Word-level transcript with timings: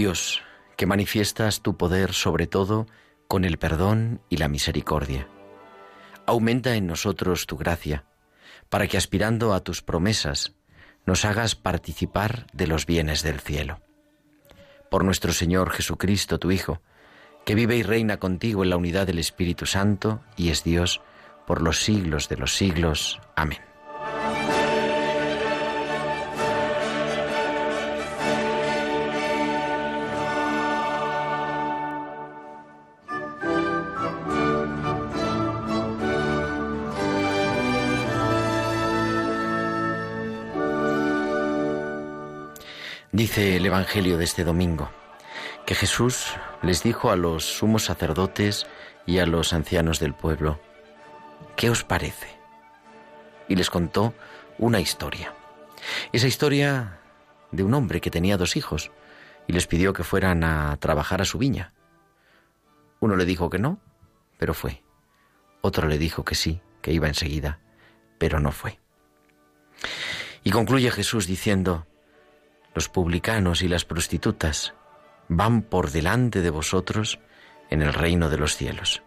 Dios, 0.00 0.40
que 0.78 0.86
manifiestas 0.86 1.60
tu 1.60 1.76
poder 1.76 2.14
sobre 2.14 2.46
todo 2.46 2.86
con 3.28 3.44
el 3.44 3.58
perdón 3.58 4.22
y 4.30 4.38
la 4.38 4.48
misericordia. 4.48 5.28
Aumenta 6.24 6.74
en 6.74 6.86
nosotros 6.86 7.46
tu 7.46 7.58
gracia, 7.58 8.06
para 8.70 8.86
que 8.86 8.96
aspirando 8.96 9.52
a 9.52 9.60
tus 9.60 9.82
promesas 9.82 10.54
nos 11.04 11.26
hagas 11.26 11.54
participar 11.54 12.46
de 12.54 12.66
los 12.66 12.86
bienes 12.86 13.22
del 13.22 13.40
cielo. 13.40 13.82
Por 14.90 15.04
nuestro 15.04 15.34
Señor 15.34 15.68
Jesucristo, 15.70 16.38
tu 16.38 16.50
Hijo, 16.50 16.80
que 17.44 17.54
vive 17.54 17.76
y 17.76 17.82
reina 17.82 18.16
contigo 18.16 18.64
en 18.64 18.70
la 18.70 18.78
unidad 18.78 19.06
del 19.06 19.18
Espíritu 19.18 19.66
Santo 19.66 20.22
y 20.34 20.48
es 20.48 20.64
Dios 20.64 21.02
por 21.46 21.60
los 21.60 21.84
siglos 21.84 22.30
de 22.30 22.38
los 22.38 22.56
siglos. 22.56 23.20
Amén. 23.36 23.69
Dice 43.12 43.56
el 43.56 43.66
Evangelio 43.66 44.18
de 44.18 44.24
este 44.24 44.44
domingo 44.44 44.88
que 45.66 45.74
Jesús 45.74 46.26
les 46.62 46.84
dijo 46.84 47.10
a 47.10 47.16
los 47.16 47.44
sumos 47.44 47.84
sacerdotes 47.84 48.68
y 49.04 49.18
a 49.18 49.26
los 49.26 49.52
ancianos 49.52 49.98
del 49.98 50.14
pueblo, 50.14 50.60
¿qué 51.56 51.70
os 51.70 51.82
parece? 51.82 52.28
Y 53.48 53.56
les 53.56 53.68
contó 53.68 54.14
una 54.58 54.78
historia. 54.78 55.34
Esa 56.12 56.28
historia 56.28 57.00
de 57.50 57.64
un 57.64 57.74
hombre 57.74 58.00
que 58.00 58.12
tenía 58.12 58.36
dos 58.36 58.54
hijos 58.54 58.92
y 59.48 59.54
les 59.54 59.66
pidió 59.66 59.92
que 59.92 60.04
fueran 60.04 60.44
a 60.44 60.76
trabajar 60.76 61.20
a 61.20 61.24
su 61.24 61.38
viña. 61.38 61.72
Uno 63.00 63.16
le 63.16 63.24
dijo 63.24 63.50
que 63.50 63.58
no, 63.58 63.80
pero 64.38 64.54
fue. 64.54 64.84
Otro 65.62 65.88
le 65.88 65.98
dijo 65.98 66.24
que 66.24 66.36
sí, 66.36 66.62
que 66.80 66.92
iba 66.92 67.08
enseguida, 67.08 67.58
pero 68.18 68.38
no 68.38 68.52
fue. 68.52 68.78
Y 70.44 70.52
concluye 70.52 70.92
Jesús 70.92 71.26
diciendo, 71.26 71.86
los 72.74 72.88
publicanos 72.88 73.62
y 73.62 73.68
las 73.68 73.84
prostitutas 73.84 74.74
van 75.28 75.62
por 75.62 75.90
delante 75.90 76.40
de 76.40 76.50
vosotros 76.50 77.18
en 77.70 77.82
el 77.82 77.92
reino 77.92 78.30
de 78.30 78.38
los 78.38 78.56
cielos. 78.56 79.02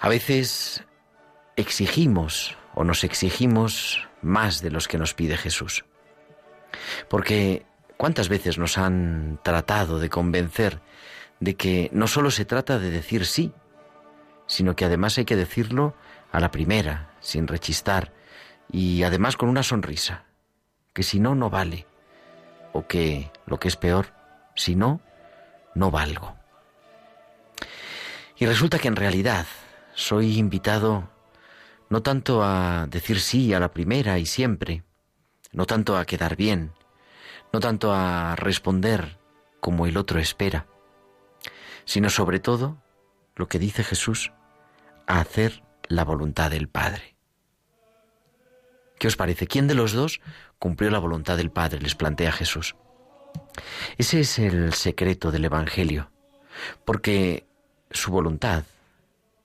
A 0.00 0.08
veces 0.08 0.84
exigimos 1.56 2.56
o 2.74 2.84
nos 2.84 3.04
exigimos 3.04 4.06
más 4.22 4.62
de 4.62 4.70
los 4.70 4.88
que 4.88 4.98
nos 4.98 5.14
pide 5.14 5.36
Jesús. 5.36 5.84
Porque 7.08 7.66
¿cuántas 7.96 8.28
veces 8.28 8.58
nos 8.58 8.78
han 8.78 9.40
tratado 9.42 9.98
de 9.98 10.08
convencer 10.08 10.80
de 11.40 11.54
que 11.54 11.90
no 11.92 12.06
solo 12.06 12.30
se 12.30 12.44
trata 12.44 12.78
de 12.78 12.90
decir 12.90 13.26
sí, 13.26 13.52
sino 14.46 14.76
que 14.76 14.84
además 14.84 15.18
hay 15.18 15.24
que 15.24 15.36
decirlo 15.36 15.94
a 16.32 16.40
la 16.40 16.50
primera, 16.50 17.10
sin 17.20 17.46
rechistar, 17.46 18.12
y 18.70 19.02
además 19.02 19.36
con 19.36 19.48
una 19.48 19.62
sonrisa, 19.62 20.24
que 20.98 21.04
si 21.04 21.20
no, 21.20 21.36
no 21.36 21.48
vale, 21.48 21.86
o 22.72 22.88
que, 22.88 23.30
lo 23.46 23.60
que 23.60 23.68
es 23.68 23.76
peor, 23.76 24.06
si 24.56 24.74
no, 24.74 25.00
no 25.76 25.92
valgo. 25.92 26.34
Y 28.36 28.46
resulta 28.46 28.80
que 28.80 28.88
en 28.88 28.96
realidad 28.96 29.46
soy 29.94 30.38
invitado 30.38 31.08
no 31.88 32.02
tanto 32.02 32.42
a 32.42 32.88
decir 32.88 33.20
sí 33.20 33.54
a 33.54 33.60
la 33.60 33.70
primera 33.70 34.18
y 34.18 34.26
siempre, 34.26 34.82
no 35.52 35.66
tanto 35.66 35.96
a 35.96 36.04
quedar 36.04 36.34
bien, 36.34 36.72
no 37.52 37.60
tanto 37.60 37.92
a 37.94 38.34
responder 38.34 39.20
como 39.60 39.86
el 39.86 39.98
otro 39.98 40.18
espera, 40.18 40.66
sino 41.84 42.10
sobre 42.10 42.40
todo, 42.40 42.82
lo 43.36 43.46
que 43.46 43.60
dice 43.60 43.84
Jesús, 43.84 44.32
a 45.06 45.20
hacer 45.20 45.62
la 45.86 46.04
voluntad 46.04 46.50
del 46.50 46.68
Padre. 46.68 47.17
¿Qué 48.98 49.06
os 49.06 49.16
parece? 49.16 49.46
¿Quién 49.46 49.68
de 49.68 49.74
los 49.74 49.92
dos 49.92 50.20
cumplió 50.58 50.90
la 50.90 50.98
voluntad 50.98 51.36
del 51.36 51.50
Padre? 51.50 51.80
Les 51.80 51.94
plantea 51.94 52.32
Jesús. 52.32 52.74
Ese 53.96 54.20
es 54.20 54.38
el 54.38 54.74
secreto 54.74 55.30
del 55.30 55.44
Evangelio, 55.44 56.10
porque 56.84 57.46
su 57.90 58.10
voluntad, 58.10 58.64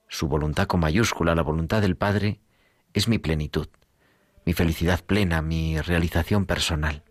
su 0.08 0.28
voluntad 0.28 0.68
con 0.68 0.80
mayúscula, 0.80 1.36
la 1.36 1.44
voluntad 1.44 1.81
del 1.81 1.96
Padre, 1.96 2.40
es 2.94 3.08
mi 3.08 3.18
plenitud, 3.18 3.68
mi 4.46 4.53
felicidad 4.53 5.03
plena, 5.03 5.42
mi 5.42 5.80
realización 5.81 6.46
personal. 6.46 7.03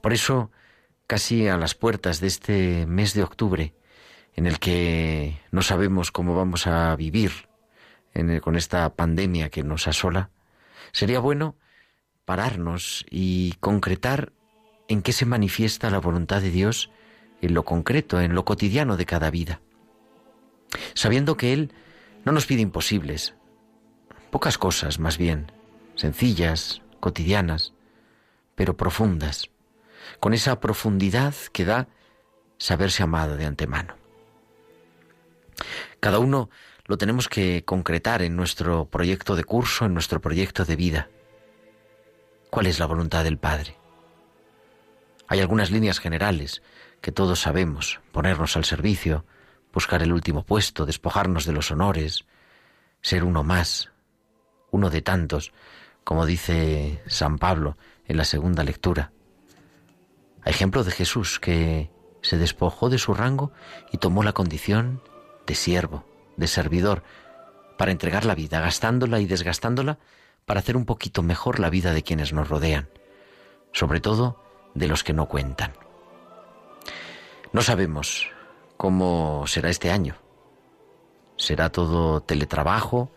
Por 0.00 0.12
eso, 0.12 0.50
casi 1.06 1.48
a 1.48 1.56
las 1.56 1.74
puertas 1.74 2.20
de 2.20 2.26
este 2.26 2.86
mes 2.86 3.14
de 3.14 3.22
octubre, 3.22 3.74
en 4.34 4.46
el 4.46 4.58
que 4.58 5.40
no 5.50 5.62
sabemos 5.62 6.12
cómo 6.12 6.34
vamos 6.34 6.66
a 6.66 6.94
vivir 6.96 7.48
con 8.42 8.56
esta 8.56 8.94
pandemia 8.94 9.48
que 9.48 9.62
nos 9.62 9.86
asola, 9.88 10.30
sería 10.92 11.20
bueno 11.20 11.56
pararnos 12.24 13.06
y 13.10 13.54
concretar 13.60 14.32
en 14.88 15.02
qué 15.02 15.12
se 15.12 15.26
manifiesta 15.26 15.90
la 15.90 15.98
voluntad 15.98 16.40
de 16.40 16.50
Dios 16.50 16.90
en 17.40 17.54
lo 17.54 17.64
concreto, 17.64 18.20
en 18.20 18.34
lo 18.34 18.44
cotidiano 18.44 18.96
de 18.96 19.06
cada 19.06 19.30
vida. 19.30 19.60
Sabiendo 20.94 21.36
que 21.36 21.52
Él 21.52 21.72
no 22.24 22.32
nos 22.32 22.46
pide 22.46 22.62
imposibles, 22.62 23.34
pocas 24.30 24.58
cosas 24.58 24.98
más 24.98 25.18
bien, 25.18 25.52
sencillas, 25.94 26.82
cotidianas, 27.00 27.74
pero 28.54 28.76
profundas, 28.76 29.50
con 30.20 30.34
esa 30.34 30.60
profundidad 30.60 31.34
que 31.52 31.64
da 31.64 31.88
saberse 32.58 33.02
amado 33.02 33.36
de 33.36 33.46
antemano. 33.46 33.94
Cada 36.00 36.18
uno 36.18 36.50
lo 36.88 36.96
tenemos 36.96 37.28
que 37.28 37.64
concretar 37.64 38.22
en 38.22 38.34
nuestro 38.34 38.86
proyecto 38.86 39.36
de 39.36 39.44
curso, 39.44 39.84
en 39.84 39.92
nuestro 39.92 40.20
proyecto 40.20 40.64
de 40.64 40.74
vida. 40.74 41.10
¿Cuál 42.48 42.66
es 42.66 42.78
la 42.78 42.86
voluntad 42.86 43.24
del 43.24 43.36
Padre? 43.36 43.76
Hay 45.28 45.40
algunas 45.40 45.70
líneas 45.70 46.00
generales 46.00 46.62
que 47.02 47.12
todos 47.12 47.40
sabemos, 47.40 48.00
ponernos 48.10 48.56
al 48.56 48.64
servicio, 48.64 49.26
buscar 49.70 50.02
el 50.02 50.14
último 50.14 50.44
puesto, 50.46 50.86
despojarnos 50.86 51.44
de 51.44 51.52
los 51.52 51.70
honores, 51.70 52.24
ser 53.02 53.22
uno 53.22 53.44
más, 53.44 53.90
uno 54.70 54.88
de 54.88 55.02
tantos, 55.02 55.52
como 56.04 56.24
dice 56.24 57.02
San 57.06 57.38
Pablo 57.38 57.76
en 58.06 58.16
la 58.16 58.24
segunda 58.24 58.64
lectura. 58.64 59.12
Hay 60.40 60.52
ejemplo 60.52 60.84
de 60.84 60.92
Jesús 60.92 61.38
que 61.38 61.90
se 62.22 62.38
despojó 62.38 62.88
de 62.88 62.96
su 62.96 63.12
rango 63.12 63.52
y 63.92 63.98
tomó 63.98 64.22
la 64.22 64.32
condición 64.32 65.02
de 65.46 65.54
siervo, 65.54 66.07
de 66.38 66.46
servidor, 66.46 67.02
para 67.76 67.92
entregar 67.92 68.24
la 68.24 68.34
vida, 68.34 68.60
gastándola 68.60 69.20
y 69.20 69.26
desgastándola 69.26 69.98
para 70.46 70.60
hacer 70.60 70.76
un 70.76 70.86
poquito 70.86 71.22
mejor 71.22 71.60
la 71.60 71.68
vida 71.68 71.92
de 71.92 72.02
quienes 72.02 72.32
nos 72.32 72.48
rodean, 72.48 72.88
sobre 73.72 74.00
todo 74.00 74.42
de 74.74 74.88
los 74.88 75.04
que 75.04 75.12
no 75.12 75.28
cuentan. 75.28 75.72
No 77.52 77.60
sabemos 77.60 78.30
cómo 78.76 79.46
será 79.46 79.68
este 79.68 79.90
año. 79.90 80.16
¿Será 81.36 81.70
todo 81.70 82.20
teletrabajo? 82.22 83.12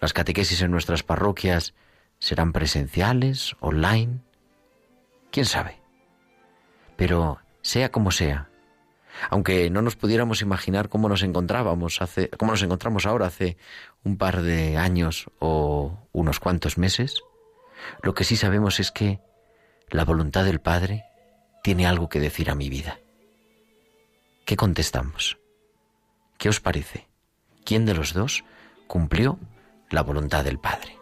¿Las 0.00 0.12
catequesis 0.12 0.62
en 0.62 0.70
nuestras 0.70 1.02
parroquias 1.02 1.74
serán 2.18 2.52
presenciales, 2.52 3.56
online? 3.60 4.20
¿Quién 5.30 5.46
sabe? 5.46 5.80
Pero 6.96 7.38
sea 7.62 7.90
como 7.90 8.10
sea, 8.10 8.47
aunque 9.30 9.70
no 9.70 9.82
nos 9.82 9.96
pudiéramos 9.96 10.42
imaginar 10.42 10.88
cómo 10.88 11.08
nos 11.08 11.22
encontrábamos 11.22 12.00
hace, 12.00 12.28
cómo 12.30 12.52
nos 12.52 12.62
encontramos 12.62 13.06
ahora 13.06 13.26
hace 13.26 13.56
un 14.04 14.16
par 14.16 14.42
de 14.42 14.76
años 14.76 15.26
o 15.38 15.98
unos 16.12 16.40
cuantos 16.40 16.78
meses, 16.78 17.22
lo 18.02 18.14
que 18.14 18.24
sí 18.24 18.36
sabemos 18.36 18.80
es 18.80 18.90
que 18.90 19.20
la 19.90 20.04
voluntad 20.04 20.44
del 20.44 20.60
Padre 20.60 21.04
tiene 21.62 21.86
algo 21.86 22.08
que 22.08 22.20
decir 22.20 22.50
a 22.50 22.54
mi 22.54 22.68
vida. 22.68 22.98
¿Qué 24.44 24.56
contestamos? 24.56 25.38
¿Qué 26.38 26.48
os 26.48 26.60
parece? 26.60 27.08
quién 27.68 27.84
de 27.84 27.92
los 27.92 28.14
dos 28.14 28.44
cumplió 28.86 29.38
la 29.90 30.02
voluntad 30.02 30.42
del 30.42 30.58
Padre. 30.58 30.97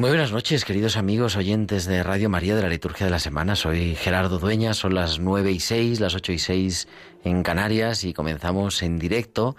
Pues 0.00 0.08
muy 0.12 0.16
buenas 0.16 0.32
noches, 0.32 0.64
queridos 0.64 0.96
amigos 0.96 1.36
oyentes 1.36 1.84
de 1.84 2.02
Radio 2.02 2.30
María 2.30 2.56
de 2.56 2.62
la 2.62 2.70
Liturgia 2.70 3.04
de 3.04 3.10
la 3.10 3.18
Semana. 3.18 3.54
Soy 3.54 3.94
Gerardo 3.96 4.38
Dueña, 4.38 4.72
son 4.72 4.94
las 4.94 5.18
nueve 5.18 5.52
y 5.52 5.60
seis, 5.60 6.00
las 6.00 6.14
ocho 6.14 6.32
y 6.32 6.38
seis 6.38 6.88
en 7.22 7.42
Canarias 7.42 8.04
y 8.04 8.14
comenzamos 8.14 8.82
en 8.82 8.98
directo 8.98 9.56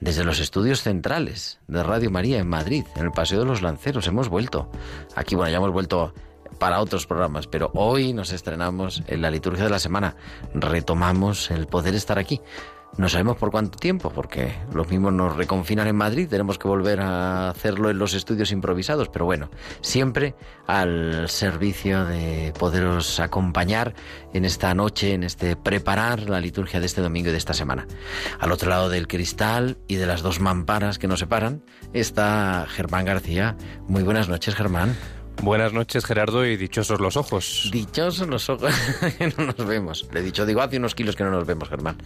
desde 0.00 0.24
los 0.24 0.40
estudios 0.40 0.80
centrales 0.80 1.60
de 1.68 1.82
Radio 1.82 2.10
María 2.10 2.38
en 2.38 2.48
Madrid, 2.48 2.86
en 2.96 3.04
el 3.04 3.10
Paseo 3.10 3.40
de 3.40 3.44
los 3.44 3.60
Lanceros. 3.60 4.06
Hemos 4.06 4.30
vuelto. 4.30 4.70
Aquí, 5.16 5.34
bueno, 5.34 5.50
ya 5.50 5.58
hemos 5.58 5.72
vuelto 5.72 6.14
para 6.54 6.80
otros 6.80 7.06
programas, 7.06 7.46
pero 7.46 7.70
hoy 7.74 8.12
nos 8.12 8.32
estrenamos 8.32 9.02
en 9.06 9.22
la 9.22 9.30
Liturgia 9.30 9.64
de 9.64 9.70
la 9.70 9.78
Semana. 9.78 10.16
Retomamos 10.54 11.50
el 11.50 11.66
poder 11.66 11.94
estar 11.94 12.18
aquí. 12.18 12.40
No 12.96 13.08
sabemos 13.08 13.36
por 13.36 13.50
cuánto 13.50 13.76
tiempo, 13.76 14.10
porque 14.10 14.54
los 14.72 14.88
mismos 14.88 15.12
nos 15.12 15.36
reconfinan 15.36 15.88
en 15.88 15.96
Madrid, 15.96 16.28
tenemos 16.28 16.58
que 16.58 16.68
volver 16.68 17.00
a 17.00 17.50
hacerlo 17.50 17.90
en 17.90 17.98
los 17.98 18.14
estudios 18.14 18.52
improvisados, 18.52 19.08
pero 19.08 19.24
bueno, 19.24 19.50
siempre 19.80 20.36
al 20.68 21.28
servicio 21.28 22.04
de 22.04 22.52
poderos 22.56 23.18
acompañar 23.18 23.94
en 24.32 24.44
esta 24.44 24.72
noche, 24.74 25.12
en 25.12 25.24
este 25.24 25.56
preparar 25.56 26.30
la 26.30 26.38
liturgia 26.38 26.78
de 26.78 26.86
este 26.86 27.00
domingo 27.00 27.30
y 27.30 27.32
de 27.32 27.38
esta 27.38 27.54
semana. 27.54 27.88
Al 28.38 28.52
otro 28.52 28.70
lado 28.70 28.88
del 28.88 29.08
cristal 29.08 29.76
y 29.88 29.96
de 29.96 30.06
las 30.06 30.22
dos 30.22 30.38
mamparas 30.38 31.00
que 31.00 31.08
nos 31.08 31.18
separan 31.18 31.64
está 31.92 32.64
Germán 32.68 33.06
García. 33.06 33.56
Muy 33.88 34.04
buenas 34.04 34.28
noches, 34.28 34.54
Germán. 34.54 34.96
Buenas 35.42 35.72
noches, 35.74 36.04
Gerardo, 36.06 36.46
y 36.46 36.56
dichosos 36.56 37.00
los 37.00 37.16
ojos. 37.16 37.68
Dichosos 37.72 38.26
los 38.28 38.48
ojos, 38.48 38.72
que 39.18 39.32
no 39.36 39.46
nos 39.46 39.66
vemos. 39.66 40.08
Le 40.12 40.20
he 40.20 40.22
dicho, 40.22 40.46
digo, 40.46 40.62
hace 40.62 40.78
unos 40.78 40.94
kilos 40.94 41.16
que 41.16 41.24
no 41.24 41.30
nos 41.30 41.46
vemos, 41.46 41.68
Germán. 41.68 41.96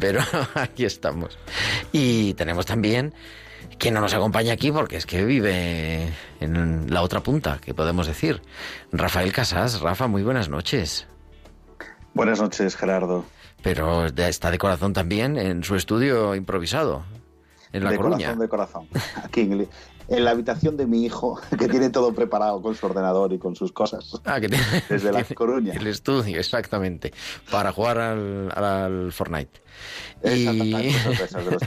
Pero 0.00 0.20
aquí 0.54 0.84
estamos. 0.84 1.38
Y 1.92 2.34
tenemos 2.34 2.66
también 2.66 3.14
quien 3.78 3.94
no 3.94 4.00
nos 4.00 4.14
acompaña 4.14 4.52
aquí 4.52 4.72
porque 4.72 4.96
es 4.96 5.06
que 5.06 5.24
vive 5.24 6.12
en 6.40 6.92
la 6.92 7.02
otra 7.02 7.20
punta, 7.22 7.58
que 7.58 7.74
podemos 7.74 8.06
decir. 8.06 8.42
Rafael 8.90 9.32
Casas. 9.32 9.80
Rafa, 9.80 10.08
muy 10.08 10.22
buenas 10.22 10.48
noches. 10.48 11.06
Buenas 12.14 12.40
noches, 12.40 12.74
Gerardo. 12.76 13.24
Pero 13.62 14.06
está 14.06 14.50
de 14.50 14.58
corazón 14.58 14.92
también 14.92 15.36
en 15.36 15.62
su 15.62 15.76
estudio 15.76 16.34
improvisado, 16.34 17.04
en 17.72 17.84
La 17.84 17.90
de 17.90 17.96
Coruña. 17.96 18.34
corazón, 18.34 18.38
de 18.40 18.48
corazón. 18.48 18.88
Aquí 19.24 19.40
en, 19.42 19.68
en 20.08 20.24
la 20.24 20.30
habitación 20.30 20.76
de 20.76 20.86
mi 20.86 21.04
hijo, 21.04 21.40
que 21.58 21.68
tiene 21.68 21.90
todo 21.90 22.12
preparado 22.12 22.60
con 22.62 22.74
su 22.74 22.86
ordenador 22.86 23.32
y 23.32 23.38
con 23.38 23.54
sus 23.56 23.72
cosas. 23.72 24.12
Ah, 24.24 24.40
que 24.40 24.48
tiene, 24.48 24.64
Desde 24.88 25.12
La 25.12 25.24
Coruña. 25.34 25.74
El 25.74 25.86
estudio, 25.86 26.38
exactamente. 26.38 27.12
Para 27.50 27.72
jugar 27.72 27.98
al, 27.98 28.50
al 28.54 29.12
Fortnite. 29.12 29.60
Y- 30.24 30.92
cosas 31.18 31.44
de 31.44 31.50
los. 31.52 31.62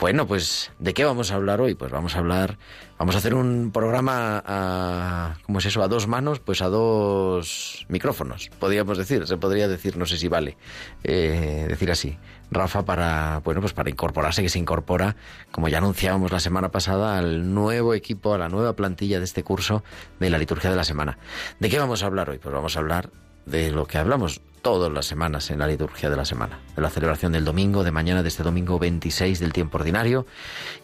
Bueno, 0.00 0.26
pues 0.26 0.70
¿de 0.78 0.94
qué 0.94 1.04
vamos 1.04 1.30
a 1.30 1.34
hablar 1.34 1.60
hoy? 1.60 1.74
Pues 1.74 1.92
vamos 1.92 2.16
a 2.16 2.20
hablar, 2.20 2.56
vamos 2.98 3.14
a 3.14 3.18
hacer 3.18 3.34
un 3.34 3.70
programa 3.70 4.42
a, 4.46 5.34
¿cómo 5.44 5.58
es 5.58 5.66
eso? 5.66 5.82
A 5.82 5.88
dos 5.88 6.06
manos, 6.06 6.40
pues 6.40 6.62
a 6.62 6.68
dos 6.68 7.84
micrófonos, 7.88 8.48
podríamos 8.58 8.96
decir, 8.96 9.26
se 9.26 9.36
podría 9.36 9.68
decir, 9.68 9.98
no 9.98 10.06
sé 10.06 10.16
si 10.16 10.28
vale 10.28 10.56
eh, 11.04 11.66
decir 11.68 11.90
así. 11.90 12.16
Rafa 12.52 12.84
para, 12.84 13.40
bueno, 13.44 13.60
pues 13.60 13.72
para 13.72 13.90
incorporarse, 13.90 14.42
que 14.42 14.48
se 14.48 14.58
incorpora, 14.58 15.16
como 15.50 15.68
ya 15.68 15.78
anunciábamos 15.78 16.32
la 16.32 16.40
semana 16.40 16.70
pasada, 16.70 17.18
al 17.18 17.54
nuevo 17.54 17.94
equipo, 17.94 18.34
a 18.34 18.38
la 18.38 18.48
nueva 18.48 18.74
plantilla 18.74 19.18
de 19.18 19.24
este 19.24 19.42
curso 19.42 19.82
de 20.20 20.30
la 20.30 20.38
liturgia 20.38 20.70
de 20.70 20.76
la 20.76 20.84
semana. 20.84 21.18
¿De 21.60 21.68
qué 21.68 21.78
vamos 21.78 22.02
a 22.02 22.06
hablar 22.06 22.30
hoy? 22.30 22.38
Pues 22.38 22.54
vamos 22.54 22.76
a 22.76 22.80
hablar 22.80 23.10
de 23.46 23.70
lo 23.70 23.86
que 23.86 23.98
hablamos 23.98 24.40
todas 24.62 24.92
las 24.92 25.06
semanas 25.06 25.50
en 25.50 25.58
la 25.58 25.66
liturgia 25.66 26.08
de 26.08 26.16
la 26.16 26.24
semana, 26.24 26.60
de 26.76 26.82
la 26.82 26.88
celebración 26.88 27.32
del 27.32 27.44
domingo, 27.44 27.82
de 27.82 27.90
mañana 27.90 28.22
de 28.22 28.28
este 28.28 28.44
domingo 28.44 28.78
26 28.78 29.40
del 29.40 29.52
tiempo 29.52 29.78
ordinario 29.78 30.24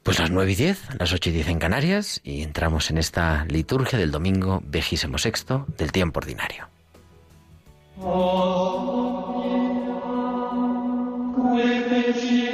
Pues 0.03 0.19
las 0.19 0.31
9 0.31 0.51
y 0.51 0.55
10, 0.55 0.99
las 0.99 1.13
8 1.13 1.29
y 1.29 1.33
10 1.33 1.47
en 1.47 1.59
Canarias, 1.59 2.19
y 2.25 2.41
entramos 2.41 2.91
en 2.91 2.97
esta 2.97 3.45
liturgia 3.45 3.97
del 3.97 4.11
domingo 4.11 4.61
vigésimo 4.65 5.17
sexto 5.17 5.65
del 5.77 5.93
tiempo 5.93 6.19
ordinario. 6.19 6.67
Quae 11.33 11.81
feci 11.89 12.52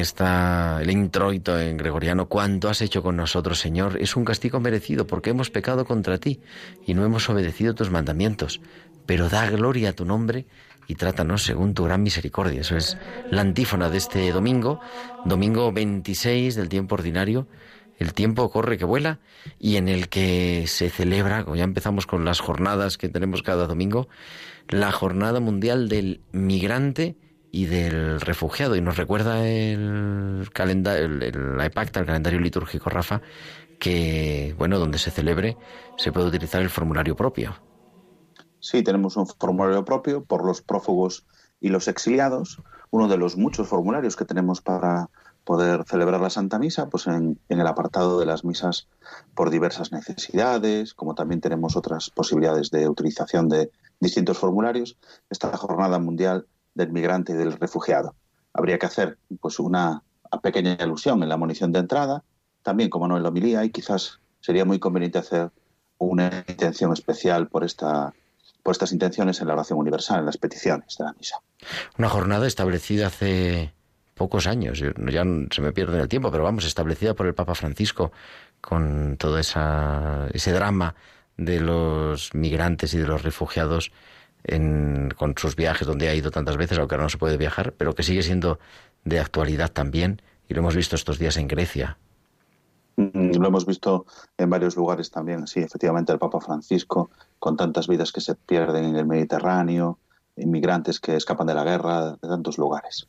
esta, 0.00 0.80
el 0.82 0.90
introito 0.90 1.58
en 1.58 1.76
gregoriano, 1.76 2.26
cuánto 2.26 2.68
has 2.68 2.80
hecho 2.82 3.02
con 3.02 3.16
nosotros, 3.16 3.58
Señor, 3.58 3.98
es 4.00 4.16
un 4.16 4.24
castigo 4.24 4.60
merecido 4.60 5.06
porque 5.06 5.30
hemos 5.30 5.50
pecado 5.50 5.84
contra 5.84 6.18
ti 6.18 6.40
y 6.86 6.94
no 6.94 7.04
hemos 7.04 7.28
obedecido 7.28 7.74
tus 7.74 7.90
mandamientos. 7.90 8.60
Pero 9.06 9.28
da 9.28 9.48
gloria 9.50 9.90
a 9.90 9.92
tu 9.92 10.04
nombre 10.04 10.46
y 10.86 10.94
trátanos 10.94 11.44
según 11.44 11.74
tu 11.74 11.84
gran 11.84 12.02
misericordia. 12.02 12.62
Eso 12.62 12.76
es 12.76 12.96
la 13.30 13.42
antífona 13.42 13.90
de 13.90 13.98
este 13.98 14.32
domingo, 14.32 14.80
domingo 15.24 15.72
26 15.72 16.54
del 16.54 16.68
tiempo 16.68 16.94
ordinario. 16.94 17.46
El 17.98 18.14
tiempo 18.14 18.50
corre 18.50 18.78
que 18.78 18.84
vuela 18.84 19.18
y 19.58 19.76
en 19.76 19.88
el 19.88 20.08
que 20.08 20.64
se 20.66 20.88
celebra, 20.88 21.44
como 21.44 21.56
ya 21.56 21.64
empezamos 21.64 22.06
con 22.06 22.24
las 22.24 22.40
jornadas 22.40 22.96
que 22.96 23.08
tenemos 23.08 23.42
cada 23.42 23.66
domingo, 23.66 24.08
la 24.68 24.92
Jornada 24.92 25.40
Mundial 25.40 25.88
del 25.88 26.20
Migrante 26.32 27.16
y 27.50 27.66
del 27.66 28.20
refugiado. 28.20 28.76
Y 28.76 28.80
nos 28.80 28.96
recuerda 28.96 29.46
el 29.46 30.48
calendario, 30.52 31.04
el, 31.04 31.56
la 31.56 31.66
EPACTA, 31.66 32.00
el 32.00 32.06
calendario 32.06 32.40
litúrgico, 32.40 32.90
Rafa, 32.90 33.22
que, 33.78 34.54
bueno, 34.58 34.78
donde 34.78 34.98
se 34.98 35.10
celebre 35.10 35.56
se 35.96 36.12
puede 36.12 36.26
utilizar 36.26 36.62
el 36.62 36.70
formulario 36.70 37.16
propio. 37.16 37.56
Sí, 38.60 38.82
tenemos 38.82 39.16
un 39.16 39.26
formulario 39.26 39.84
propio 39.84 40.24
por 40.24 40.44
los 40.44 40.62
prófugos 40.62 41.26
y 41.60 41.68
los 41.68 41.88
exiliados, 41.88 42.60
uno 42.90 43.08
de 43.08 43.16
los 43.16 43.36
muchos 43.36 43.68
formularios 43.68 44.16
que 44.16 44.24
tenemos 44.24 44.60
para 44.60 45.10
poder 45.44 45.84
celebrar 45.84 46.20
la 46.20 46.30
Santa 46.30 46.58
Misa, 46.58 46.88
pues 46.88 47.06
en, 47.06 47.40
en, 47.48 47.60
el 47.60 47.66
apartado 47.66 48.20
de 48.20 48.26
las 48.26 48.44
misas 48.44 48.88
por 49.34 49.48
diversas 49.48 49.92
necesidades, 49.92 50.92
como 50.92 51.14
también 51.14 51.40
tenemos 51.40 51.76
otras 51.76 52.10
posibilidades 52.10 52.70
de 52.70 52.88
utilización 52.88 53.48
de 53.48 53.70
distintos 53.98 54.38
formularios. 54.38 54.98
Esta 55.30 55.56
jornada 55.56 55.98
mundial 55.98 56.46
del 56.78 56.92
migrante 56.92 57.32
y 57.32 57.36
del 57.36 57.52
refugiado. 57.52 58.14
Habría 58.54 58.78
que 58.78 58.86
hacer 58.86 59.18
pues 59.40 59.58
una 59.58 60.02
pequeña 60.42 60.74
alusión 60.80 61.22
en 61.22 61.28
la 61.28 61.36
munición 61.36 61.72
de 61.72 61.80
entrada, 61.80 62.22
también 62.62 62.88
como 62.88 63.08
no 63.08 63.16
en 63.16 63.22
la 63.24 63.28
homilía, 63.28 63.64
y 63.64 63.70
quizás 63.70 64.20
sería 64.40 64.64
muy 64.64 64.78
conveniente 64.78 65.18
hacer 65.18 65.50
una 65.98 66.44
intención 66.46 66.92
especial 66.92 67.48
por 67.48 67.64
esta 67.64 68.14
por 68.62 68.72
estas 68.72 68.92
intenciones 68.92 69.40
en 69.40 69.46
la 69.46 69.54
oración 69.54 69.78
universal, 69.78 70.20
en 70.20 70.26
las 70.26 70.36
peticiones 70.36 70.96
de 70.98 71.04
la 71.04 71.14
misa. 71.14 71.36
Una 71.96 72.08
jornada 72.08 72.46
establecida 72.46 73.06
hace 73.06 73.72
pocos 74.14 74.46
años, 74.46 74.78
ya 74.80 75.24
se 75.50 75.60
me 75.62 75.72
pierde 75.72 76.00
el 76.00 76.08
tiempo, 76.08 76.30
pero 76.30 76.44
vamos, 76.44 76.64
establecida 76.66 77.14
por 77.14 77.26
el 77.26 77.34
Papa 77.34 77.54
Francisco 77.54 78.12
con 78.60 79.16
todo 79.16 79.38
ese 79.38 80.52
drama 80.52 80.94
de 81.36 81.60
los 81.60 82.34
migrantes 82.34 82.92
y 82.94 82.98
de 82.98 83.06
los 83.06 83.22
refugiados 83.22 83.90
en, 84.48 85.12
con 85.16 85.34
sus 85.36 85.56
viajes 85.56 85.86
donde 85.86 86.08
ha 86.08 86.14
ido 86.14 86.30
tantas 86.30 86.56
veces, 86.56 86.78
aunque 86.78 86.94
ahora 86.94 87.04
no 87.04 87.10
se 87.10 87.18
puede 87.18 87.36
viajar, 87.36 87.72
pero 87.72 87.94
que 87.94 88.02
sigue 88.02 88.22
siendo 88.22 88.58
de 89.04 89.20
actualidad 89.20 89.70
también, 89.70 90.22
y 90.48 90.54
lo 90.54 90.60
hemos 90.60 90.76
visto 90.76 90.96
estos 90.96 91.18
días 91.18 91.36
en 91.36 91.48
Grecia. 91.48 91.98
Mm, 92.96 93.36
lo 93.36 93.48
hemos 93.48 93.64
visto 93.64 94.06
en 94.36 94.50
varios 94.50 94.76
lugares 94.76 95.10
también, 95.10 95.46
sí, 95.46 95.60
efectivamente 95.60 96.12
el 96.12 96.18
Papa 96.18 96.40
Francisco, 96.40 97.10
con 97.38 97.56
tantas 97.56 97.86
vidas 97.86 98.10
que 98.10 98.20
se 98.20 98.34
pierden 98.34 98.84
en 98.84 98.96
el 98.96 99.06
Mediterráneo, 99.06 99.98
inmigrantes 100.36 100.98
que 101.00 101.16
escapan 101.16 101.46
de 101.46 101.54
la 101.54 101.64
guerra, 101.64 102.12
de 102.12 102.28
tantos 102.28 102.58
lugares. 102.58 103.08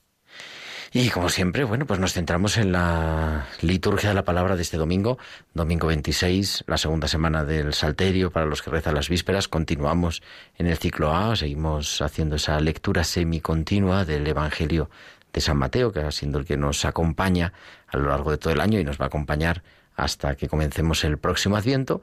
Y 0.91 1.09
como 1.09 1.29
siempre, 1.29 1.63
bueno, 1.65 1.85
pues 1.85 1.99
nos 1.99 2.13
centramos 2.13 2.57
en 2.57 2.71
la 2.71 3.45
liturgia 3.61 4.09
de 4.09 4.15
la 4.15 4.23
palabra 4.23 4.55
de 4.55 4.63
este 4.63 4.77
domingo, 4.77 5.19
domingo 5.53 5.85
26, 5.85 6.63
la 6.65 6.79
segunda 6.79 7.07
semana 7.07 7.45
del 7.45 7.75
Salterio 7.75 8.31
para 8.31 8.47
los 8.47 8.63
que 8.63 8.71
rezan 8.71 8.95
las 8.95 9.07
vísperas. 9.07 9.47
Continuamos 9.47 10.23
en 10.57 10.65
el 10.65 10.77
ciclo 10.77 11.15
A, 11.15 11.35
seguimos 11.35 12.01
haciendo 12.01 12.37
esa 12.37 12.59
lectura 12.59 13.03
semicontinua 13.03 14.03
del 14.03 14.25
Evangelio 14.25 14.89
de 15.31 15.41
San 15.41 15.57
Mateo, 15.57 15.91
que 15.91 16.01
va 16.01 16.11
siendo 16.11 16.39
el 16.39 16.45
que 16.45 16.57
nos 16.57 16.83
acompaña 16.85 17.53
a 17.87 17.97
lo 17.97 18.09
largo 18.09 18.31
de 18.31 18.39
todo 18.39 18.51
el 18.51 18.59
año 18.59 18.79
y 18.79 18.83
nos 18.83 18.99
va 18.99 19.05
a 19.05 19.09
acompañar 19.09 19.61
hasta 19.95 20.35
que 20.35 20.47
comencemos 20.47 21.03
el 21.03 21.19
próximo 21.19 21.55
Adviento. 21.55 22.01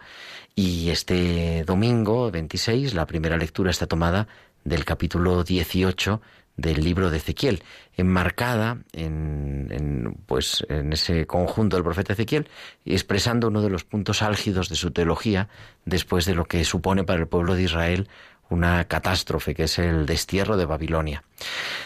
Y 0.54 0.90
este 0.90 1.64
domingo 1.64 2.30
26, 2.30 2.94
la 2.94 3.06
primera 3.06 3.36
lectura 3.36 3.72
está 3.72 3.88
tomada 3.88 4.28
del 4.62 4.84
capítulo 4.84 5.42
18 5.42 6.20
del 6.56 6.82
libro 6.82 7.10
de 7.10 7.18
Ezequiel, 7.18 7.62
enmarcada 7.96 8.78
en, 8.92 9.68
en, 9.70 10.16
pues, 10.26 10.64
en 10.68 10.92
ese 10.92 11.26
conjunto 11.26 11.76
del 11.76 11.84
profeta 11.84 12.14
Ezequiel 12.14 12.48
expresando 12.84 13.48
uno 13.48 13.62
de 13.62 13.70
los 13.70 13.84
puntos 13.84 14.22
álgidos 14.22 14.68
de 14.68 14.76
su 14.76 14.90
teología 14.90 15.48
después 15.84 16.24
de 16.24 16.34
lo 16.34 16.46
que 16.46 16.64
supone 16.64 17.04
para 17.04 17.20
el 17.20 17.28
pueblo 17.28 17.54
de 17.54 17.62
Israel 17.62 18.08
una 18.48 18.84
catástrofe 18.84 19.54
que 19.54 19.64
es 19.64 19.78
el 19.78 20.06
destierro 20.06 20.56
de 20.56 20.66
Babilonia. 20.66 21.24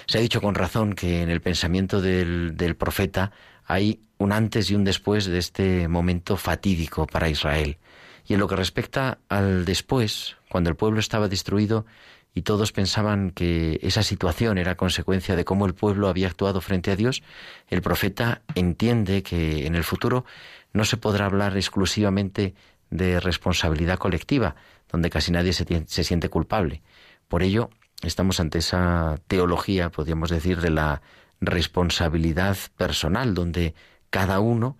Se 0.06 0.18
ha 0.18 0.20
dicho 0.20 0.40
con 0.40 0.54
razón 0.54 0.94
que 0.94 1.22
en 1.22 1.30
el 1.30 1.40
pensamiento 1.40 2.00
del, 2.00 2.56
del 2.56 2.76
profeta 2.76 3.32
hay 3.64 4.00
un 4.18 4.32
antes 4.32 4.70
y 4.70 4.74
un 4.74 4.84
después 4.84 5.24
de 5.24 5.38
este 5.38 5.88
momento 5.88 6.36
fatídico 6.36 7.06
para 7.06 7.28
Israel. 7.28 7.78
Y 8.26 8.34
en 8.34 8.40
lo 8.40 8.46
que 8.46 8.56
respecta 8.56 9.18
al 9.28 9.64
después, 9.64 10.36
cuando 10.48 10.70
el 10.70 10.76
pueblo 10.76 11.00
estaba 11.00 11.28
destruido, 11.28 11.86
y 12.34 12.42
todos 12.42 12.72
pensaban 12.72 13.30
que 13.30 13.80
esa 13.82 14.02
situación 14.02 14.58
era 14.58 14.76
consecuencia 14.76 15.36
de 15.36 15.44
cómo 15.44 15.66
el 15.66 15.74
pueblo 15.74 16.08
había 16.08 16.28
actuado 16.28 16.60
frente 16.60 16.90
a 16.90 16.96
Dios, 16.96 17.22
el 17.68 17.82
profeta 17.82 18.42
entiende 18.54 19.22
que 19.22 19.66
en 19.66 19.74
el 19.74 19.84
futuro 19.84 20.24
no 20.72 20.84
se 20.84 20.96
podrá 20.96 21.26
hablar 21.26 21.56
exclusivamente 21.56 22.54
de 22.90 23.20
responsabilidad 23.20 23.98
colectiva, 23.98 24.56
donde 24.90 25.10
casi 25.10 25.32
nadie 25.32 25.52
se, 25.52 25.84
se 25.86 26.04
siente 26.04 26.28
culpable. 26.28 26.82
Por 27.28 27.42
ello, 27.42 27.70
estamos 28.02 28.40
ante 28.40 28.58
esa 28.58 29.18
teología, 29.26 29.90
podríamos 29.90 30.30
decir, 30.30 30.60
de 30.60 30.70
la 30.70 31.02
responsabilidad 31.40 32.56
personal, 32.76 33.34
donde 33.34 33.74
cada 34.10 34.40
uno 34.40 34.76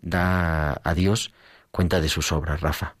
da 0.00 0.80
a 0.84 0.94
Dios 0.94 1.32
cuenta 1.70 2.00
de 2.00 2.08
sus 2.08 2.32
obras, 2.32 2.60
Rafa. 2.60 2.94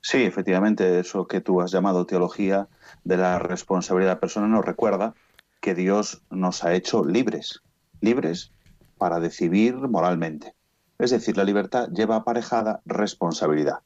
Sí, 0.00 0.22
efectivamente, 0.24 0.98
eso 0.98 1.26
que 1.26 1.40
tú 1.40 1.60
has 1.60 1.70
llamado 1.70 2.06
teología 2.06 2.68
de 3.04 3.16
la 3.16 3.38
responsabilidad 3.38 4.20
personal 4.20 4.50
nos 4.50 4.64
recuerda 4.64 5.14
que 5.60 5.74
Dios 5.74 6.22
nos 6.30 6.64
ha 6.64 6.74
hecho 6.74 7.04
libres, 7.04 7.62
libres 8.00 8.52
para 8.98 9.20
decidir 9.20 9.76
moralmente. 9.76 10.54
Es 10.98 11.10
decir, 11.10 11.36
la 11.36 11.44
libertad 11.44 11.88
lleva 11.90 12.16
aparejada 12.16 12.80
responsabilidad. 12.84 13.80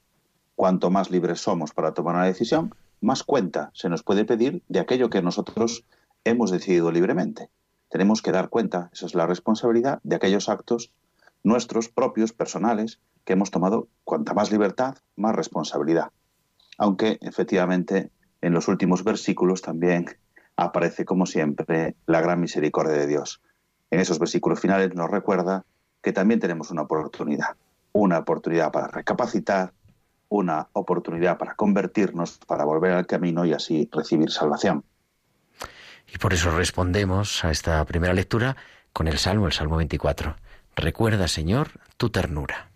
Cuanto 0.55 0.89
más 0.89 1.11
libres 1.11 1.41
somos 1.41 1.73
para 1.73 1.93
tomar 1.93 2.15
una 2.15 2.25
decisión, 2.25 2.73
más 3.01 3.23
cuenta 3.23 3.71
se 3.73 3.89
nos 3.89 4.03
puede 4.03 4.25
pedir 4.25 4.63
de 4.67 4.79
aquello 4.79 5.09
que 5.09 5.21
nosotros 5.21 5.85
hemos 6.23 6.51
decidido 6.51 6.91
libremente. 6.91 7.49
Tenemos 7.89 8.21
que 8.21 8.31
dar 8.31 8.49
cuenta, 8.49 8.89
esa 8.93 9.05
es 9.05 9.15
la 9.15 9.27
responsabilidad, 9.27 9.99
de 10.03 10.15
aquellos 10.15 10.49
actos 10.49 10.91
nuestros 11.43 11.89
propios, 11.89 12.33
personales, 12.33 12.99
que 13.23 13.33
hemos 13.33 13.51
tomado 13.51 13.87
cuanta 14.03 14.33
más 14.33 14.51
libertad, 14.51 14.95
más 15.15 15.35
responsabilidad. 15.35 16.11
Aunque 16.77 17.19
efectivamente 17.21 18.09
en 18.45 18.53
los 18.53 18.67
últimos 18.67 19.03
versículos 19.03 19.63
también 19.63 20.05
aparece, 20.55 21.03
como 21.03 21.25
siempre, 21.25 21.95
la 22.05 22.21
gran 22.21 22.39
misericordia 22.39 22.93
de 22.93 23.07
Dios. 23.07 23.41
En 23.89 23.99
esos 23.99 24.19
versículos 24.19 24.59
finales 24.59 24.93
nos 24.93 25.09
recuerda 25.09 25.65
que 26.03 26.13
también 26.13 26.39
tenemos 26.39 26.69
una 26.69 26.83
oportunidad, 26.83 27.55
una 27.91 28.19
oportunidad 28.19 28.71
para 28.71 28.87
recapacitar, 28.87 29.73
una 30.29 30.67
oportunidad 30.73 31.39
para 31.39 31.55
convertirnos, 31.55 32.37
para 32.45 32.65
volver 32.65 32.91
al 32.91 33.07
camino 33.07 33.45
y 33.45 33.53
así 33.53 33.89
recibir 33.91 34.29
salvación. 34.29 34.83
Y 36.13 36.19
por 36.19 36.31
eso 36.33 36.55
respondemos 36.55 37.43
a 37.43 37.49
esta 37.49 37.83
primera 37.85 38.13
lectura 38.13 38.57
con 38.93 39.07
el 39.07 39.17
Salmo, 39.17 39.47
el 39.47 39.53
Salmo 39.53 39.77
24. 39.77 40.35
Recuerda, 40.75 41.27
Señor, 41.27 41.71
tu 41.97 42.11
ternura. 42.11 42.69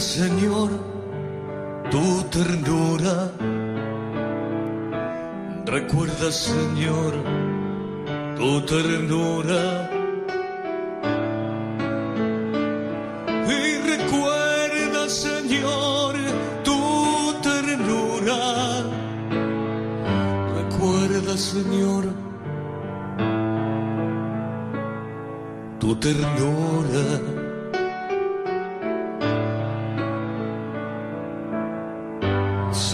Señor, 0.00 0.70
tu 1.90 2.22
ternura. 2.30 3.30
Recuerda, 5.66 6.32
Señor, 6.32 7.12
tu 8.36 8.60
ternura. 8.62 9.90
Y 13.46 13.78
recuerda, 13.92 15.08
Señor, 15.08 16.14
tu 16.64 17.34
ternura. 17.42 18.82
Recuerda, 20.56 21.36
Señor, 21.36 22.04
tu 25.78 25.94
ternura. 25.96 27.43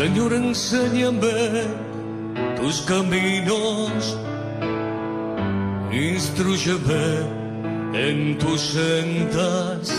Señor, 0.01 0.33
enséñame 0.33 1.67
tus 2.57 2.81
caminos, 2.89 4.17
instruyeme 5.93 7.05
en 7.93 8.39
tus 8.39 8.63
sendas, 8.63 9.93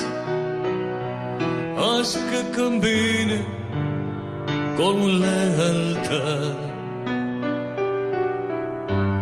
haz 1.77 2.17
que 2.17 2.41
camine 2.57 3.45
con 4.75 5.21
lealtad. 5.21 6.55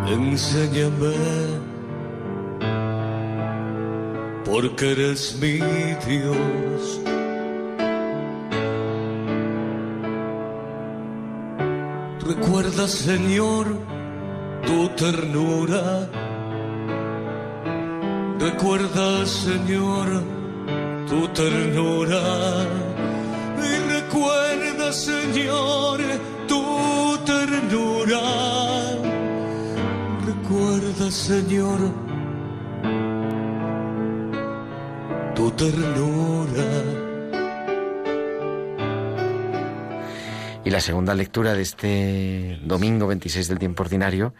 Enséñame, 0.08 1.14
porque 4.46 4.92
eres 4.94 5.38
mi 5.42 5.58
Dios. 6.08 7.19
Recuerda, 12.60 12.90
Señor, 12.90 13.68
tu 14.68 14.90
ternura. 14.90 16.10
Recuerda, 18.38 19.26
Señor, 19.26 20.08
tu 21.08 21.26
ternura. 21.30 22.22
Y 23.64 23.72
recuerda, 23.94 24.92
Señor, 24.92 26.02
tu 26.50 27.18
ternura. 27.26 28.20
Recuerda, 30.28 31.10
Señor, 31.10 31.80
tu 35.34 35.50
ternura. 35.52 36.29
Y 40.70 40.72
la 40.72 40.82
segunda 40.82 41.16
lectura 41.16 41.56
de 41.56 41.64
este 41.64 42.60
domingo 42.64 43.08
26 43.08 43.48
del 43.48 43.58
tiempo 43.58 43.82
ordinario 43.82 44.36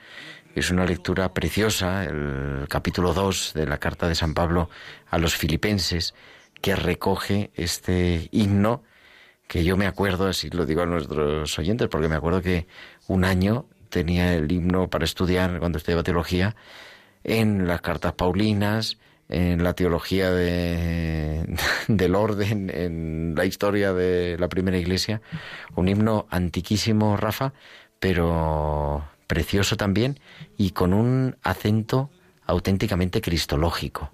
es 0.54 0.70
una 0.70 0.86
lectura 0.86 1.34
preciosa, 1.34 2.04
el 2.04 2.68
capítulo 2.68 3.16
2 3.16 3.54
de 3.56 3.66
la 3.66 3.80
carta 3.80 4.08
de 4.08 4.14
San 4.14 4.36
Pablo 4.36 4.70
a 5.10 5.18
los 5.18 5.36
filipenses, 5.36 6.14
que 6.62 6.76
recoge 6.76 7.50
este 7.56 8.30
himno 8.32 8.84
que 9.48 9.64
yo 9.64 9.76
me 9.76 9.88
acuerdo, 9.88 10.28
así 10.28 10.52
lo 10.52 10.68
digo 10.68 10.84
a 10.84 10.86
nuestros 10.86 11.58
oyentes, 11.58 11.88
porque 11.88 12.08
me 12.08 12.18
acuerdo 12.18 12.44
que 12.44 12.68
un 13.08 13.26
año 13.26 13.66
tenía 13.90 14.36
el 14.36 14.52
himno 14.52 14.88
para 14.88 15.06
estudiar 15.06 15.58
cuando 15.58 15.80
estudiaba 15.80 16.04
teología 16.04 16.56
en 17.24 17.68
las 17.68 17.82
cartas 17.82 18.14
paulinas, 18.14 19.00
en 19.30 19.64
la 19.64 19.74
teología 19.74 20.32
de, 20.32 21.56
del 21.88 22.16
orden, 22.16 22.70
en 22.74 23.36
la 23.36 23.46
historia 23.46 23.94
de 23.94 24.38
la 24.40 24.50
primera 24.50 24.78
iglesia. 24.78 25.22
Un 25.76 25.88
himno 25.88 26.26
antiquísimo, 26.30 27.16
Rafa, 27.16 27.54
pero 28.00 29.04
precioso 29.28 29.78
también 29.78 30.20
y 30.58 30.72
con 30.72 30.94
un 30.94 31.38
acento 31.44 32.10
auténticamente 32.46 33.22
cristológico. 33.22 34.10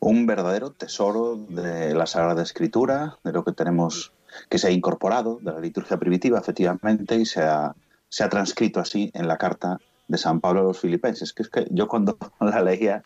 Un 0.00 0.26
verdadero 0.26 0.70
tesoro 0.70 1.36
de 1.36 1.94
la 1.94 2.06
Sagrada 2.06 2.42
Escritura, 2.42 3.18
de 3.22 3.32
lo 3.32 3.44
que 3.44 3.52
tenemos 3.52 4.12
que 4.48 4.58
se 4.58 4.68
ha 4.68 4.70
incorporado 4.70 5.38
de 5.40 5.52
la 5.52 5.60
liturgia 5.60 5.98
primitiva, 5.98 6.38
efectivamente, 6.38 7.16
y 7.16 7.26
se 7.26 7.42
ha, 7.42 7.74
se 8.08 8.24
ha 8.24 8.28
transcrito 8.28 8.80
así 8.80 9.10
en 9.14 9.28
la 9.28 9.36
carta 9.36 9.78
de 10.08 10.18
San 10.18 10.40
Pablo 10.40 10.60
a 10.60 10.64
los 10.64 10.80
filipenses, 10.80 11.32
que 11.32 11.42
es 11.42 11.50
que 11.50 11.66
yo 11.70 11.86
cuando 11.86 12.16
la 12.40 12.62
leía 12.62 13.04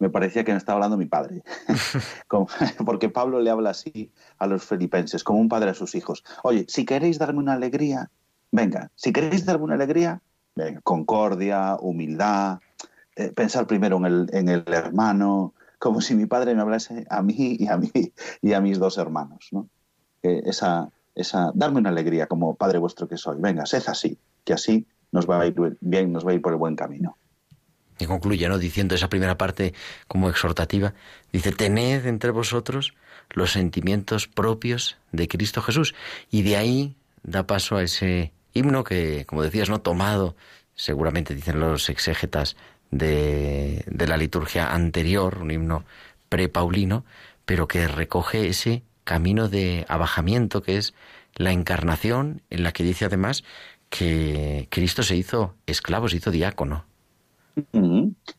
me 0.00 0.08
parecía 0.08 0.44
que 0.44 0.52
me 0.52 0.58
estaba 0.58 0.76
hablando 0.76 0.96
mi 0.96 1.06
padre, 1.06 1.42
porque 2.84 3.10
Pablo 3.10 3.38
le 3.40 3.50
habla 3.50 3.70
así 3.70 4.10
a 4.38 4.46
los 4.46 4.64
filipenses, 4.64 5.22
como 5.22 5.38
un 5.38 5.48
padre 5.48 5.70
a 5.70 5.74
sus 5.74 5.94
hijos. 5.94 6.24
Oye, 6.42 6.64
si 6.68 6.84
queréis 6.84 7.18
darme 7.18 7.38
una 7.38 7.52
alegría, 7.52 8.10
venga, 8.50 8.90
si 8.96 9.12
queréis 9.12 9.44
darme 9.44 9.64
una 9.64 9.74
alegría, 9.74 10.22
venga, 10.56 10.80
concordia, 10.80 11.76
humildad, 11.78 12.60
eh, 13.14 13.30
pensar 13.32 13.66
primero 13.66 13.98
en 13.98 14.06
el, 14.06 14.30
en 14.32 14.48
el, 14.48 14.64
hermano, 14.68 15.52
como 15.78 16.00
si 16.00 16.14
mi 16.14 16.24
padre 16.24 16.54
me 16.54 16.62
hablase 16.62 17.06
a 17.10 17.22
mí 17.22 17.56
y 17.60 17.68
a 17.68 17.76
mí 17.76 17.92
y 18.42 18.52
a 18.54 18.60
mis 18.60 18.78
dos 18.78 18.96
hermanos, 18.96 19.48
¿no? 19.52 19.68
Eh, 20.22 20.42
esa, 20.46 20.90
esa, 21.14 21.52
darme 21.54 21.78
una 21.78 21.90
alegría 21.90 22.26
como 22.26 22.54
padre 22.54 22.78
vuestro 22.78 23.06
que 23.06 23.18
soy. 23.18 23.36
Venga, 23.38 23.66
sed 23.66 23.82
así, 23.86 24.18
que 24.44 24.54
así 24.54 24.86
nos 25.12 25.28
va 25.28 25.42
a 25.42 25.46
ir 25.46 25.54
bien, 25.80 26.10
nos 26.10 26.26
va 26.26 26.30
a 26.30 26.34
ir 26.34 26.40
por 26.40 26.52
el 26.52 26.58
buen 26.58 26.74
camino 26.74 27.18
y 28.00 28.06
concluye, 28.06 28.48
¿no? 28.48 28.58
Diciendo 28.58 28.94
esa 28.94 29.08
primera 29.08 29.36
parte 29.38 29.74
como 30.08 30.28
exhortativa, 30.28 30.94
dice, 31.32 31.52
tened 31.52 32.06
entre 32.06 32.30
vosotros 32.30 32.94
los 33.30 33.52
sentimientos 33.52 34.26
propios 34.26 34.96
de 35.12 35.28
Cristo 35.28 35.62
Jesús. 35.62 35.94
Y 36.30 36.42
de 36.42 36.56
ahí 36.56 36.96
da 37.22 37.46
paso 37.46 37.76
a 37.76 37.82
ese 37.82 38.32
himno 38.52 38.84
que, 38.84 39.24
como 39.26 39.42
decías, 39.42 39.68
¿no? 39.68 39.80
Tomado, 39.80 40.36
seguramente 40.74 41.34
dicen 41.34 41.60
los 41.60 41.88
exégetas 41.88 42.56
de, 42.90 43.84
de 43.86 44.06
la 44.06 44.16
liturgia 44.16 44.72
anterior, 44.72 45.38
un 45.38 45.50
himno 45.50 45.84
pre-paulino, 46.28 47.04
pero 47.44 47.68
que 47.68 47.86
recoge 47.88 48.48
ese 48.48 48.82
camino 49.04 49.48
de 49.48 49.84
abajamiento 49.88 50.62
que 50.62 50.76
es 50.76 50.94
la 51.34 51.52
encarnación, 51.52 52.42
en 52.50 52.62
la 52.62 52.72
que 52.72 52.84
dice 52.84 53.04
además 53.04 53.44
que 53.88 54.68
Cristo 54.70 55.02
se 55.02 55.16
hizo 55.16 55.54
esclavo, 55.66 56.08
se 56.08 56.16
hizo 56.18 56.30
diácono. 56.30 56.84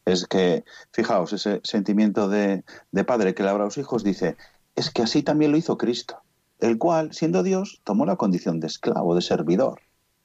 Es 0.05 0.25
que, 0.27 0.63
fijaos, 0.91 1.33
ese 1.33 1.61
sentimiento 1.63 2.29
de, 2.29 2.63
padre 3.05 3.33
que 3.33 3.43
le 3.43 3.49
a 3.49 3.57
los 3.57 3.77
hijos 3.77 4.03
dice, 4.03 4.37
es 4.75 4.89
que 4.89 5.03
así 5.03 5.23
también 5.23 5.51
lo 5.51 5.57
hizo 5.57 5.77
Cristo, 5.77 6.21
el 6.59 6.77
cual, 6.77 7.13
siendo 7.13 7.43
Dios, 7.43 7.81
tomó 7.83 8.05
la 8.05 8.15
condición 8.15 8.59
de 8.59 8.67
esclavo, 8.67 9.15
de 9.15 9.21
servidor, 9.21 9.81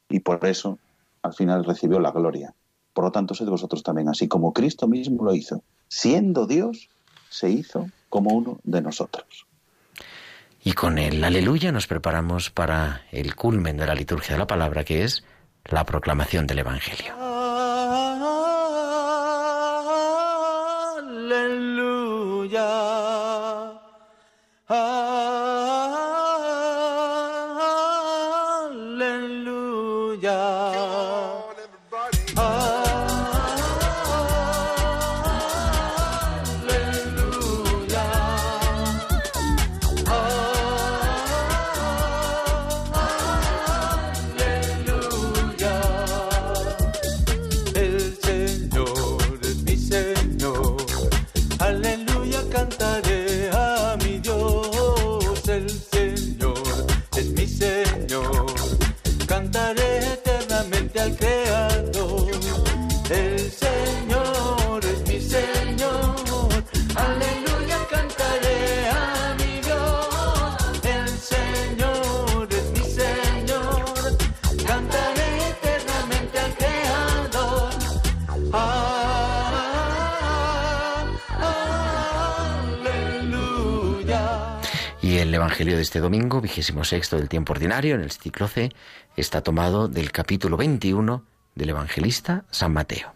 y 0.08 0.20
por 0.20 0.44
eso 0.46 0.78
al 1.22 1.34
final 1.34 1.64
recibió 1.64 2.00
la 2.00 2.12
gloria. 2.12 2.54
Por 2.92 3.04
lo 3.04 3.12
tanto, 3.12 3.34
sed 3.34 3.46
vosotros 3.46 3.82
también, 3.82 4.08
así 4.08 4.28
como 4.28 4.52
Cristo 4.52 4.86
mismo 4.88 5.24
lo 5.24 5.34
hizo. 5.34 5.62
Siendo 5.88 6.46
Dios, 6.46 6.88
se 7.28 7.50
hizo 7.50 7.86
como 8.08 8.30
uno 8.30 8.58
de 8.64 8.80
nosotros. 8.80 9.46
Y 10.62 10.72
con 10.72 10.98
el 10.98 11.22
aleluya 11.22 11.70
nos 11.70 11.86
preparamos 11.86 12.50
para 12.50 13.02
el 13.12 13.36
culmen 13.36 13.76
de 13.76 13.86
la 13.86 13.94
liturgia 13.94 14.34
de 14.34 14.38
la 14.38 14.46
palabra, 14.46 14.84
que 14.84 15.04
es 15.04 15.24
la 15.64 15.84
proclamación 15.84 16.46
del 16.46 16.60
Evangelio. 16.60 17.25
Evangelio 85.56 85.76
de 85.76 85.84
este 85.84 86.00
domingo, 86.00 86.42
vigésimo 86.42 86.84
sexto 86.84 87.16
del 87.16 87.30
tiempo 87.30 87.54
ordinario, 87.54 87.94
en 87.94 88.02
el 88.02 88.10
ciclo 88.10 88.46
C, 88.46 88.68
está 89.16 89.40
tomado 89.40 89.88
del 89.88 90.12
capítulo 90.12 90.58
21 90.58 91.24
del 91.54 91.70
evangelista 91.70 92.44
San 92.50 92.74
Mateo. 92.74 93.14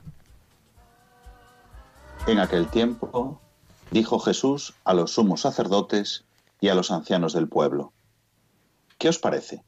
En 2.26 2.38
aquel 2.38 2.66
tiempo 2.68 3.42
dijo 3.90 4.18
Jesús 4.20 4.72
a 4.84 4.94
los 4.94 5.12
sumos 5.12 5.42
sacerdotes 5.42 6.24
y 6.62 6.68
a 6.68 6.74
los 6.74 6.90
ancianos 6.90 7.34
del 7.34 7.46
pueblo, 7.46 7.92
¿qué 8.96 9.10
os 9.10 9.18
parece? 9.18 9.62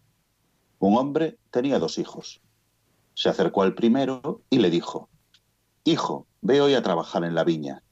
Un 0.78 0.96
hombre 0.96 1.36
tenía 1.50 1.78
dos 1.78 1.98
hijos. 1.98 2.40
Se 3.12 3.28
acercó 3.28 3.64
al 3.64 3.74
primero 3.74 4.40
y 4.48 4.60
le 4.60 4.70
dijo, 4.70 5.10
Hijo, 5.84 6.26
ve 6.40 6.62
hoy 6.62 6.72
a 6.72 6.82
trabajar 6.82 7.22
en 7.24 7.34
la 7.34 7.44
viña. 7.44 7.82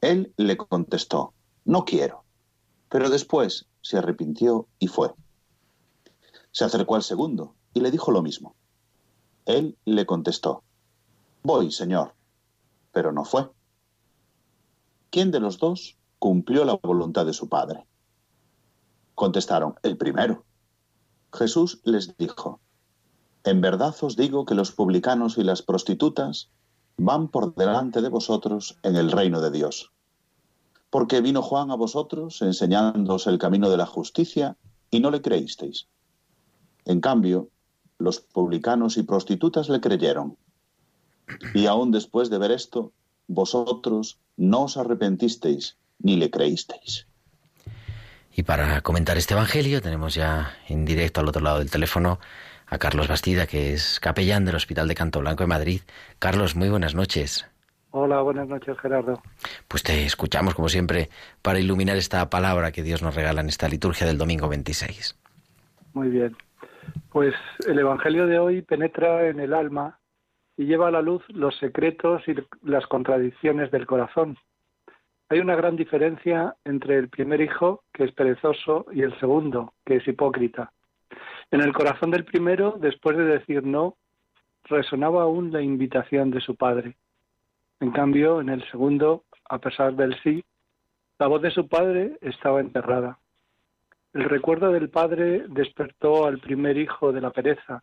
Él 0.00 0.32
le 0.38 0.56
contestó, 0.56 1.34
No 1.66 1.84
quiero. 1.84 2.23
Pero 2.88 3.10
después 3.10 3.66
se 3.80 3.98
arrepintió 3.98 4.68
y 4.78 4.88
fue. 4.88 5.14
Se 6.52 6.64
acercó 6.64 6.94
al 6.94 7.02
segundo 7.02 7.54
y 7.72 7.80
le 7.80 7.90
dijo 7.90 8.12
lo 8.12 8.22
mismo. 8.22 8.54
Él 9.44 9.76
le 9.84 10.06
contestó, 10.06 10.62
Voy, 11.42 11.70
señor. 11.70 12.14
Pero 12.92 13.12
no 13.12 13.24
fue. 13.24 13.50
¿Quién 15.10 15.30
de 15.30 15.40
los 15.40 15.58
dos 15.58 15.98
cumplió 16.18 16.64
la 16.64 16.74
voluntad 16.82 17.26
de 17.26 17.34
su 17.34 17.48
padre? 17.48 17.86
Contestaron, 19.14 19.74
el 19.82 19.96
primero. 19.96 20.44
Jesús 21.32 21.80
les 21.84 22.16
dijo, 22.16 22.60
En 23.44 23.60
verdad 23.60 23.94
os 24.00 24.16
digo 24.16 24.44
que 24.44 24.54
los 24.54 24.72
publicanos 24.72 25.36
y 25.36 25.44
las 25.44 25.62
prostitutas 25.62 26.50
van 26.96 27.28
por 27.28 27.54
delante 27.54 28.00
de 28.00 28.08
vosotros 28.08 28.78
en 28.82 28.96
el 28.96 29.10
reino 29.10 29.40
de 29.40 29.50
Dios. 29.50 29.92
Porque 30.94 31.20
vino 31.20 31.42
Juan 31.42 31.72
a 31.72 31.74
vosotros 31.74 32.40
enseñándoos 32.40 33.26
el 33.26 33.36
camino 33.36 33.68
de 33.68 33.76
la 33.76 33.84
justicia 33.84 34.56
y 34.92 35.00
no 35.00 35.10
le 35.10 35.22
creísteis. 35.22 35.88
En 36.84 37.00
cambio, 37.00 37.48
los 37.98 38.20
publicanos 38.20 38.96
y 38.96 39.02
prostitutas 39.02 39.68
le 39.68 39.80
creyeron. 39.80 40.36
Y 41.52 41.66
aún 41.66 41.90
después 41.90 42.30
de 42.30 42.38
ver 42.38 42.52
esto, 42.52 42.92
vosotros 43.26 44.20
no 44.36 44.62
os 44.66 44.76
arrepentisteis 44.76 45.76
ni 45.98 46.14
le 46.16 46.30
creísteis. 46.30 47.08
Y 48.32 48.44
para 48.44 48.80
comentar 48.82 49.18
este 49.18 49.34
Evangelio 49.34 49.82
tenemos 49.82 50.14
ya 50.14 50.52
en 50.68 50.84
directo 50.84 51.18
al 51.18 51.28
otro 51.28 51.42
lado 51.42 51.58
del 51.58 51.72
teléfono 51.72 52.20
a 52.68 52.78
Carlos 52.78 53.08
Bastida, 53.08 53.48
que 53.48 53.72
es 53.72 53.98
capellán 53.98 54.44
del 54.44 54.54
Hospital 54.54 54.86
de 54.86 54.94
Canto 54.94 55.18
Blanco 55.18 55.42
de 55.42 55.48
Madrid. 55.48 55.80
Carlos, 56.20 56.54
muy 56.54 56.68
buenas 56.68 56.94
noches. 56.94 57.46
Hola, 57.96 58.22
buenas 58.22 58.48
noches, 58.48 58.76
Gerardo. 58.80 59.22
Pues 59.68 59.84
te 59.84 60.04
escuchamos, 60.04 60.56
como 60.56 60.68
siempre, 60.68 61.10
para 61.42 61.60
iluminar 61.60 61.96
esta 61.96 62.28
palabra 62.28 62.72
que 62.72 62.82
Dios 62.82 63.04
nos 63.04 63.14
regala 63.14 63.40
en 63.40 63.46
esta 63.46 63.68
liturgia 63.68 64.04
del 64.04 64.18
domingo 64.18 64.48
26. 64.48 65.16
Muy 65.92 66.08
bien. 66.08 66.36
Pues 67.10 67.36
el 67.68 67.78
Evangelio 67.78 68.26
de 68.26 68.40
hoy 68.40 68.62
penetra 68.62 69.28
en 69.28 69.38
el 69.38 69.54
alma 69.54 70.00
y 70.56 70.64
lleva 70.64 70.88
a 70.88 70.90
la 70.90 71.02
luz 71.02 71.22
los 71.28 71.56
secretos 71.58 72.20
y 72.26 72.34
las 72.68 72.84
contradicciones 72.88 73.70
del 73.70 73.86
corazón. 73.86 74.38
Hay 75.28 75.38
una 75.38 75.54
gran 75.54 75.76
diferencia 75.76 76.56
entre 76.64 76.98
el 76.98 77.08
primer 77.08 77.40
hijo, 77.40 77.84
que 77.92 78.02
es 78.02 78.10
perezoso, 78.10 78.86
y 78.90 79.02
el 79.02 79.16
segundo, 79.20 79.72
que 79.86 79.98
es 79.98 80.08
hipócrita. 80.08 80.72
En 81.52 81.60
el 81.60 81.72
corazón 81.72 82.10
del 82.10 82.24
primero, 82.24 82.74
después 82.76 83.16
de 83.16 83.24
decir 83.24 83.62
no, 83.62 83.96
resonaba 84.64 85.22
aún 85.22 85.52
la 85.52 85.62
invitación 85.62 86.32
de 86.32 86.40
su 86.40 86.56
padre. 86.56 86.96
En 87.80 87.90
cambio, 87.90 88.40
en 88.40 88.48
el 88.48 88.64
segundo, 88.70 89.24
a 89.48 89.58
pesar 89.58 89.94
del 89.94 90.18
sí, 90.22 90.44
la 91.18 91.26
voz 91.26 91.42
de 91.42 91.50
su 91.50 91.68
padre 91.68 92.18
estaba 92.20 92.60
enterrada. 92.60 93.18
El 94.12 94.24
recuerdo 94.24 94.70
del 94.72 94.90
padre 94.90 95.44
despertó 95.48 96.26
al 96.26 96.38
primer 96.38 96.76
hijo 96.76 97.12
de 97.12 97.20
la 97.20 97.30
pereza, 97.30 97.82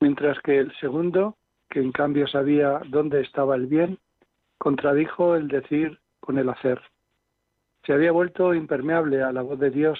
mientras 0.00 0.38
que 0.40 0.58
el 0.58 0.72
segundo, 0.78 1.36
que 1.70 1.80
en 1.80 1.92
cambio 1.92 2.26
sabía 2.26 2.80
dónde 2.88 3.20
estaba 3.20 3.54
el 3.54 3.66
bien, 3.66 3.98
contradijo 4.58 5.36
el 5.36 5.48
decir 5.48 5.98
con 6.20 6.38
el 6.38 6.48
hacer. 6.48 6.80
Se 7.84 7.92
había 7.92 8.12
vuelto 8.12 8.54
impermeable 8.54 9.22
a 9.22 9.32
la 9.32 9.42
voz 9.42 9.58
de 9.58 9.70
Dios 9.70 9.98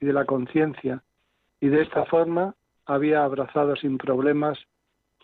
y 0.00 0.06
de 0.06 0.12
la 0.12 0.24
conciencia, 0.24 1.02
y 1.60 1.68
de 1.68 1.82
esta 1.82 2.04
forma 2.04 2.54
había 2.86 3.24
abrazado 3.24 3.76
sin 3.76 3.98
problemas 3.98 4.58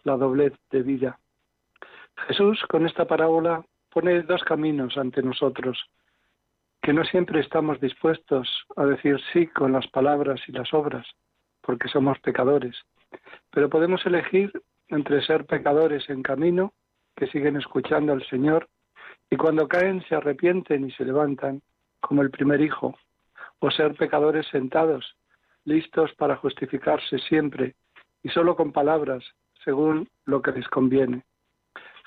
la 0.05 0.17
doblez 0.17 0.53
de 0.71 0.83
vida. 0.83 1.19
Jesús 2.17 2.63
con 2.69 2.87
esta 2.87 3.07
parábola 3.07 3.65
pone 3.91 4.23
dos 4.23 4.43
caminos 4.45 4.97
ante 4.97 5.23
nosotros, 5.23 5.79
que 6.83 6.93
no 6.93 7.05
siempre 7.05 7.41
estamos 7.41 7.81
dispuestos 7.81 8.67
a 8.77 8.85
decir 8.85 9.21
sí 9.33 9.47
con 9.47 9.73
las 9.73 9.87
palabras 9.89 10.41
y 10.49 10.53
las 10.53 10.73
obras, 10.75 11.07
porque 11.61 11.89
somos 11.89 12.19
pecadores, 12.21 12.77
pero 13.51 13.69
podemos 13.69 14.05
elegir 14.07 14.53
entre 14.89 15.23
ser 15.23 15.47
pecadores 15.47 16.09
en 16.11 16.23
camino, 16.23 16.73
que 17.17 17.27
siguen 17.29 17.57
escuchando 17.57 18.13
al 18.13 18.27
Señor, 18.27 18.69
y 19.31 19.37
cuando 19.37 19.69
caen 19.69 20.05
se 20.09 20.15
arrepienten 20.15 20.87
y 20.87 20.93
se 20.93 21.05
levantan, 21.05 21.63
como 22.01 22.23
el 22.23 22.31
primer 22.31 22.61
hijo, 22.61 22.95
o 23.61 23.71
ser 23.71 23.95
pecadores 23.95 24.47
sentados, 24.49 25.17
listos 25.65 26.13
para 26.15 26.37
justificarse 26.37 27.19
siempre 27.19 27.75
y 28.23 28.29
solo 28.29 28.57
con 28.57 28.73
palabras, 28.73 29.25
según 29.65 30.09
lo 30.27 30.43
que 30.43 30.53
les 30.53 30.69
conviene. 30.69 31.25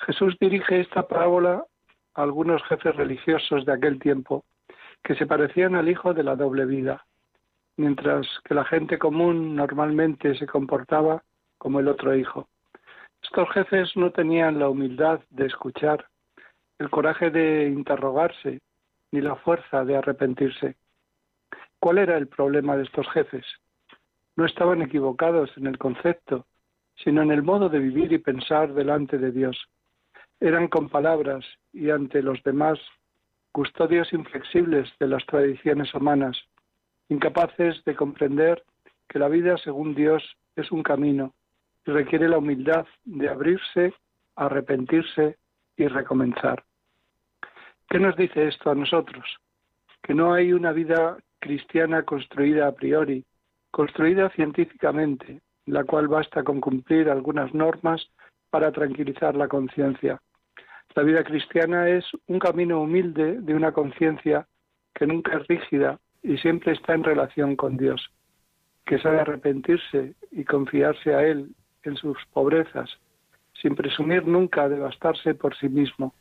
Jesús 0.05 0.35
dirige 0.39 0.81
esta 0.81 1.07
parábola 1.07 1.63
a 2.13 2.23
algunos 2.23 2.63
jefes 2.63 2.95
religiosos 2.95 3.65
de 3.65 3.73
aquel 3.73 3.99
tiempo 3.99 4.45
que 5.03 5.15
se 5.15 5.25
parecían 5.25 5.75
al 5.75 5.89
hijo 5.89 6.13
de 6.13 6.23
la 6.23 6.35
doble 6.35 6.65
vida, 6.65 7.05
mientras 7.77 8.27
que 8.43 8.53
la 8.53 8.65
gente 8.65 8.97
común 8.97 9.55
normalmente 9.55 10.37
se 10.37 10.47
comportaba 10.47 11.23
como 11.57 11.79
el 11.79 11.87
otro 11.87 12.15
hijo. 12.15 12.47
Estos 13.23 13.49
jefes 13.51 13.95
no 13.95 14.11
tenían 14.11 14.59
la 14.59 14.69
humildad 14.69 15.19
de 15.29 15.47
escuchar, 15.47 16.05
el 16.79 16.89
coraje 16.89 17.31
de 17.31 17.67
interrogarse, 17.67 18.61
ni 19.11 19.21
la 19.21 19.35
fuerza 19.35 19.83
de 19.83 19.97
arrepentirse. 19.97 20.75
¿Cuál 21.79 21.99
era 21.99 22.17
el 22.17 22.27
problema 22.27 22.77
de 22.77 22.83
estos 22.83 23.07
jefes? 23.11 23.45
No 24.35 24.45
estaban 24.45 24.81
equivocados 24.81 25.49
en 25.57 25.67
el 25.67 25.77
concepto, 25.77 26.45
sino 26.95 27.21
en 27.21 27.31
el 27.31 27.43
modo 27.43 27.69
de 27.69 27.79
vivir 27.79 28.11
y 28.11 28.17
pensar 28.17 28.73
delante 28.73 29.17
de 29.17 29.31
Dios. 29.31 29.57
Eran 30.39 30.67
con 30.67 30.89
palabras 30.89 31.45
y 31.73 31.89
ante 31.89 32.21
los 32.21 32.41
demás 32.43 32.79
custodios 33.51 34.13
inflexibles 34.13 34.87
de 34.99 35.07
las 35.07 35.25
tradiciones 35.25 35.93
humanas, 35.93 36.37
incapaces 37.09 37.83
de 37.85 37.95
comprender 37.95 38.63
que 39.07 39.19
la 39.19 39.29
vida 39.29 39.57
según 39.57 39.95
Dios 39.95 40.23
es 40.55 40.71
un 40.71 40.83
camino 40.83 41.33
y 41.85 41.91
requiere 41.91 42.29
la 42.29 42.37
humildad 42.37 42.85
de 43.05 43.29
abrirse, 43.29 43.93
arrepentirse 44.35 45.37
y 45.75 45.87
recomenzar. 45.87 46.63
¿Qué 47.89 47.99
nos 47.99 48.15
dice 48.15 48.47
esto 48.47 48.69
a 48.69 48.75
nosotros? 48.75 49.25
Que 50.03 50.13
no 50.13 50.33
hay 50.33 50.53
una 50.53 50.71
vida 50.71 51.17
cristiana 51.39 52.03
construida 52.03 52.67
a 52.67 52.73
priori, 52.73 53.25
construida 53.71 54.29
científicamente, 54.31 55.41
la 55.65 55.83
cual 55.83 56.07
basta 56.07 56.43
con 56.43 56.59
cumplir 56.59 57.09
algunas 57.09 57.53
normas 57.53 58.07
para 58.49 58.71
tranquilizar 58.71 59.35
la 59.35 59.47
conciencia, 59.47 60.21
la 60.97 61.03
vida 61.03 61.23
cristiana 61.23 61.89
es 61.89 62.05
un 62.25 62.39
camino 62.39 62.81
humilde 62.81 63.39
de 63.39 63.53
una 63.53 63.71
conciencia 63.71 64.47
que 64.95 65.05
nunca 65.05 65.37
es 65.37 65.47
rígida 65.47 65.99
y 66.23 66.37
siempre 66.37 66.73
está 66.73 66.95
en 66.95 67.03
relación 67.03 67.55
con 67.55 67.77
Dios, 67.77 68.09
que 68.83 68.97
sabe 68.97 69.19
arrepentirse 69.19 70.15
y 70.31 70.43
confiarse 70.43 71.13
a 71.13 71.23
Él 71.23 71.51
en 71.83 71.97
sus 71.97 72.17
pobrezas, 72.33 72.89
sin 73.61 73.75
presumir 73.75 74.25
nunca 74.25 74.67
de 74.67 74.79
bastarse 74.79 75.35
por 75.35 75.55
sí 75.57 75.69
mismo. 75.69 76.15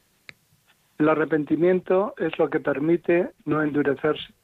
El 0.98 1.08
arrepentimiento 1.08 2.12
es 2.18 2.38
lo 2.38 2.50
que 2.50 2.60
permite 2.60 3.30
no 3.46 3.62
endurecerse, 3.62 4.34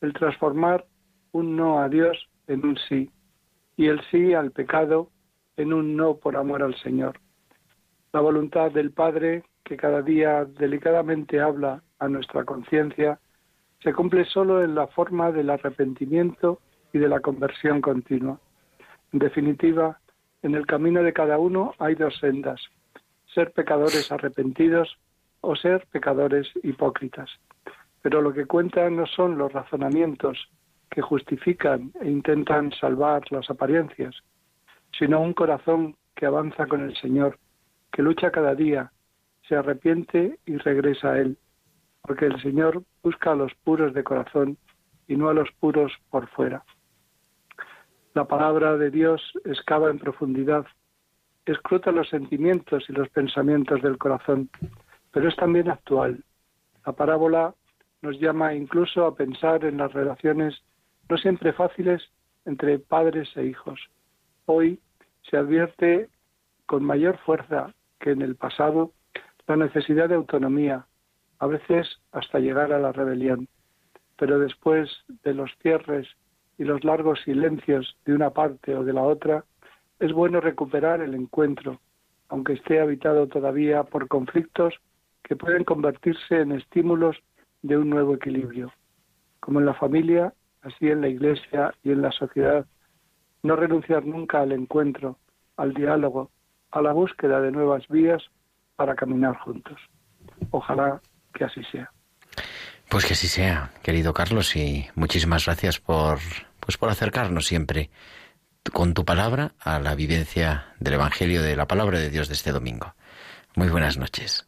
el 0.00 0.14
transformar 0.14 0.86
un 1.32 1.54
no 1.54 1.80
a 1.80 1.90
Dios 1.90 2.30
en 2.46 2.64
un 2.64 2.78
sí 2.88 3.10
y 3.76 3.88
el 3.88 4.00
sí 4.10 4.32
al 4.32 4.52
pecado 4.52 5.10
en 5.56 5.72
un 5.72 5.96
no 5.96 6.16
por 6.16 6.36
amor 6.36 6.62
al 6.62 6.74
Señor. 6.76 7.18
La 8.12 8.20
voluntad 8.20 8.70
del 8.70 8.92
Padre 8.92 9.44
que 9.66 9.76
cada 9.76 10.00
día 10.00 10.44
delicadamente 10.44 11.40
habla 11.40 11.82
a 11.98 12.08
nuestra 12.08 12.44
conciencia, 12.44 13.18
se 13.82 13.92
cumple 13.92 14.24
solo 14.24 14.62
en 14.62 14.76
la 14.76 14.86
forma 14.86 15.32
del 15.32 15.50
arrepentimiento 15.50 16.60
y 16.92 16.98
de 16.98 17.08
la 17.08 17.20
conversión 17.20 17.80
continua. 17.80 18.38
En 19.12 19.18
definitiva, 19.18 19.98
en 20.42 20.54
el 20.54 20.66
camino 20.66 21.02
de 21.02 21.12
cada 21.12 21.38
uno 21.38 21.74
hay 21.78 21.96
dos 21.96 22.16
sendas, 22.20 22.60
ser 23.34 23.52
pecadores 23.52 24.10
arrepentidos 24.12 24.96
o 25.40 25.56
ser 25.56 25.84
pecadores 25.90 26.48
hipócritas. 26.62 27.28
Pero 28.02 28.22
lo 28.22 28.32
que 28.32 28.46
cuenta 28.46 28.88
no 28.88 29.06
son 29.06 29.36
los 29.36 29.52
razonamientos 29.52 30.48
que 30.90 31.02
justifican 31.02 31.90
e 32.00 32.08
intentan 32.08 32.70
salvar 32.70 33.22
las 33.32 33.50
apariencias, 33.50 34.14
sino 34.98 35.20
un 35.20 35.32
corazón 35.32 35.96
que 36.14 36.26
avanza 36.26 36.66
con 36.66 36.82
el 36.82 36.96
Señor, 36.96 37.38
que 37.92 38.02
lucha 38.02 38.30
cada 38.30 38.54
día 38.54 38.92
se 39.48 39.54
arrepiente 39.54 40.38
y 40.46 40.56
regresa 40.56 41.12
a 41.12 41.18
Él, 41.18 41.38
porque 42.02 42.26
el 42.26 42.40
Señor 42.42 42.82
busca 43.02 43.32
a 43.32 43.36
los 43.36 43.54
puros 43.64 43.94
de 43.94 44.04
corazón 44.04 44.58
y 45.06 45.16
no 45.16 45.28
a 45.28 45.34
los 45.34 45.50
puros 45.60 45.92
por 46.10 46.28
fuera. 46.28 46.64
La 48.14 48.24
palabra 48.24 48.76
de 48.76 48.90
Dios 48.90 49.20
excava 49.44 49.90
en 49.90 49.98
profundidad, 49.98 50.66
escruta 51.44 51.92
los 51.92 52.08
sentimientos 52.08 52.84
y 52.88 52.92
los 52.92 53.08
pensamientos 53.10 53.82
del 53.82 53.98
corazón, 53.98 54.50
pero 55.12 55.28
es 55.28 55.36
también 55.36 55.70
actual. 55.70 56.24
La 56.84 56.92
parábola 56.92 57.54
nos 58.02 58.18
llama 58.18 58.54
incluso 58.54 59.04
a 59.04 59.14
pensar 59.14 59.64
en 59.64 59.76
las 59.76 59.92
relaciones 59.92 60.62
no 61.08 61.16
siempre 61.18 61.52
fáciles 61.52 62.02
entre 62.44 62.78
padres 62.78 63.28
e 63.36 63.44
hijos. 63.44 63.80
Hoy 64.46 64.80
se 65.30 65.36
advierte 65.36 66.08
con 66.66 66.84
mayor 66.84 67.18
fuerza 67.18 67.74
que 68.00 68.10
en 68.10 68.22
el 68.22 68.36
pasado 68.36 68.92
la 69.46 69.56
necesidad 69.56 70.08
de 70.08 70.16
autonomía, 70.16 70.86
a 71.38 71.46
veces 71.46 72.00
hasta 72.12 72.38
llegar 72.38 72.72
a 72.72 72.78
la 72.78 72.92
rebelión. 72.92 73.48
Pero 74.18 74.38
después 74.38 74.90
de 75.22 75.34
los 75.34 75.50
cierres 75.62 76.08
y 76.58 76.64
los 76.64 76.82
largos 76.84 77.20
silencios 77.24 77.96
de 78.04 78.14
una 78.14 78.30
parte 78.30 78.74
o 78.74 78.84
de 78.84 78.92
la 78.92 79.02
otra, 79.02 79.44
es 80.00 80.12
bueno 80.12 80.40
recuperar 80.40 81.00
el 81.00 81.14
encuentro, 81.14 81.80
aunque 82.28 82.54
esté 82.54 82.80
habitado 82.80 83.28
todavía 83.28 83.84
por 83.84 84.08
conflictos 84.08 84.74
que 85.22 85.36
pueden 85.36 85.64
convertirse 85.64 86.40
en 86.40 86.52
estímulos 86.52 87.16
de 87.62 87.76
un 87.76 87.90
nuevo 87.90 88.14
equilibrio. 88.14 88.72
Como 89.40 89.60
en 89.60 89.66
la 89.66 89.74
familia, 89.74 90.32
así 90.62 90.88
en 90.88 91.00
la 91.00 91.08
iglesia 91.08 91.74
y 91.82 91.92
en 91.92 92.02
la 92.02 92.10
sociedad. 92.12 92.66
No 93.46 93.54
renunciar 93.54 94.04
nunca 94.04 94.40
al 94.40 94.50
encuentro, 94.50 95.20
al 95.56 95.72
diálogo, 95.72 96.32
a 96.72 96.82
la 96.82 96.92
búsqueda 96.92 97.40
de 97.40 97.52
nuevas 97.52 97.86
vías 97.86 98.20
para 98.74 98.96
caminar 98.96 99.36
juntos. 99.38 99.78
Ojalá 100.50 101.00
que 101.32 101.44
así 101.44 101.62
sea. 101.70 101.92
Pues 102.88 103.04
que 103.04 103.12
así 103.12 103.28
sea, 103.28 103.70
querido 103.84 104.12
Carlos, 104.12 104.56
y 104.56 104.88
muchísimas 104.96 105.46
gracias 105.46 105.78
por, 105.78 106.18
pues 106.58 106.76
por 106.76 106.88
acercarnos 106.88 107.46
siempre 107.46 107.88
con 108.72 108.94
tu 108.94 109.04
palabra 109.04 109.52
a 109.60 109.78
la 109.78 109.94
vivencia 109.94 110.74
del 110.80 110.94
Evangelio 110.94 111.40
de 111.40 111.54
la 111.54 111.68
palabra 111.68 112.00
de 112.00 112.10
Dios 112.10 112.26
de 112.26 112.34
este 112.34 112.50
domingo. 112.50 112.94
Muy 113.54 113.68
buenas 113.68 113.96
noches. 113.96 114.44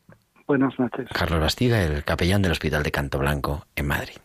Buenas 0.48 0.76
noches. 0.76 1.06
Carlos 1.12 1.38
Bastida, 1.38 1.84
el 1.84 2.02
capellán 2.02 2.42
del 2.42 2.50
Hospital 2.50 2.82
de 2.82 2.90
Canto 2.90 3.20
Blanco 3.20 3.64
en 3.76 3.86
Madrid. 3.86 4.16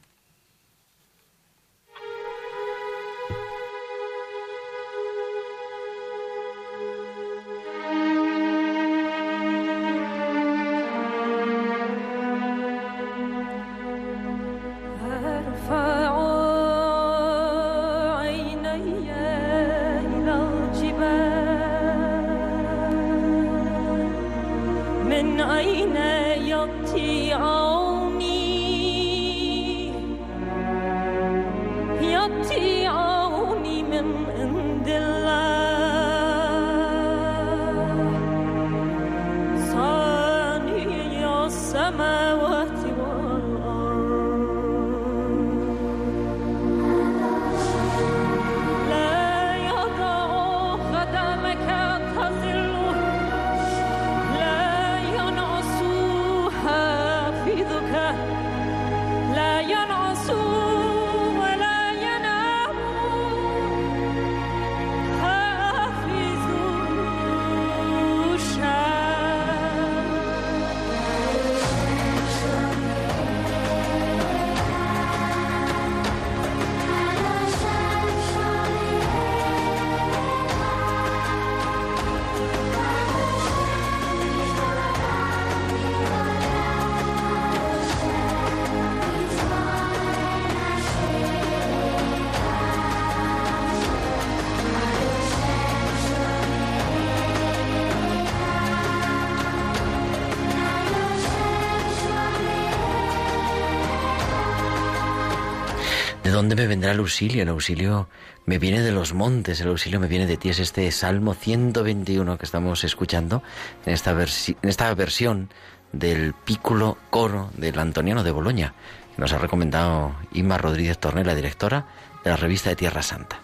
Dónde 106.43 106.61
me 106.61 106.67
vendrá 106.67 106.91
el 106.91 106.99
auxilio? 106.99 107.43
El 107.43 107.49
auxilio 107.49 108.09
me 108.45 108.59
viene 108.59 108.81
de 108.81 108.91
los 108.91 109.13
montes, 109.13 109.61
el 109.61 109.69
auxilio 109.69 109.99
me 110.01 110.07
viene 110.07 110.27
de 110.27 110.35
ti. 110.35 110.49
Es 110.49 110.59
este 110.59 110.91
Salmo 110.91 111.33
121 111.33 112.37
que 112.37 112.45
estamos 112.45 112.83
escuchando 112.83 113.41
en 113.85 113.93
esta, 113.93 114.11
en 114.11 114.69
esta 114.69 114.93
versión 114.93 115.49
del 115.93 116.33
pículo 116.33 116.97
coro 117.09 117.49
del 117.55 117.79
Antoniano 117.79 118.23
de 118.23 118.31
Boloña, 118.31 118.73
que 119.15 119.21
nos 119.21 119.31
ha 119.31 119.37
recomendado 119.37 120.15
Inma 120.33 120.57
Rodríguez 120.57 120.97
Tornela, 120.97 121.33
directora 121.33 121.85
de 122.25 122.31
la 122.31 122.35
revista 122.35 122.69
de 122.69 122.75
Tierra 122.75 123.03
Santa. 123.03 123.39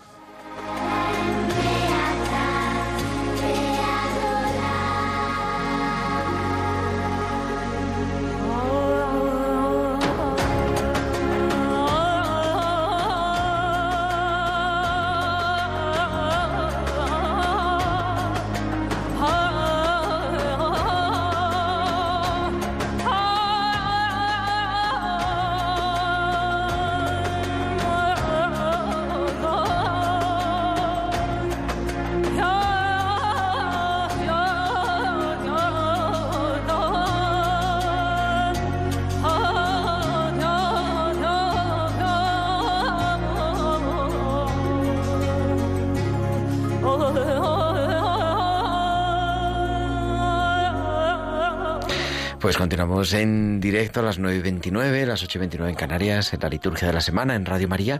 Continuamos 52.79 53.11
en 53.11 53.59
directo 53.59 53.99
a 53.99 54.03
las 54.03 54.21
9.29, 54.21 55.05
las 55.05 55.27
8.29 55.27 55.67
en 55.67 55.75
Canarias, 55.75 56.33
en 56.33 56.39
la 56.39 56.47
liturgia 56.47 56.87
de 56.87 56.93
la 56.93 57.01
semana 57.01 57.35
en 57.35 57.45
Radio 57.45 57.67
María 57.67 57.99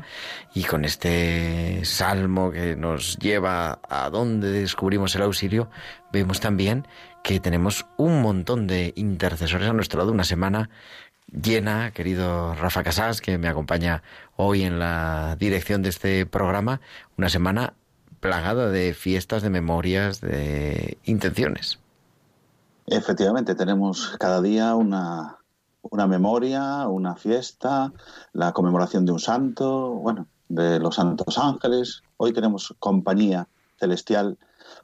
y 0.56 0.64
con 0.64 0.86
este 0.86 1.84
salmo 1.84 2.50
que 2.50 2.78
nos 2.78 3.18
lleva 3.20 3.82
a 3.90 4.10
donde 4.10 4.50
descubrimos 4.52 5.14
el 5.16 5.24
auxilio, 5.24 5.70
vemos 6.14 6.40
también 6.40 6.88
que 7.26 7.42
tenemos 7.42 7.88
un 7.98 8.22
montón 8.22 8.68
de 8.68 8.94
intercesores 8.96 9.68
a 9.68 9.74
nuestro 9.74 10.00
lado, 10.00 10.14
una 10.14 10.24
semana 10.24 10.70
llena, 11.30 11.92
querido 11.92 12.56
Rafa 12.56 12.82
Casas, 12.82 13.20
que 13.20 13.38
me 13.38 13.50
acompaña 13.50 14.02
hoy 14.38 14.64
en 14.64 14.80
la 14.80 15.36
dirección 15.38 15.82
de 15.82 15.90
este 15.90 16.26
programa, 16.26 16.80
una 17.18 17.28
semana 17.28 17.74
plagada 18.22 18.70
de 18.70 18.94
fiestas, 18.94 19.44
de 19.44 19.50
memorias, 19.50 20.22
de 20.22 20.98
intenciones. 21.04 21.80
Efectivamente, 22.92 23.54
tenemos 23.56 24.16
cada 24.20 24.42
día 24.42 24.74
una, 24.76 25.38
una 25.82 26.08
memoria, 26.08 26.88
una 26.88 27.16
fiesta, 27.16 27.94
la 28.34 28.52
conmemoración 28.52 29.06
de 29.06 29.12
un 29.12 29.20
santo, 29.20 29.92
bueno, 29.92 30.28
de 30.48 30.80
los 30.80 30.96
santos 30.96 31.38
ángeles. 31.38 32.02
Hoy 32.18 32.34
tenemos 32.34 32.74
compañía 32.80 33.48
celestial 33.80 34.38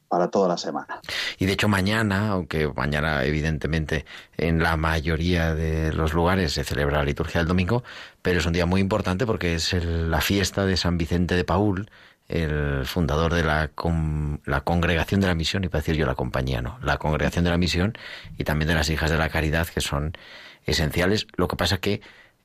para 0.08 0.30
toda 0.30 0.48
la 0.48 0.58
semana. 0.58 1.02
Y 1.38 1.46
de 1.46 1.54
hecho 1.54 1.68
mañana, 1.68 2.30
aunque 2.30 2.72
mañana 2.76 3.24
evidentemente 3.24 4.06
en 4.38 4.62
la 4.62 4.78
mayoría 4.78 5.54
de 5.56 5.92
los 5.92 6.14
lugares 6.14 6.54
se 6.54 6.64
celebra 6.64 7.00
la 7.00 7.06
liturgia 7.06 7.40
del 7.40 7.48
domingo, 7.48 7.84
pero 8.22 8.40
es 8.40 8.46
un 8.46 8.54
día 8.54 8.66
muy 8.66 8.82
importante 8.82 9.26
porque 9.26 9.56
es 9.56 9.74
la 9.84 10.22
fiesta 10.22 10.66
de 10.66 10.78
San 10.78 10.98
Vicente 10.98 11.36
de 11.36 11.44
Paul, 11.44 11.90
el 12.28 12.86
fundador 12.86 13.34
de 13.34 13.44
la, 13.44 13.72
la 14.46 14.62
congregación 14.62 15.22
de 15.22 15.28
la 15.28 15.36
misión, 15.36 15.64
y 15.64 15.68
para 15.68 15.82
decir 15.82 15.96
yo 15.96 16.06
la 16.06 16.16
compañía, 16.16 16.62
no, 16.62 16.80
la 16.82 16.98
congregación 16.98 17.46
de 17.46 17.52
la 17.52 17.58
misión 17.58 17.98
y 18.38 18.44
también 18.44 18.68
de 18.68 18.76
las 18.76 18.90
hijas 18.90 19.12
de 19.12 19.18
la 19.18 19.30
caridad, 19.30 19.68
que 19.68 19.82
son 19.82 20.18
esenciales. 20.66 21.28
Lo 21.36 21.48
que 21.48 21.56
pasa 21.56 21.78
que 21.78 22.02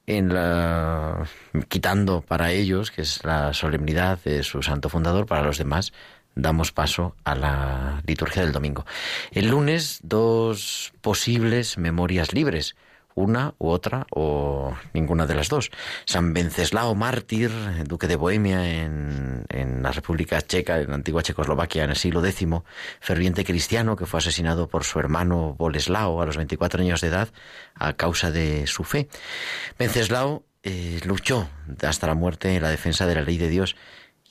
en 0.06 0.34
la, 0.34 1.26
quitando 1.68 2.20
para 2.20 2.52
ellos, 2.52 2.90
que 2.90 3.02
es 3.02 3.24
la 3.24 3.52
solemnidad 3.54 4.18
de 4.24 4.42
su 4.42 4.62
santo 4.62 4.88
fundador, 4.88 5.26
para 5.26 5.42
los 5.42 5.58
demás 5.58 5.92
damos 6.34 6.72
paso 6.72 7.16
a 7.24 7.34
la 7.34 8.02
liturgia 8.06 8.42
del 8.42 8.52
domingo. 8.52 8.86
El 9.32 9.48
lunes, 9.48 10.00
dos 10.02 10.92
posibles 11.00 11.78
memorias 11.78 12.32
libres 12.32 12.76
una 13.14 13.54
u 13.58 13.68
otra 13.68 14.06
o 14.10 14.74
ninguna 14.92 15.26
de 15.26 15.34
las 15.34 15.48
dos. 15.48 15.70
San 16.04 16.32
Venceslao 16.32 16.94
mártir, 16.94 17.50
duque 17.84 18.06
de 18.06 18.16
Bohemia 18.16 18.82
en, 18.82 19.44
en, 19.48 19.82
la 19.82 19.92
República 19.92 20.40
Checa, 20.40 20.80
en 20.80 20.88
la 20.88 20.94
antigua 20.94 21.22
Checoslovaquia 21.22 21.84
en 21.84 21.90
el 21.90 21.96
siglo 21.96 22.24
X, 22.24 22.46
ferviente 23.00 23.44
cristiano 23.44 23.96
que 23.96 24.06
fue 24.06 24.18
asesinado 24.18 24.68
por 24.68 24.84
su 24.84 24.98
hermano 24.98 25.54
Boleslao 25.58 26.20
a 26.20 26.26
los 26.26 26.36
24 26.36 26.82
años 26.82 27.00
de 27.00 27.08
edad 27.08 27.28
a 27.74 27.92
causa 27.94 28.30
de 28.30 28.66
su 28.66 28.84
fe. 28.84 29.08
Venceslao 29.78 30.44
eh, 30.62 31.00
luchó 31.04 31.48
hasta 31.82 32.06
la 32.06 32.14
muerte 32.14 32.54
en 32.54 32.62
la 32.62 32.70
defensa 32.70 33.06
de 33.06 33.14
la 33.14 33.22
ley 33.22 33.38
de 33.38 33.48
Dios 33.48 33.76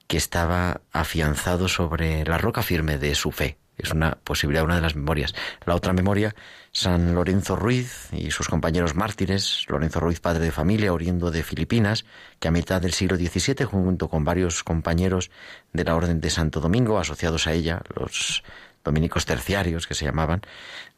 que 0.07 0.17
estaba 0.17 0.81
afianzado 0.91 1.67
sobre 1.67 2.25
la 2.25 2.37
roca 2.37 2.63
firme 2.63 2.97
de 2.97 3.15
su 3.15 3.31
fe. 3.31 3.57
Es 3.77 3.91
una 3.91 4.17
posibilidad, 4.23 4.65
una 4.65 4.75
de 4.75 4.81
las 4.81 4.95
memorias. 4.95 5.33
La 5.65 5.75
otra 5.75 5.93
memoria, 5.93 6.35
San 6.71 7.15
Lorenzo 7.15 7.55
Ruiz 7.55 8.10
y 8.12 8.32
sus 8.32 8.47
compañeros 8.47 8.95
mártires, 8.95 9.65
Lorenzo 9.67 9.99
Ruiz, 9.99 10.19
padre 10.19 10.45
de 10.45 10.51
familia, 10.51 10.93
oriundo 10.93 11.32
de 11.32 11.43
Filipinas, 11.43 12.05
que 12.39 12.47
a 12.47 12.51
mitad 12.51 12.82
del 12.82 12.93
siglo 12.93 13.17
XVII, 13.17 13.65
junto 13.65 14.08
con 14.08 14.23
varios 14.23 14.63
compañeros 14.63 15.32
de 15.73 15.84
la 15.84 15.95
Orden 15.95 16.21
de 16.21 16.29
Santo 16.29 16.60
Domingo, 16.60 16.99
asociados 16.99 17.47
a 17.47 17.53
ella, 17.53 17.82
los 17.95 18.43
dominicos 18.84 19.25
terciarios 19.25 19.88
que 19.88 19.95
se 19.95 20.05
llamaban, 20.05 20.41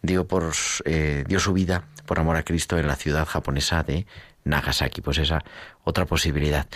dio, 0.01 0.27
por, 0.27 0.51
eh, 0.85 1.23
dio 1.27 1.39
su 1.39 1.53
vida 1.53 1.87
por 2.05 2.19
amor 2.19 2.35
a 2.35 2.43
Cristo 2.43 2.77
en 2.77 2.87
la 2.87 2.95
ciudad 2.95 3.25
japonesa 3.25 3.83
de 3.83 4.05
Nagasaki. 4.43 5.01
Pues 5.01 5.17
esa 5.17 5.43
otra 5.83 6.05
posibilidad. 6.05 6.67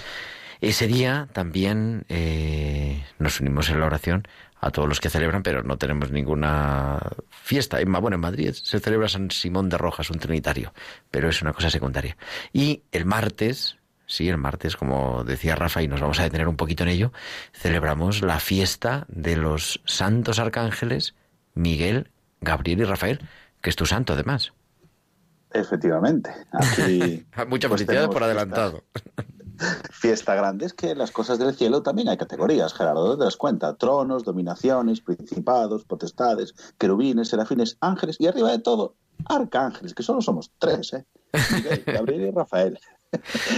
Ese 0.61 0.87
día 0.87 1.27
también 1.33 2.05
eh, 2.09 3.03
nos 3.19 3.39
unimos 3.39 3.69
en 3.69 3.79
la 3.79 3.85
oración 3.85 4.27
a 4.59 4.71
todos 4.71 4.87
los 4.87 4.99
que 4.99 5.09
celebran, 5.09 5.43
pero 5.43 5.63
no 5.63 5.77
tenemos 5.77 6.11
ninguna 6.11 6.99
fiesta. 7.29 7.77
Bueno, 7.85 8.15
en 8.15 8.21
Madrid 8.21 8.53
se 8.53 8.79
celebra 8.79 9.07
San 9.09 9.31
Simón 9.31 9.69
de 9.69 9.77
Rojas, 9.77 10.09
un 10.09 10.19
trinitario, 10.19 10.73
pero 11.11 11.29
es 11.29 11.41
una 11.41 11.53
cosa 11.53 11.69
secundaria. 11.69 12.17
Y 12.53 12.83
el 12.91 13.05
martes, 13.05 13.77
sí, 14.05 14.27
el 14.27 14.37
martes, 14.37 14.75
como 14.75 15.23
decía 15.23 15.55
Rafa, 15.55 15.83
y 15.83 15.87
nos 15.87 16.01
vamos 16.01 16.19
a 16.19 16.23
detener 16.23 16.47
un 16.47 16.57
poquito 16.57 16.83
en 16.83 16.89
ello, 16.89 17.11
celebramos 17.53 18.21
la 18.21 18.39
fiesta 18.39 19.05
de 19.07 19.35
los 19.35 19.81
santos 19.85 20.39
arcángeles 20.39 21.15
Miguel, 21.53 22.11
Gabriel 22.41 22.81
y 22.81 22.83
Rafael, 22.83 23.21
que 23.61 23.69
es 23.69 23.75
tu 23.75 23.85
santo 23.85 24.13
además. 24.13 24.53
Efectivamente. 25.53 26.31
Muchas 27.47 27.69
pues 27.69 27.81
felicidades 27.81 28.09
por 28.09 28.23
adelantado 28.23 28.83
fiesta 29.91 30.35
grande. 30.35 30.65
Es 30.65 30.73
que 30.73 30.95
las 30.95 31.11
cosas 31.11 31.39
del 31.39 31.55
cielo 31.55 31.81
también 31.81 32.09
hay 32.09 32.17
categorías, 32.17 32.73
Gerardo, 32.73 33.17
te 33.17 33.23
das 33.23 33.37
cuenta? 33.37 33.75
Tronos, 33.75 34.23
dominaciones, 34.23 35.01
principados, 35.01 35.85
potestades, 35.85 36.53
querubines, 36.77 37.29
serafines, 37.29 37.77
ángeles 37.81 38.17
y 38.19 38.27
arriba 38.27 38.51
de 38.51 38.59
todo, 38.59 38.95
arcángeles, 39.25 39.93
que 39.93 40.03
solo 40.03 40.21
somos 40.21 40.51
tres, 40.59 40.93
¿eh? 40.93 41.05
Gabriel 41.85 42.27
y 42.27 42.31
Rafael. 42.31 42.79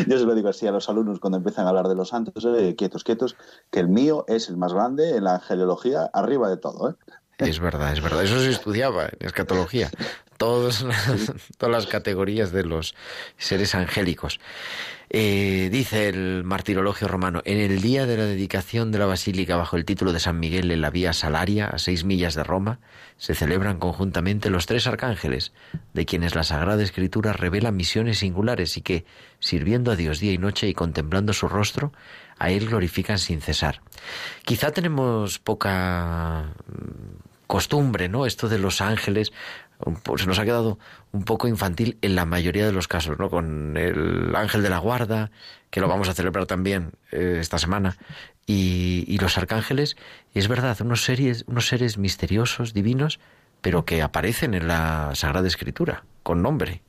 Yo 0.07 0.19
se 0.19 0.25
lo 0.25 0.35
digo 0.35 0.49
así 0.49 0.67
a 0.67 0.71
los 0.71 0.89
alumnos 0.89 1.19
cuando 1.19 1.37
empiezan 1.37 1.65
a 1.65 1.69
hablar 1.69 1.87
de 1.87 1.95
los 1.95 2.09
santos, 2.09 2.45
eh, 2.45 2.75
quietos, 2.75 3.03
quietos, 3.03 3.35
que 3.71 3.79
el 3.79 3.87
mío 3.87 4.25
es 4.27 4.49
el 4.49 4.57
más 4.57 4.73
grande 4.73 5.15
en 5.15 5.23
la 5.23 5.35
angelología, 5.35 6.09
arriba 6.13 6.49
de 6.49 6.57
todo. 6.57 6.91
¿eh? 6.91 6.95
Es 7.37 7.59
verdad, 7.59 7.93
es 7.93 8.01
verdad. 8.01 8.23
Eso 8.23 8.39
se 8.39 8.49
estudiaba 8.49 9.05
en 9.05 9.27
escatología. 9.27 9.91
Todas, 10.37 10.85
todas 11.57 11.71
las 11.71 11.87
categorías 11.87 12.51
de 12.51 12.63
los 12.63 12.95
seres 13.37 13.75
angélicos. 13.75 14.39
Eh, 15.09 15.69
dice 15.71 16.09
el 16.09 16.43
martirologio 16.43 17.07
romano, 17.07 17.41
en 17.45 17.59
el 17.59 17.81
día 17.81 18.05
de 18.05 18.17
la 18.17 18.25
dedicación 18.25 18.91
de 18.91 18.99
la 18.99 19.05
basílica 19.05 19.55
bajo 19.55 19.77
el 19.77 19.85
título 19.85 20.11
de 20.11 20.19
San 20.19 20.37
Miguel 20.37 20.69
en 20.69 20.81
la 20.81 20.89
vía 20.89 21.13
Salaria, 21.13 21.67
a 21.67 21.77
seis 21.77 22.03
millas 22.03 22.35
de 22.35 22.43
Roma, 22.43 22.79
se 23.15 23.33
celebran 23.33 23.79
conjuntamente 23.79 24.49
los 24.49 24.65
tres 24.65 24.85
arcángeles, 24.85 25.53
de 25.93 26.05
quienes 26.05 26.35
la 26.35 26.43
Sagrada 26.43 26.83
Escritura 26.83 27.31
revela 27.31 27.71
misiones 27.71 28.19
singulares 28.19 28.75
y 28.75 28.81
que, 28.81 29.05
sirviendo 29.39 29.91
a 29.91 29.95
Dios 29.95 30.19
día 30.19 30.33
y 30.33 30.37
noche 30.37 30.67
y 30.67 30.73
contemplando 30.73 31.31
su 31.31 31.47
rostro, 31.47 31.93
a 32.37 32.51
Él 32.51 32.67
glorifican 32.67 33.17
sin 33.17 33.39
cesar. 33.39 33.81
Quizá 34.43 34.71
tenemos 34.71 35.39
poca 35.39 36.53
costumbre, 37.47 38.09
¿no? 38.09 38.25
Esto 38.25 38.49
de 38.49 38.59
los 38.59 38.81
ángeles, 38.81 39.31
pues 40.03 40.21
se 40.21 40.27
nos 40.27 40.37
ha 40.39 40.45
quedado 40.45 40.77
un 41.11 41.23
poco 41.23 41.47
infantil 41.47 41.97
en 42.01 42.15
la 42.15 42.25
mayoría 42.25 42.65
de 42.65 42.71
los 42.71 42.87
casos, 42.87 43.17
¿no? 43.17 43.29
Con 43.29 43.77
el 43.77 44.35
ángel 44.35 44.61
de 44.61 44.69
la 44.69 44.77
guarda, 44.77 45.31
que 45.69 45.79
lo 45.79 45.87
vamos 45.87 46.09
a 46.09 46.13
celebrar 46.13 46.45
también 46.45 46.91
eh, 47.11 47.37
esta 47.39 47.57
semana, 47.57 47.97
y, 48.45 49.17
los 49.19 49.37
arcángeles, 49.37 49.97
es 50.33 50.47
verdad, 50.47 50.77
unos 50.81 51.03
seres, 51.03 51.43
unos 51.47 51.67
seres 51.67 51.97
misteriosos, 51.97 52.73
divinos, 52.73 53.19
pero 53.61 53.83
que 53.83 54.01
aparecen 54.01 54.53
en 54.53 54.67
la 54.67 55.11
Sagrada 55.15 55.47
Escritura, 55.47 56.05
con 56.23 56.41
nombre. 56.41 56.81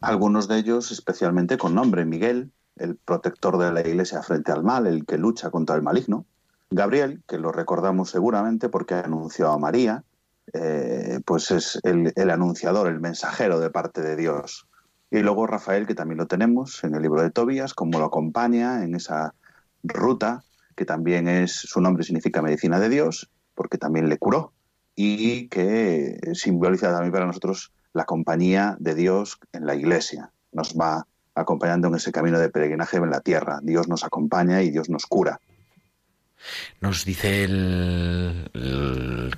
Algunos 0.00 0.46
de 0.46 0.58
ellos 0.58 0.92
especialmente 0.92 1.58
con 1.58 1.74
nombre. 1.74 2.04
Miguel, 2.04 2.52
el 2.76 2.96
protector 2.96 3.58
de 3.58 3.72
la 3.72 3.80
Iglesia 3.80 4.22
frente 4.22 4.52
al 4.52 4.62
mal, 4.62 4.86
el 4.86 5.04
que 5.04 5.18
lucha 5.18 5.50
contra 5.50 5.74
el 5.74 5.82
maligno. 5.82 6.26
Gabriel, 6.70 7.22
que 7.26 7.38
lo 7.38 7.50
recordamos 7.50 8.10
seguramente 8.10 8.68
porque 8.68 8.94
anunció 8.94 9.50
a 9.50 9.58
María, 9.58 10.04
eh, 10.52 11.20
pues 11.24 11.50
es 11.50 11.80
el, 11.82 12.12
anunciador, 12.30 12.88
el 12.88 13.00
mensajero 13.00 13.58
de 13.58 13.70
parte 13.70 14.02
de 14.02 14.16
Dios. 14.16 14.68
Y 15.10 15.20
luego 15.20 15.46
Rafael, 15.46 15.86
que 15.86 15.94
también 15.94 16.18
lo 16.18 16.26
tenemos 16.26 16.84
en 16.84 16.94
el 16.94 17.02
libro 17.02 17.22
de 17.22 17.30
Tobías, 17.30 17.74
como 17.74 17.98
lo 17.98 18.06
acompaña 18.06 18.84
en 18.84 18.94
esa 18.94 19.34
ruta, 19.82 20.44
que 20.76 20.84
también 20.84 21.28
es, 21.28 21.52
su 21.52 21.80
nombre 21.80 22.04
significa 22.04 22.42
medicina 22.42 22.78
de 22.78 22.88
Dios, 22.90 23.30
porque 23.54 23.78
también 23.78 24.08
le 24.08 24.18
curó, 24.18 24.52
y 24.94 25.48
que 25.48 26.18
simboliza 26.34 26.92
también 26.92 27.12
para 27.12 27.26
nosotros 27.26 27.72
la 27.94 28.04
compañía 28.04 28.76
de 28.78 28.94
Dios 28.94 29.38
en 29.52 29.66
la 29.66 29.74
iglesia. 29.74 30.32
Nos 30.52 30.74
va 30.74 31.06
acompañando 31.34 31.88
en 31.88 31.94
ese 31.94 32.12
camino 32.12 32.38
de 32.38 32.50
peregrinaje 32.50 32.98
en 32.98 33.10
la 33.10 33.20
tierra. 33.20 33.60
Dios 33.62 33.88
nos 33.88 34.04
acompaña 34.04 34.62
y 34.62 34.70
Dios 34.70 34.90
nos 34.90 35.06
cura. 35.06 35.40
Nos 36.80 37.04
dice 37.04 37.44
el, 37.44 38.50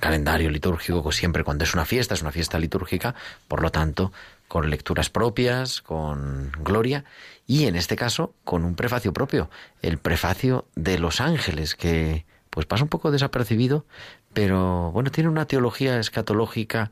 calendario 0.01 0.51
litúrgico 0.51 1.03
que 1.03 1.13
siempre 1.13 1.45
cuando 1.45 1.65
es 1.65 1.75
una 1.75 1.85
fiesta, 1.85 2.15
es 2.15 2.23
una 2.23 2.33
fiesta 2.33 2.59
litúrgica, 2.59 3.15
por 3.49 3.63
lo 3.63 3.71
tanto, 3.71 4.13
con 4.49 4.71
lecturas 4.71 5.11
propias, 5.11 5.81
con 5.83 6.53
gloria 6.59 7.05
y 7.47 7.67
en 7.67 7.77
este 7.77 7.97
caso 7.97 8.35
con 8.45 8.65
un 8.65 8.75
prefacio 8.75 9.13
propio, 9.13 9.51
el 9.83 9.99
prefacio 9.99 10.67
de 10.75 10.99
los 10.99 11.21
ángeles, 11.21 11.75
que 11.75 12.25
pues 12.51 12.67
pasa 12.67 12.83
un 12.83 12.89
poco 12.89 13.11
desapercibido, 13.11 13.87
pero 14.33 14.91
bueno, 14.93 15.11
tiene 15.11 15.31
una 15.31 15.47
teología 15.47 15.99
escatológica 15.99 16.91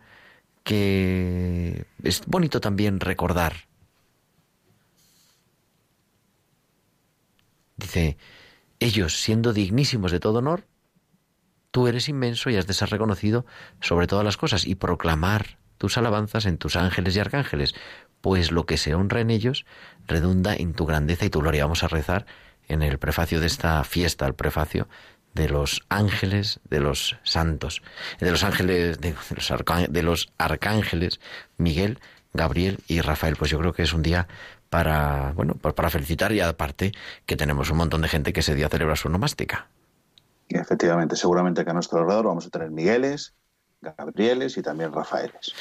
que 0.62 1.84
es 2.02 2.22
bonito 2.26 2.60
también 2.60 3.00
recordar. 3.00 3.68
Dice, 7.76 8.16
ellos 8.80 9.20
siendo 9.20 9.52
dignísimos 9.52 10.12
de 10.12 10.20
todo 10.20 10.38
honor, 10.38 10.64
tú 11.70 11.86
eres 11.86 12.08
inmenso 12.08 12.50
y 12.50 12.56
has 12.56 12.66
de 12.66 12.74
ser 12.74 12.90
reconocido 12.90 13.44
sobre 13.80 14.06
todas 14.06 14.24
las 14.24 14.36
cosas 14.36 14.66
y 14.66 14.74
proclamar 14.74 15.58
tus 15.78 15.96
alabanzas 15.96 16.46
en 16.46 16.58
tus 16.58 16.76
ángeles 16.76 17.16
y 17.16 17.20
arcángeles, 17.20 17.74
pues 18.20 18.50
lo 18.50 18.66
que 18.66 18.76
se 18.76 18.94
honra 18.94 19.20
en 19.20 19.30
ellos 19.30 19.64
redunda 20.06 20.54
en 20.54 20.74
tu 20.74 20.86
grandeza 20.86 21.24
y 21.24 21.30
tu 21.30 21.40
gloria. 21.40 21.64
Vamos 21.64 21.84
a 21.84 21.88
rezar 21.88 22.26
en 22.66 22.82
el 22.82 22.98
prefacio 22.98 23.40
de 23.40 23.46
esta 23.46 23.82
fiesta, 23.84 24.26
el 24.26 24.34
prefacio 24.34 24.88
de 25.34 25.48
los 25.48 25.82
ángeles, 25.88 26.60
de 26.68 26.80
los 26.80 27.16
santos, 27.22 27.82
de 28.18 28.30
los 28.30 28.42
ángeles, 28.42 29.00
de 29.00 29.14
los, 29.34 29.52
de 29.88 30.02
los 30.02 30.32
arcángeles, 30.36 31.20
Miguel, 31.56 32.00
Gabriel 32.32 32.78
y 32.88 33.00
Rafael. 33.00 33.36
Pues 33.36 33.50
yo 33.50 33.58
creo 33.58 33.72
que 33.72 33.82
es 33.82 33.92
un 33.92 34.02
día 34.02 34.26
para, 34.70 35.32
bueno, 35.34 35.54
pues 35.60 35.74
para 35.74 35.90
felicitar 35.90 36.32
y 36.32 36.40
aparte 36.40 36.92
que 37.26 37.36
tenemos 37.36 37.70
un 37.70 37.78
montón 37.78 38.02
de 38.02 38.08
gente 38.08 38.32
que 38.32 38.40
ese 38.40 38.54
día 38.54 38.68
celebra 38.68 38.96
su 38.96 39.08
nomástica. 39.08 39.68
efectivamente, 40.48 41.16
seguramente 41.16 41.64
que 41.64 41.70
a 41.70 41.74
nuestro 41.74 42.00
alrededor 42.00 42.26
vamos 42.26 42.46
a 42.46 42.50
tener 42.50 42.70
Migueles, 42.70 43.34
Gabrieles 43.80 44.56
y 44.56 44.62
también 44.62 44.92
Rafaeles. 44.92 45.54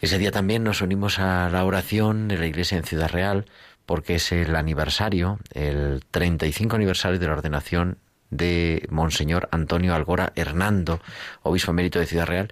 Ese 0.00 0.18
día 0.18 0.30
también 0.30 0.62
nos 0.62 0.82
unimos 0.82 1.18
a 1.18 1.48
la 1.48 1.64
oración 1.64 2.28
de 2.28 2.38
la 2.38 2.46
iglesia 2.46 2.76
en 2.76 2.84
Ciudad 2.84 3.08
Real 3.08 3.46
porque 3.86 4.16
es 4.16 4.30
el 4.32 4.54
aniversario, 4.56 5.38
el 5.52 6.04
35 6.10 6.76
aniversario 6.76 7.18
de 7.18 7.26
la 7.26 7.32
ordenación 7.32 7.98
de 8.30 8.86
Monseñor 8.90 9.48
Antonio 9.52 9.94
Algora 9.94 10.32
Hernando, 10.36 11.00
obispo 11.42 11.72
emérito 11.72 11.98
de 11.98 12.06
Ciudad 12.06 12.26
Real, 12.26 12.50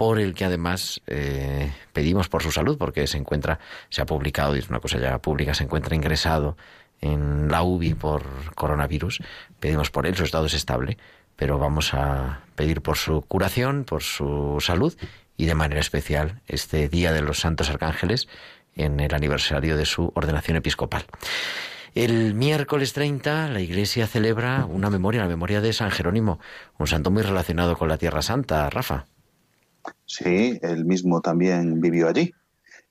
por 0.00 0.18
el 0.18 0.32
que 0.32 0.46
además 0.46 1.02
eh, 1.06 1.70
pedimos 1.92 2.30
por 2.30 2.42
su 2.42 2.50
salud, 2.50 2.78
porque 2.78 3.06
se 3.06 3.18
encuentra, 3.18 3.58
se 3.90 4.00
ha 4.00 4.06
publicado, 4.06 4.56
y 4.56 4.60
es 4.60 4.70
una 4.70 4.80
cosa 4.80 4.98
ya 4.98 5.18
pública, 5.18 5.52
se 5.52 5.64
encuentra 5.64 5.94
ingresado 5.94 6.56
en 7.02 7.48
la 7.48 7.62
UBI 7.62 7.92
por 7.92 8.22
coronavirus. 8.54 9.20
Pedimos 9.60 9.90
por 9.90 10.06
él, 10.06 10.16
su 10.16 10.24
estado 10.24 10.46
es 10.46 10.54
estable, 10.54 10.96
pero 11.36 11.58
vamos 11.58 11.92
a 11.92 12.40
pedir 12.54 12.80
por 12.80 12.96
su 12.96 13.20
curación, 13.20 13.84
por 13.84 14.02
su 14.02 14.56
salud 14.60 14.96
y 15.36 15.44
de 15.44 15.54
manera 15.54 15.82
especial 15.82 16.40
este 16.48 16.88
Día 16.88 17.12
de 17.12 17.20
los 17.20 17.40
Santos 17.40 17.68
Arcángeles 17.68 18.26
en 18.74 19.00
el 19.00 19.12
aniversario 19.12 19.76
de 19.76 19.84
su 19.84 20.12
ordenación 20.14 20.56
episcopal. 20.56 21.04
El 21.94 22.32
miércoles 22.32 22.94
30 22.94 23.48
la 23.48 23.60
Iglesia 23.60 24.06
celebra 24.06 24.64
una 24.64 24.88
memoria, 24.88 25.20
la 25.20 25.28
memoria 25.28 25.60
de 25.60 25.74
San 25.74 25.90
Jerónimo, 25.90 26.40
un 26.78 26.86
santo 26.86 27.10
muy 27.10 27.22
relacionado 27.22 27.76
con 27.76 27.88
la 27.90 27.98
Tierra 27.98 28.22
Santa, 28.22 28.70
Rafa. 28.70 29.04
Sí, 30.06 30.58
él 30.62 30.84
mismo 30.84 31.20
también 31.20 31.80
vivió 31.80 32.08
allí 32.08 32.32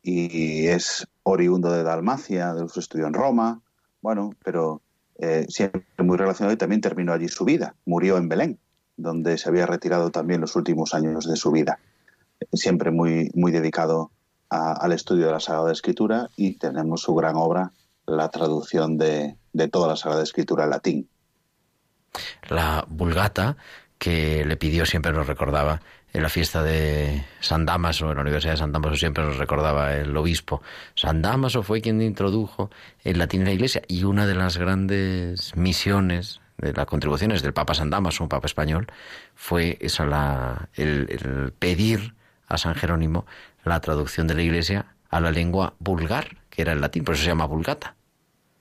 y 0.02 0.68
es 0.68 1.08
oriundo 1.24 1.72
de 1.72 1.84
Dalmacia, 1.84 2.54
de 2.54 2.68
su 2.70 2.80
estudio 2.80 3.08
en 3.08 3.14
Roma, 3.14 3.62
bueno, 4.02 4.32
pero 4.44 4.82
eh, 5.18 5.46
siempre 5.50 5.84
muy 5.98 6.18
relacionado 6.18 6.54
y 6.54 6.58
también 6.58 6.82
terminó 6.82 7.14
allí 7.14 7.28
su 7.28 7.46
vida. 7.46 7.76
Murió 7.86 8.18
en 8.18 8.30
Belén, 8.30 8.60
donde 8.96 9.38
se 9.38 9.50
había 9.50 9.66
retirado 9.66 10.10
también 10.12 10.42
los 10.42 10.56
últimos 10.56 10.94
años 10.94 11.28
de 11.28 11.36
su 11.36 11.52
vida. 11.52 11.80
Siempre 12.54 12.92
muy, 12.92 13.30
muy 13.34 13.52
dedicado 13.52 14.12
al 14.50 14.94
estudio 14.94 15.28
de 15.28 15.34
la 15.34 15.40
Sagrada 15.40 15.72
Escritura 15.72 16.30
y 16.36 16.58
tenemos 16.58 17.02
su 17.02 17.14
gran 17.14 17.36
obra, 17.36 17.72
la 18.08 18.30
traducción 18.30 18.98
de, 18.98 19.36
de 19.54 19.68
toda 19.68 19.88
la 19.90 19.96
Sagrada 19.96 20.24
Escritura 20.24 20.64
al 20.64 20.72
latín. 20.72 21.08
La 22.50 22.86
Vulgata, 22.90 23.58
que 24.00 24.44
le 24.46 24.58
pidió, 24.58 24.88
siempre 24.88 25.12
nos 25.12 25.28
recordaba, 25.28 25.82
en 26.14 26.24
la 26.24 26.30
fiesta 26.30 26.64
de 26.64 27.24
San 27.40 27.66
Damaso, 27.66 28.10
en 28.10 28.16
la 28.16 28.22
Universidad 28.22 28.54
de 28.54 28.58
San 28.58 28.72
Damaso 28.72 28.96
siempre 28.96 29.24
nos 29.24 29.38
recordaba 29.38 29.94
el 29.96 30.16
obispo. 30.18 30.62
San 30.96 31.22
Damaso 31.22 31.64
fue 31.64 31.82
quien 31.82 32.02
introdujo 32.02 32.70
el 33.04 33.20
latín 33.20 33.42
en 33.42 33.48
la 33.48 33.54
Iglesia 33.54 33.82
y 33.88 34.04
una 34.04 34.26
de 34.26 34.36
las 34.36 34.58
grandes 34.58 35.56
misiones 35.56 36.42
de 36.58 36.74
las 36.74 36.86
contribuciones 36.88 37.42
del 37.42 37.54
Papa 37.54 37.74
San 37.74 37.90
Damaso, 37.90 38.24
un 38.24 38.30
Papa 38.30 38.48
español, 38.48 38.88
fue 39.36 39.78
esa 39.80 40.06
la, 40.06 40.70
el 40.76 41.54
pedir 41.58 42.16
a 42.48 42.58
San 42.58 42.76
Jerónimo 42.76 43.26
la 43.64 43.80
traducción 43.80 44.28
de 44.28 44.36
la 44.36 44.42
Iglesia 44.42 44.88
a 45.10 45.20
la 45.22 45.32
lengua 45.32 45.74
vulgar, 45.80 46.38
que 46.50 46.64
era 46.64 46.74
el 46.74 46.82
latín, 46.82 47.04
por 47.04 47.16
eso 47.16 47.24
se 47.24 47.30
llama 47.30 47.46
vulgata. 47.46 47.96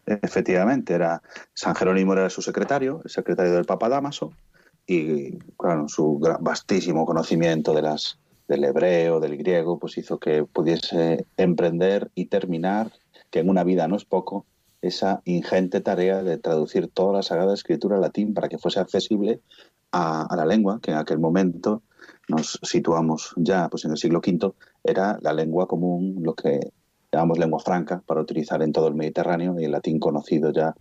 Efectivamente, 0.06 0.94
era 0.94 1.22
San 1.52 1.74
Jerónimo 1.74 2.14
era 2.14 2.30
su 2.30 2.40
secretario, 2.40 3.02
el 3.04 3.10
secretario 3.10 3.52
del 3.52 3.64
Papa 3.64 3.88
Damaso, 3.88 4.32
y 4.88 5.36
claro, 5.58 5.86
su 5.86 6.18
vastísimo 6.40 7.04
conocimiento 7.04 7.74
de 7.74 7.82
las, 7.82 8.18
del 8.48 8.64
hebreo, 8.64 9.20
del 9.20 9.36
griego, 9.36 9.78
pues 9.78 9.98
hizo 9.98 10.18
que 10.18 10.44
pudiese 10.44 11.26
emprender 11.36 12.10
y 12.14 12.24
terminar, 12.24 12.90
que 13.30 13.40
en 13.40 13.50
una 13.50 13.64
vida 13.64 13.86
no 13.86 13.96
es 13.96 14.06
poco, 14.06 14.46
esa 14.80 15.20
ingente 15.26 15.82
tarea 15.82 16.22
de 16.22 16.38
traducir 16.38 16.88
toda 16.88 17.12
la 17.12 17.22
Sagrada 17.22 17.52
Escritura 17.52 17.96
al 17.96 18.02
latín 18.02 18.32
para 18.32 18.48
que 18.48 18.56
fuese 18.56 18.80
accesible 18.80 19.42
a, 19.92 20.26
la 20.34 20.46
lengua, 20.46 20.80
que 20.82 20.92
en 20.92 20.96
aquel 20.96 21.18
momento 21.18 21.82
nos 22.26 22.58
situamos 22.62 23.34
ya 23.36 23.68
pues 23.68 23.84
en 23.84 23.90
el 23.90 23.98
siglo 23.98 24.20
V, 24.20 24.54
era 24.84 25.18
la 25.20 25.34
lengua 25.34 25.68
común, 25.68 26.20
lo 26.22 26.34
que 26.34 26.72
llamamos 27.12 27.38
lengua 27.38 27.60
franca, 27.60 28.02
para 28.06 28.22
utilizar 28.22 28.62
en 28.62 28.72
todo 28.72 28.88
el 28.88 28.94
Mediterráneo 28.94 29.60
y 29.60 29.64
el 29.64 29.72
latín 29.72 29.98
conocido 29.98 30.50
ya 30.50 30.74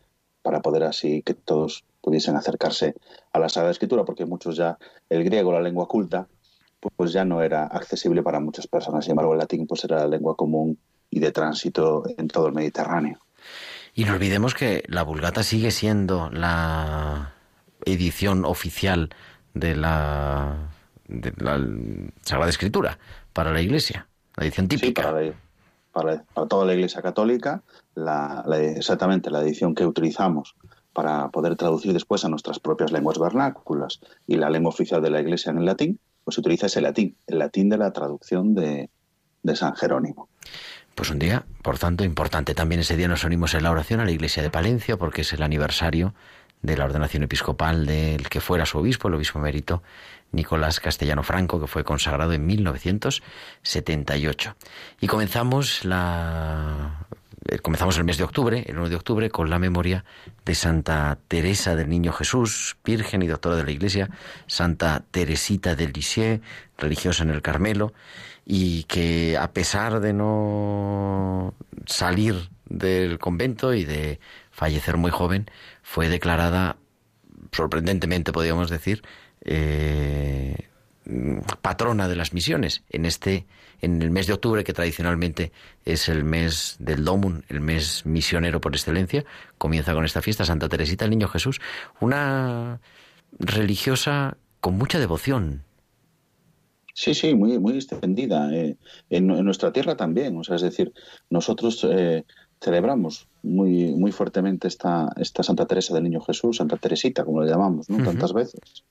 para 0.47 0.61
poder 0.61 0.83
así 0.83 1.23
que 1.23 1.33
todos 1.33 1.83
pudiesen 1.99 2.37
acercarse 2.37 2.95
a 3.33 3.39
la 3.39 3.49
Sagrada 3.49 3.71
Escritura, 3.71 4.05
porque 4.05 4.25
muchos 4.25 4.55
ya, 4.55 4.77
el 5.09 5.25
griego, 5.25 5.51
la 5.51 5.59
lengua 5.59 5.89
culta, 5.89 6.25
pues 6.95 7.11
ya 7.11 7.25
no 7.25 7.41
era 7.41 7.65
accesible 7.65 8.23
para 8.23 8.39
muchas 8.39 8.65
personas. 8.65 9.03
Sin 9.03 9.11
embargo, 9.11 9.33
el 9.33 9.39
latín 9.39 9.67
pues 9.67 9.83
era 9.83 9.97
la 9.97 10.07
lengua 10.07 10.37
común 10.37 10.77
y 11.09 11.19
de 11.19 11.33
tránsito 11.33 12.03
en 12.17 12.29
todo 12.29 12.47
el 12.47 12.53
Mediterráneo. 12.53 13.19
Y 13.93 14.05
no 14.05 14.13
olvidemos 14.13 14.55
que 14.55 14.85
la 14.87 15.03
Vulgata 15.03 15.43
sigue 15.43 15.69
siendo 15.71 16.29
la 16.29 17.33
edición 17.83 18.45
oficial 18.45 19.09
de 19.53 19.75
la, 19.75 20.69
de 21.09 21.33
la 21.39 21.59
Sagrada 22.21 22.49
Escritura 22.49 22.99
para 23.33 23.51
la 23.51 23.59
Iglesia, 23.59 24.07
la 24.37 24.45
edición 24.45 24.69
típica. 24.69 25.01
Sí, 25.01 25.07
para, 25.09 25.21
la, 25.21 25.33
para, 25.97 26.23
toda 26.47 26.65
la 26.65 26.73
Iglesia 26.75 27.01
Católica, 27.01 27.63
la, 27.95 28.45
exactamente 28.75 29.31
la 29.31 29.41
edición 29.41 29.73
que 29.73 29.85
utilizamos 29.85 30.55
para 30.93 31.29
poder 31.29 31.55
traducir 31.55 31.93
después 31.93 32.23
a 32.23 32.29
nuestras 32.29 32.59
propias 32.59 32.91
lenguas 32.91 33.17
vernáculas 33.17 33.99
y 34.27 34.35
la 34.35 34.49
lengua 34.49 34.69
oficial 34.69 35.01
de 35.01 35.09
la 35.09 35.21
Iglesia 35.21 35.51
en 35.51 35.57
el 35.57 35.65
latín, 35.65 35.99
pues 36.23 36.37
utiliza 36.37 36.67
ese 36.67 36.81
latín, 36.81 37.15
el 37.25 37.39
latín 37.39 37.69
de 37.69 37.77
la 37.77 37.91
traducción 37.93 38.53
de, 38.53 38.89
de 39.41 39.55
San 39.55 39.75
Jerónimo. 39.75 40.29
Pues 40.93 41.09
un 41.09 41.19
día, 41.19 41.45
por 41.63 41.79
tanto, 41.79 42.03
importante. 42.03 42.53
También 42.53 42.81
ese 42.81 42.95
día 42.95 43.07
nos 43.07 43.23
unimos 43.23 43.53
en 43.53 43.63
la 43.63 43.71
oración 43.71 43.99
a 43.99 44.05
la 44.05 44.11
Iglesia 44.11 44.43
de 44.43 44.49
Palencia 44.49 44.97
porque 44.97 45.21
es 45.21 45.33
el 45.33 45.41
aniversario 45.41 46.13
de 46.61 46.77
la 46.77 46.85
ordenación 46.85 47.23
episcopal 47.23 47.85
del 47.85 48.29
que 48.29 48.41
fuera 48.41 48.65
su 48.65 48.79
obispo, 48.79 49.07
el 49.07 49.15
obispo 49.15 49.39
emérito 49.39 49.83
Nicolás 50.31 50.79
Castellano 50.79 51.23
Franco, 51.23 51.59
que 51.59 51.67
fue 51.67 51.83
consagrado 51.83 52.33
en 52.33 52.45
1978. 52.45 54.55
Y 55.01 55.07
comenzamos 55.07 55.83
la 55.85 57.07
eh, 57.49 57.59
comenzamos 57.59 57.97
el 57.97 58.03
mes 58.03 58.17
de 58.17 58.25
octubre, 58.25 58.63
el 58.67 58.77
1 58.77 58.89
de 58.89 58.95
octubre, 58.95 59.29
con 59.29 59.49
la 59.49 59.57
memoria 59.57 60.03
de 60.43 60.53
Santa 60.53 61.17
Teresa 61.27 61.75
del 61.75 61.87
Niño 61.87 62.11
Jesús, 62.11 62.75
virgen 62.83 63.21
y 63.21 63.27
doctora 63.27 63.55
de 63.55 63.63
la 63.63 63.71
Iglesia, 63.71 64.09
Santa 64.47 65.05
Teresita 65.11 65.75
del 65.75 65.93
Lisieux, 65.93 66.41
religiosa 66.77 67.23
en 67.23 67.29
el 67.29 67.41
Carmelo, 67.41 67.93
y 68.45 68.83
que 68.83 69.37
a 69.37 69.53
pesar 69.53 70.01
de 70.01 70.13
no 70.13 71.53
salir 71.85 72.49
del 72.65 73.17
convento 73.17 73.73
y 73.73 73.85
de 73.85 74.19
fallecer 74.51 74.97
muy 74.97 75.11
joven, 75.11 75.49
fue 75.83 76.09
declarada, 76.09 76.75
sorprendentemente 77.53 78.33
podríamos 78.33 78.69
decir, 78.69 79.03
eh, 79.41 80.55
patrona 81.61 82.07
de 82.07 82.15
las 82.15 82.33
misiones 82.33 82.83
en 82.89 83.05
este 83.05 83.45
en 83.81 84.01
el 84.01 84.09
mes 84.09 84.27
de 84.27 84.33
octubre, 84.33 84.63
que 84.63 84.73
tradicionalmente 84.73 85.51
es 85.85 86.09
el 86.09 86.23
mes 86.23 86.77
del 86.79 87.05
Domun, 87.05 87.45
el 87.47 87.61
mes 87.61 88.05
misionero 88.05 88.59
por 88.59 88.73
excelencia, 88.73 89.23
comienza 89.57 89.93
con 89.93 90.03
esta 90.03 90.21
fiesta 90.21 90.45
Santa 90.45 90.67
Teresita 90.67 91.05
el 91.05 91.11
Niño 91.11 91.27
Jesús, 91.27 91.61
una 91.99 92.79
religiosa 93.39 94.37
con 94.59 94.77
mucha 94.77 94.99
devoción. 94.99 95.63
Sí, 96.93 97.13
sí, 97.13 97.35
muy, 97.35 97.59
muy 97.59 97.75
extendida. 97.75 98.51
Eh, 98.51 98.75
en, 99.11 99.29
en, 99.29 99.45
nuestra 99.45 99.71
tierra 99.71 99.95
también. 99.95 100.35
O 100.35 100.43
sea, 100.43 100.55
es 100.55 100.63
decir, 100.63 100.91
nosotros 101.29 101.85
eh, 101.87 102.25
celebramos 102.59 103.27
muy, 103.43 103.93
muy 103.95 104.11
fuertemente 104.11 104.67
esta, 104.67 105.13
esta 105.17 105.43
Santa 105.43 105.67
Teresa 105.67 105.93
del 105.93 106.05
Niño 106.05 106.21
Jesús, 106.21 106.57
Santa 106.57 106.77
Teresita, 106.77 107.23
como 107.23 107.43
le 107.43 107.51
llamamos, 107.51 107.87
¿no? 107.87 107.97
Uh 107.97 107.99
-huh. 107.99 108.05
Tantas 108.05 108.33
veces. 108.33 108.83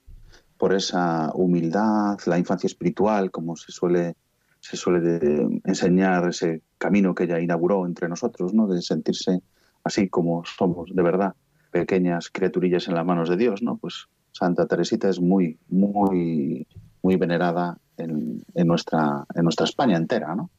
Por 0.59 0.75
esa 0.75 1.31
humildad, 1.35 2.19
la 2.27 2.39
infancia 2.39 2.67
espiritual, 2.67 3.31
como 3.31 3.57
se 3.57 3.73
suele 3.73 4.17
se 4.61 4.77
suele 4.77 5.47
enseñar 5.65 6.29
ese 6.29 6.63
camino 6.77 7.15
que 7.15 7.25
ella 7.25 7.39
inauguró 7.41 7.87
entre 7.87 8.09
nosotros, 8.09 8.53
¿no? 8.53 8.67
De 8.67 8.83
sentirse 8.83 9.41
así 9.85 10.09
como 10.09 10.45
somos, 10.45 10.91
de 10.93 11.03
verdad, 11.03 11.35
pequeñas 11.71 12.31
criaturillas 12.31 12.89
en 12.89 12.95
las 12.95 13.07
manos 13.07 13.29
de 13.29 13.37
Dios, 13.37 13.63
¿no? 13.63 13.77
Pues 13.77 14.09
Santa 14.33 14.67
Teresita 14.67 15.09
es 15.09 15.21
muy, 15.21 15.59
muy, 15.69 16.67
muy 17.03 17.17
venerada 17.17 17.79
en, 17.97 18.43
en 18.55 18.67
nuestra, 18.67 19.25
en 19.35 19.45
nuestra 19.45 19.67
España 19.67 19.97
entera, 19.97 20.35
¿no? 20.35 20.51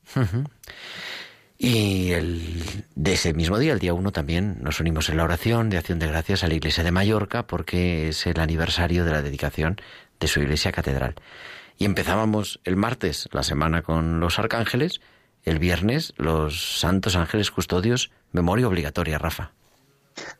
Y 1.59 2.11
el, 2.11 2.85
de 2.95 3.13
ese 3.13 3.33
mismo 3.33 3.57
día, 3.57 3.73
el 3.73 3.79
día 3.79 3.93
1, 3.93 4.11
también 4.11 4.57
nos 4.61 4.79
unimos 4.79 5.09
en 5.09 5.17
la 5.17 5.23
oración 5.23 5.69
de 5.69 5.77
acción 5.77 5.97
de 5.97 6.07
gracias 6.07 6.43
a 6.43 6.47
la 6.47 6.53
iglesia 6.53 6.83
de 6.83 6.91
Mallorca 6.91 7.47
porque 7.47 8.09
es 8.09 8.27
el 8.27 8.39
aniversario 8.39 9.03
de 9.05 9.11
la 9.11 9.23
dedicación 9.23 9.77
de 10.19 10.27
su 10.27 10.39
iglesia 10.39 10.71
catedral. 10.71 11.15
Y 11.79 11.85
empezábamos 11.85 12.59
el 12.63 12.75
martes 12.75 13.27
la 13.31 13.41
semana 13.41 13.81
con 13.81 14.19
los 14.19 14.37
arcángeles, 14.37 15.01
el 15.43 15.57
viernes 15.57 16.13
los 16.17 16.79
santos 16.79 17.15
ángeles 17.15 17.49
custodios, 17.49 18.11
memoria 18.31 18.67
obligatoria, 18.67 19.17
Rafa. 19.17 19.51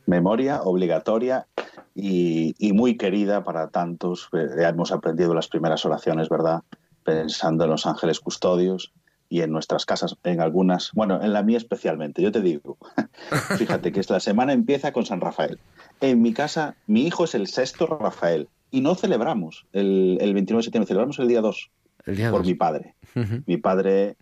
Memoria 0.05 0.61
obligatoria 0.61 1.47
y, 1.95 2.55
y 2.59 2.73
muy 2.73 2.95
querida 2.95 3.43
para 3.43 3.69
tantos. 3.69 4.29
Ya 4.33 4.69
hemos 4.69 4.91
aprendido 4.91 5.33
las 5.33 5.47
primeras 5.47 5.83
oraciones, 5.85 6.29
¿verdad? 6.29 6.61
Pensando 7.03 7.63
en 7.63 7.71
los 7.71 7.85
ángeles 7.87 8.19
custodios 8.19 8.91
y 9.29 9.41
en 9.41 9.51
nuestras 9.51 9.85
casas, 9.85 10.15
en 10.23 10.41
algunas, 10.41 10.91
bueno, 10.93 11.21
en 11.21 11.33
la 11.33 11.43
mía 11.43 11.57
especialmente, 11.57 12.21
yo 12.21 12.31
te 12.31 12.41
digo, 12.41 12.77
fíjate 13.57 13.91
que 13.91 13.99
esta 13.99 14.19
semana 14.19 14.53
empieza 14.53 14.91
con 14.91 15.05
San 15.05 15.21
Rafael. 15.21 15.59
En 16.01 16.21
mi 16.21 16.33
casa, 16.33 16.75
mi 16.87 17.05
hijo 17.05 17.25
es 17.25 17.35
el 17.35 17.47
sexto 17.47 17.87
Rafael, 17.87 18.47
y 18.71 18.81
no 18.81 18.95
celebramos 18.95 19.65
el, 19.73 20.17
el 20.21 20.33
29 20.33 20.59
de 20.59 20.63
septiembre, 20.63 20.87
celebramos 20.87 21.19
el 21.19 21.27
día 21.27 21.41
2, 21.41 21.71
el 22.05 22.15
día 22.17 22.31
por 22.31 22.41
2. 22.41 22.47
mi 22.47 22.53
padre. 22.53 22.95
Uh 23.15 23.19
-huh. 23.19 23.43
Mi 23.45 23.57
padre 23.57 24.15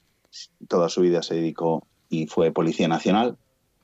toda 0.68 0.90
su 0.90 1.02
vida 1.02 1.24
se 1.24 1.36
dedicó 1.36 1.88
y 2.10 2.28
fue 2.28 2.52
policía 2.52 2.88
nacional 2.88 3.38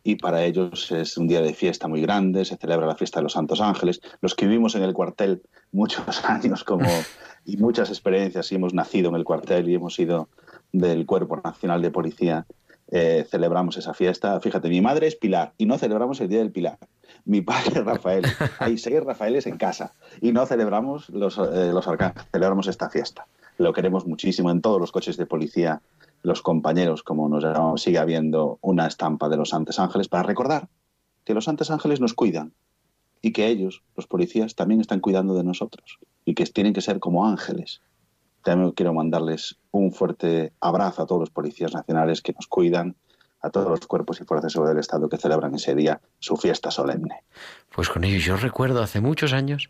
y 0.04 0.16
para 0.16 0.44
ellos 0.44 0.92
es 0.92 1.18
un 1.18 1.28
día 1.28 1.42
de 1.42 1.54
fiesta 1.54 1.88
muy 1.88 2.02
grande, 2.02 2.44
se 2.46 2.58
celebra 2.58 2.88
la 2.88 2.96
fiesta 2.96 3.20
de 3.20 3.24
los 3.24 3.34
Santos 3.34 3.62
Ángeles. 3.62 4.02
Los 4.20 4.34
que 4.34 4.48
vivimos 4.48 4.76
en 4.76 4.84
el 4.84 4.94
cuartel 4.94 5.44
muchos 5.72 6.04
años 6.26 6.64
como 6.64 6.90
y 7.46 7.58
muchas 7.58 7.90
experiencias 7.90 8.52
y 8.52 8.56
hemos 8.56 8.74
nacido 8.74 9.10
en 9.10 9.16
el 9.16 9.24
cuartel 9.24 9.70
y 9.70 9.76
hemos 9.76 9.96
sido 9.96 10.30
del 10.72 11.06
Cuerpo 11.06 11.40
Nacional 11.44 11.82
de 11.82 11.92
Policía, 11.92 12.46
eh, 12.90 13.26
celebramos 13.30 13.78
esa 13.78 13.94
fiesta. 13.94 14.40
Fíjate, 14.40 14.70
mi 14.70 14.82
madre 14.82 15.08
es 15.08 15.16
Pilar 15.16 15.54
y 15.58 15.66
no 15.66 15.78
celebramos 15.78 16.20
el 16.22 16.30
Día 16.30 16.40
del 16.40 16.52
Pilar 16.52 16.78
mi 17.26 17.42
padre 17.42 17.82
Rafael. 17.84 18.26
Hay 18.60 18.78
seis 18.78 19.04
Rafaeles 19.04 19.48
en 19.48 19.58
casa 19.58 19.94
y 20.20 20.32
no 20.32 20.46
celebramos 20.46 21.10
los, 21.10 21.38
eh, 21.38 21.72
los 21.74 21.88
arcángeles, 21.88 22.28
celebramos 22.32 22.68
esta 22.68 22.90
fiesta. 22.90 23.28
Lo 23.58 23.74
queremos 23.74 24.06
muchísimo 24.06 24.52
en 24.52 24.62
todos 24.62 24.80
los 24.80 24.92
coches 24.92 25.18
de 25.18 25.26
policía, 25.26 25.82
los 26.24 26.42
compañeros, 26.42 27.04
como 27.04 27.30
nos 27.30 27.44
llamamos, 27.44 27.82
sigue 27.82 27.98
habiendo 27.98 28.60
una 28.62 28.88
estampa 28.88 29.30
de 29.30 29.38
los 29.38 29.50
Santos 29.50 29.80
Ángeles 29.80 30.08
para 30.08 30.24
recordar 30.24 30.68
que 31.26 31.34
los 31.34 31.46
santos 31.46 31.70
ángeles 31.70 32.02
nos 32.02 32.16
cuidan 32.16 32.54
y 33.22 33.32
que 33.32 33.48
ellos, 33.48 33.84
los 33.96 34.08
policías, 34.08 34.56
también 34.56 34.82
están 34.82 35.00
cuidando 35.00 35.36
de 35.36 35.44
nosotros 35.44 36.00
y 36.26 36.34
que 36.34 36.46
tienen 36.46 36.74
que 36.74 36.82
ser 36.82 37.00
como 37.00 37.28
ángeles. 37.28 37.82
También 38.44 38.72
quiero 38.72 38.94
mandarles 38.94 39.58
un 39.72 39.92
fuerte 39.92 40.54
abrazo 40.60 41.04
a 41.04 41.06
todos 41.06 41.22
los 41.22 41.30
policías 41.30 41.74
nacionales 41.74 42.22
que 42.22 42.34
nos 42.34 42.48
cuidan, 42.48 42.96
a 43.42 43.50
todos 43.50 43.70
los 43.70 43.88
cuerpos 43.88 44.22
y 44.22 44.24
fuerzas 44.24 44.54
del 44.54 44.78
Estado 44.78 45.10
que 45.10 45.18
celebran 45.18 45.56
ese 45.56 45.76
día 45.76 46.00
su 46.20 46.38
fiesta 46.38 46.72
solemne. 46.72 47.24
Pues 47.74 47.90
con 47.90 48.04
ello 48.04 48.18
yo 48.20 48.38
recuerdo 48.38 48.82
hace 48.82 49.02
muchos 49.02 49.34
años 49.34 49.70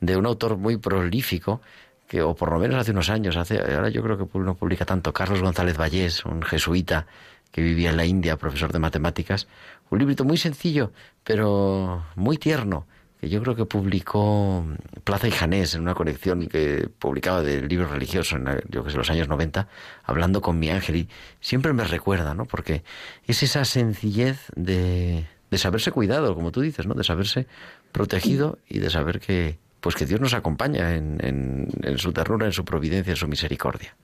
de 0.00 0.16
un 0.16 0.26
autor 0.26 0.56
muy 0.56 0.76
prolífico, 0.76 1.60
que, 2.08 2.22
o 2.22 2.34
por 2.34 2.50
lo 2.52 2.58
menos 2.58 2.76
hace 2.76 2.90
unos 2.90 3.08
años, 3.10 3.36
hace, 3.36 3.60
ahora 3.60 3.88
yo 3.88 4.02
creo 4.02 4.18
que 4.18 4.38
no 4.38 4.54
publica 4.56 4.84
tanto, 4.84 5.12
Carlos 5.12 5.40
González 5.40 5.78
Vallés, 5.78 6.24
un 6.24 6.42
jesuita 6.42 7.06
que 7.52 7.62
vivía 7.62 7.90
en 7.90 7.96
la 7.96 8.04
India, 8.04 8.36
profesor 8.36 8.72
de 8.72 8.78
matemáticas, 8.78 9.46
un 9.90 9.98
librito 9.98 10.24
muy 10.24 10.38
sencillo, 10.38 10.90
pero 11.22 12.04
muy 12.16 12.38
tierno, 12.38 12.86
que 13.22 13.28
yo 13.28 13.40
creo 13.40 13.54
que 13.54 13.66
publicó 13.66 14.66
Plaza 15.04 15.28
y 15.28 15.30
Janés 15.30 15.76
en 15.76 15.82
una 15.82 15.94
colección 15.94 16.48
que 16.48 16.88
publicaba 16.98 17.40
de 17.40 17.62
libros 17.62 17.88
religiosos 17.92 18.32
en 18.32 18.48
yo 18.68 18.82
que 18.82 18.90
sé, 18.90 18.96
los 18.96 19.10
años 19.10 19.28
90, 19.28 19.68
hablando 20.02 20.40
con 20.40 20.58
mi 20.58 20.70
ángel 20.70 20.96
y 20.96 21.08
siempre 21.40 21.72
me 21.72 21.84
recuerda, 21.84 22.34
¿no? 22.34 22.46
Porque 22.46 22.82
es 23.28 23.44
esa 23.44 23.64
sencillez 23.64 24.48
de, 24.56 25.24
de 25.52 25.58
saberse 25.58 25.92
cuidado, 25.92 26.34
como 26.34 26.50
tú 26.50 26.62
dices, 26.62 26.84
¿no? 26.88 26.94
De 26.94 27.04
saberse 27.04 27.46
protegido 27.92 28.58
y 28.68 28.80
de 28.80 28.90
saber 28.90 29.20
que, 29.20 29.60
pues 29.82 29.96
que 29.96 30.06
Dios 30.06 30.20
nos 30.20 30.32
acompaña 30.32 30.94
en, 30.94 31.18
en, 31.20 31.98
su 31.98 32.12
ternura, 32.12 32.46
en 32.46 32.52
su 32.52 32.64
providencia, 32.64 33.10
en 33.10 33.16
su 33.16 33.26
misericordia. 33.26 33.96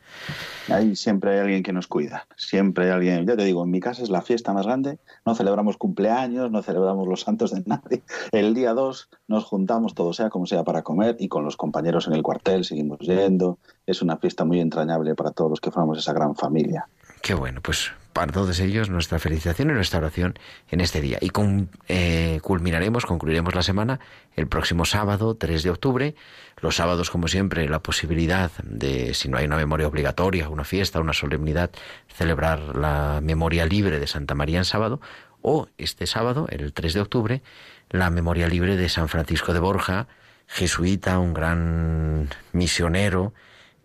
Ahí 0.68 0.96
siempre 0.96 1.30
hay 1.30 1.38
alguien 1.38 1.62
que 1.62 1.72
nos 1.72 1.86
cuida, 1.86 2.26
siempre 2.36 2.86
hay 2.86 2.90
alguien. 2.90 3.26
Ya 3.26 3.36
te 3.36 3.44
digo, 3.44 3.62
en 3.62 3.70
mi 3.70 3.78
casa 3.78 4.02
es 4.02 4.10
la 4.10 4.20
fiesta 4.20 4.52
más 4.52 4.66
grande, 4.66 4.98
no 5.24 5.36
celebramos 5.36 5.76
cumpleaños, 5.76 6.50
no 6.50 6.62
celebramos 6.62 7.06
los 7.06 7.20
santos 7.20 7.52
de 7.52 7.62
nadie. 7.64 8.02
El 8.32 8.54
día 8.54 8.74
2 8.74 9.08
nos 9.28 9.44
juntamos, 9.44 9.94
todo 9.94 10.12
sea 10.12 10.30
como 10.30 10.46
sea, 10.46 10.64
para 10.64 10.82
comer 10.82 11.16
y 11.20 11.28
con 11.28 11.44
los 11.44 11.56
compañeros 11.56 12.08
en 12.08 12.14
el 12.14 12.24
cuartel 12.24 12.64
seguimos 12.64 12.98
yendo. 12.98 13.58
Es 13.86 14.02
una 14.02 14.16
fiesta 14.16 14.44
muy 14.44 14.58
entrañable 14.58 15.14
para 15.14 15.30
todos 15.30 15.48
los 15.48 15.60
que 15.60 15.70
formamos 15.70 15.98
esa 15.98 16.12
gran 16.12 16.34
familia. 16.34 16.88
Qué 17.22 17.34
bueno, 17.34 17.60
pues 17.62 17.92
para 18.12 18.32
todos 18.32 18.58
ellos 18.60 18.90
nuestra 18.90 19.18
felicitación 19.18 19.70
y 19.70 19.74
nuestra 19.74 19.98
oración 19.98 20.38
en 20.70 20.80
este 20.80 21.00
día. 21.00 21.18
Y 21.20 21.30
con, 21.30 21.70
eh, 21.88 22.40
culminaremos, 22.42 23.06
concluiremos 23.06 23.54
la 23.54 23.62
semana 23.62 24.00
el 24.34 24.46
próximo 24.48 24.84
sábado, 24.84 25.36
3 25.36 25.62
de 25.62 25.70
octubre. 25.70 26.14
Los 26.60 26.76
sábados, 26.76 27.10
como 27.10 27.28
siempre, 27.28 27.68
la 27.68 27.80
posibilidad 27.80 28.50
de, 28.62 29.14
si 29.14 29.28
no 29.28 29.38
hay 29.38 29.46
una 29.46 29.56
memoria 29.56 29.86
obligatoria, 29.86 30.48
una 30.48 30.64
fiesta, 30.64 31.00
una 31.00 31.12
solemnidad, 31.12 31.70
celebrar 32.08 32.76
la 32.76 33.20
memoria 33.22 33.66
libre 33.66 34.00
de 34.00 34.06
Santa 34.06 34.34
María 34.34 34.58
en 34.58 34.64
sábado. 34.64 35.00
O 35.40 35.68
este 35.78 36.06
sábado, 36.06 36.46
el 36.50 36.72
3 36.72 36.94
de 36.94 37.00
octubre, 37.00 37.42
la 37.90 38.10
memoria 38.10 38.48
libre 38.48 38.76
de 38.76 38.88
San 38.88 39.08
Francisco 39.08 39.52
de 39.52 39.60
Borja, 39.60 40.08
jesuita, 40.48 41.18
un 41.18 41.34
gran 41.34 42.28
misionero, 42.52 43.32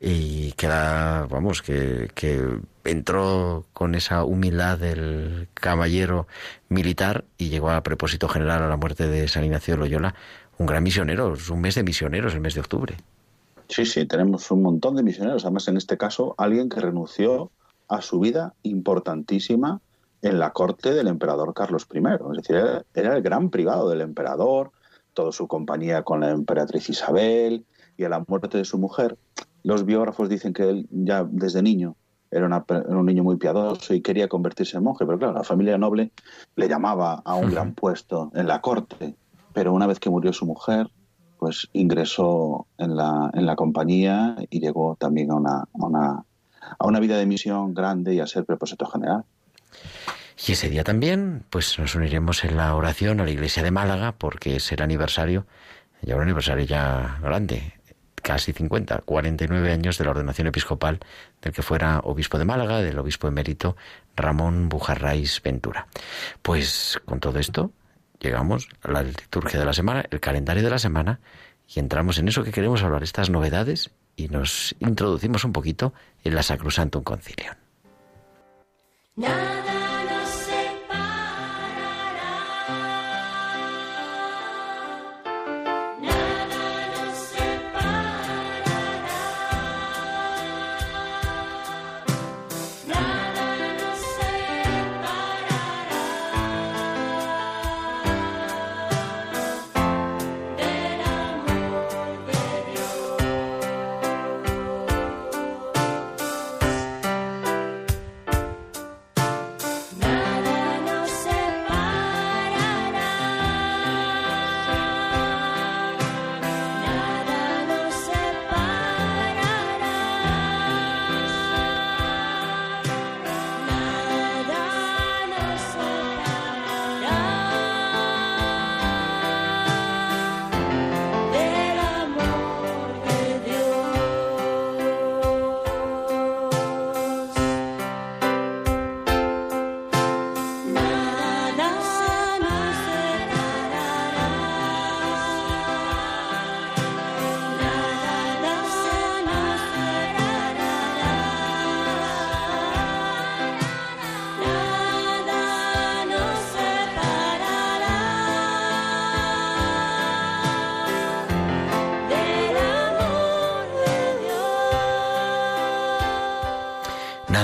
y 0.05 0.51
que 0.51 0.67
vamos, 0.67 1.61
que, 1.61 2.09
entró 2.83 3.65
con 3.71 3.95
esa 3.95 4.25
humildad 4.25 4.77
del 4.77 5.47
caballero 5.53 6.27
militar 6.67 7.23
y 7.37 7.47
llegó 7.47 7.71
a 7.71 7.81
propósito 7.83 8.27
general 8.27 8.61
a 8.63 8.67
la 8.67 8.75
muerte 8.75 9.07
de 9.07 9.29
San 9.29 9.45
Ignacio 9.45 9.77
Loyola, 9.77 10.13
un 10.57 10.65
gran 10.65 10.83
misionero, 10.83 11.33
un 11.49 11.61
mes 11.61 11.75
de 11.75 11.83
misioneros, 11.83 12.33
el 12.33 12.41
mes 12.41 12.53
de 12.55 12.59
octubre. 12.59 12.97
Sí, 13.69 13.85
sí, 13.85 14.05
tenemos 14.05 14.51
un 14.51 14.61
montón 14.61 14.97
de 14.97 15.03
misioneros, 15.03 15.45
además 15.45 15.69
en 15.69 15.77
este 15.77 15.97
caso 15.97 16.35
alguien 16.37 16.67
que 16.67 16.81
renunció 16.81 17.49
a 17.87 18.01
su 18.01 18.19
vida 18.19 18.53
importantísima 18.63 19.79
en 20.21 20.37
la 20.37 20.51
corte 20.51 20.93
del 20.93 21.07
emperador 21.07 21.53
Carlos 21.53 21.87
I, 21.93 21.99
es 21.99 22.45
decir, 22.45 22.83
era 22.93 23.15
el 23.15 23.21
gran 23.21 23.49
privado 23.49 23.89
del 23.89 24.01
emperador, 24.01 24.71
toda 25.13 25.31
su 25.31 25.47
compañía 25.47 26.03
con 26.03 26.19
la 26.19 26.31
emperatriz 26.31 26.89
Isabel 26.89 27.65
y 27.95 28.03
a 28.03 28.09
la 28.09 28.25
muerte 28.27 28.57
de 28.57 28.65
su 28.65 28.77
mujer. 28.77 29.17
Los 29.63 29.85
biógrafos 29.85 30.29
dicen 30.29 30.53
que 30.53 30.69
él 30.69 30.87
ya 30.91 31.25
desde 31.29 31.61
niño 31.61 31.95
era, 32.31 32.65
un 32.87 33.05
niño 33.05 33.23
muy 33.23 33.37
piadoso 33.37 33.93
y 33.93 34.01
quería 34.01 34.27
convertirse 34.27 34.77
en 34.77 34.83
monje, 34.83 35.05
pero 35.05 35.19
claro, 35.19 35.33
la 35.33 35.43
familia 35.43 35.77
noble 35.77 36.11
le 36.55 36.67
llamaba 36.67 37.21
a 37.23 37.35
un 37.35 37.51
gran 37.51 37.73
puesto 37.73 38.31
en 38.33 38.47
la 38.47 38.59
corte, 38.59 39.15
pero 39.53 39.73
una 39.73 39.87
vez 39.87 39.99
que 39.99 40.09
murió 40.09 40.33
su 40.33 40.45
mujer, 40.45 40.89
pues 41.37 41.69
ingresó 41.73 42.67
en 42.77 42.95
la, 42.95 43.29
en 43.33 43.45
la 43.45 43.55
compañía 43.55 44.35
y 44.49 44.59
llegó 44.59 44.95
también 44.99 45.31
a 45.31 45.35
una, 45.35 45.57
a 45.59 45.85
una, 45.85 46.25
a 46.79 46.87
una 46.87 46.99
vida 46.99 47.17
de 47.17 47.25
misión 47.25 47.73
grande 47.73 48.15
y 48.15 48.19
a 48.19 48.27
ser 48.27 48.45
propósito 48.45 48.85
general. 48.87 49.23
Y 50.47 50.53
ese 50.53 50.69
día 50.69 50.83
también, 50.83 51.43
pues 51.49 51.77
nos 51.77 51.95
uniremos 51.95 52.43
en 52.43 52.57
la 52.57 52.75
oración 52.75 53.19
a 53.19 53.25
la 53.25 53.31
iglesia 53.31 53.61
de 53.61 53.71
Málaga, 53.71 54.13
porque 54.17 54.55
es 54.55 54.71
el 54.71 54.81
aniversario, 54.81 55.45
ya 56.01 56.15
un 56.15 56.23
aniversario 56.23 56.65
ya 56.65 57.19
grande, 57.21 57.73
casi 58.23 58.53
50, 58.53 59.03
49 59.05 59.71
años 59.71 59.99
de 59.99 60.05
la 60.05 60.11
ordenación 60.11 60.47
episcopal 60.47 60.99
del 61.41 61.53
que 61.53 61.61
fuera 61.61 61.99
obispo 61.99 62.39
de 62.39 62.45
Málaga, 62.45 62.79
del 62.79 62.97
obispo 62.97 63.27
emérito 63.27 63.75
Ramón 64.15 64.69
Bujarráis 64.69 65.41
Ventura. 65.43 65.87
Pues 66.41 66.99
con 67.05 67.19
todo 67.19 67.37
esto 67.37 67.71
llegamos 68.19 68.69
a 68.81 68.91
la 68.91 69.03
liturgia 69.03 69.59
de 69.59 69.65
la 69.65 69.73
semana, 69.73 70.05
el 70.09 70.19
calendario 70.19 70.63
de 70.63 70.69
la 70.71 70.79
semana, 70.79 71.19
y 71.67 71.79
entramos 71.79 72.17
en 72.17 72.29
eso 72.29 72.43
que 72.43 72.51
queremos 72.51 72.81
hablar, 72.81 73.03
estas 73.03 73.29
novedades, 73.29 73.91
y 74.15 74.29
nos 74.29 74.75
introducimos 74.79 75.43
un 75.43 75.53
poquito 75.53 75.93
en 76.23 76.35
la 76.35 76.43
Sacrosantum 76.43 77.03
Concilium. 77.03 77.55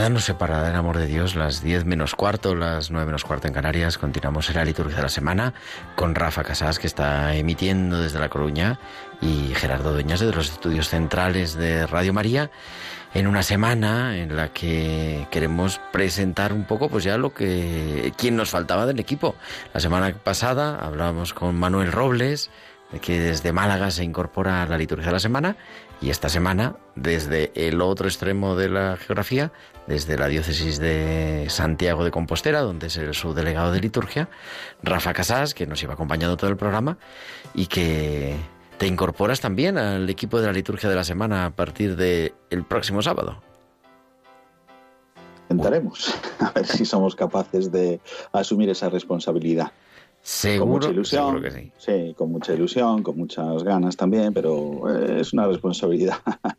Nos 0.09 0.25
separará 0.25 0.67
del 0.67 0.75
amor 0.75 0.97
de 0.97 1.07
Dios, 1.07 1.35
las 1.35 1.61
10 1.61 1.85
menos 1.85 2.15
cuarto, 2.15 2.55
las 2.55 2.91
9 2.91 3.05
menos 3.05 3.23
cuarto 3.23 3.47
en 3.47 3.53
Canarias. 3.53 3.97
Continuamos 3.97 4.49
en 4.49 4.55
la 4.55 4.65
liturgia 4.65 4.97
de 4.97 5.03
la 5.03 5.09
semana 5.09 5.53
con 5.95 6.15
Rafa 6.15 6.43
Casas, 6.43 6.79
que 6.79 6.87
está 6.87 7.35
emitiendo 7.35 7.99
desde 7.99 8.19
La 8.19 8.29
Coruña, 8.29 8.79
y 9.21 9.53
Gerardo 9.55 9.93
Dueñas 9.93 10.19
de 10.19 10.31
los 10.31 10.51
estudios 10.51 10.89
centrales 10.89 11.55
de 11.55 11.85
Radio 11.85 12.13
María, 12.13 12.49
en 13.13 13.27
una 13.27 13.43
semana 13.43 14.17
en 14.17 14.35
la 14.35 14.49
que 14.49 15.27
queremos 15.31 15.79
presentar 15.91 16.53
un 16.53 16.65
poco, 16.65 16.89
pues 16.89 17.03
ya 17.03 17.17
lo 17.17 17.33
que. 17.33 18.13
quién 18.17 18.35
nos 18.35 18.49
faltaba 18.49 18.85
del 18.85 18.99
equipo. 18.99 19.35
La 19.73 19.79
semana 19.79 20.13
pasada 20.13 20.77
hablábamos 20.79 21.33
con 21.33 21.55
Manuel 21.55 21.91
Robles, 21.91 22.49
que 23.01 23.19
desde 23.19 23.53
Málaga 23.53 23.91
se 23.91 24.03
incorpora 24.03 24.63
a 24.63 24.65
la 24.65 24.77
liturgia 24.77 25.07
de 25.07 25.13
la 25.13 25.19
semana 25.19 25.57
y 26.01 26.09
esta 26.09 26.29
semana 26.29 26.75
desde 26.95 27.51
el 27.55 27.81
otro 27.81 28.07
extremo 28.07 28.55
de 28.55 28.69
la 28.69 28.97
geografía, 28.97 29.51
desde 29.85 30.17
la 30.17 30.27
diócesis 30.27 30.79
de 30.79 31.45
Santiago 31.49 32.03
de 32.03 32.11
Compostela, 32.11 32.61
donde 32.61 32.87
es 32.87 32.97
el 32.97 33.13
subdelegado 33.13 33.71
de 33.71 33.79
liturgia, 33.79 34.29
Rafa 34.81 35.13
Casas, 35.13 35.53
que 35.53 35.67
nos 35.67 35.83
iba 35.83 35.93
acompañando 35.93 36.35
todo 36.35 36.49
el 36.49 36.57
programa 36.57 36.97
y 37.53 37.67
que 37.67 38.35
te 38.79 38.87
incorporas 38.87 39.39
también 39.39 39.77
al 39.77 40.09
equipo 40.09 40.39
de 40.39 40.47
la 40.47 40.53
liturgia 40.53 40.89
de 40.89 40.95
la 40.95 41.03
semana 41.03 41.45
a 41.45 41.49
partir 41.51 41.95
del 41.95 42.33
el 42.49 42.63
próximo 42.63 43.01
sábado. 43.01 43.43
Intentaremos 45.49 46.13
a 46.39 46.51
ver 46.51 46.65
si 46.65 46.85
somos 46.85 47.15
capaces 47.15 47.71
de 47.71 47.99
asumir 48.31 48.69
esa 48.69 48.89
responsabilidad. 48.89 49.71
Seguro, 50.21 50.59
con 50.59 50.69
mucha 50.69 50.89
ilusión, 50.89 51.41
que 51.41 51.71
sí. 51.77 52.13
con 52.15 52.31
mucha 52.31 52.53
ilusión, 52.53 53.01
con 53.03 53.17
muchas 53.17 53.63
ganas 53.63 53.97
también, 53.97 54.33
pero 54.33 54.83
eh, 54.93 55.21
es 55.21 55.33
una 55.33 55.47
responsabilidad. 55.47 56.17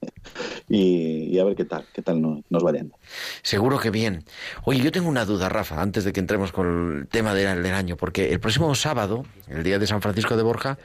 y, 0.68 1.38
a 1.38 1.44
ver 1.44 1.54
qué 1.54 1.64
tal, 1.64 1.84
qué 1.92 2.02
tal 2.02 2.20
nos, 2.20 2.40
nos 2.48 2.64
va 2.64 2.72
yendo. 2.72 2.96
Seguro 3.42 3.78
que 3.78 3.90
bien. 3.90 4.24
Oye, 4.64 4.80
yo 4.80 4.90
tengo 4.90 5.08
una 5.08 5.24
duda, 5.24 5.48
Rafa, 5.48 5.80
antes 5.80 6.04
de 6.04 6.12
que 6.12 6.20
entremos 6.20 6.52
con 6.52 7.00
el 7.00 7.08
tema 7.08 7.34
del, 7.34 7.62
del 7.62 7.74
año, 7.74 7.96
porque 7.96 8.32
el 8.32 8.40
próximo 8.40 8.74
sábado, 8.74 9.24
el 9.46 9.62
día 9.62 9.78
de 9.78 9.86
San 9.86 10.02
Francisco 10.02 10.36
de 10.36 10.42
Borja, 10.42 10.78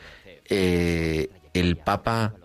eh, 0.50 1.30
el 1.54 1.78
Papa 1.78 2.36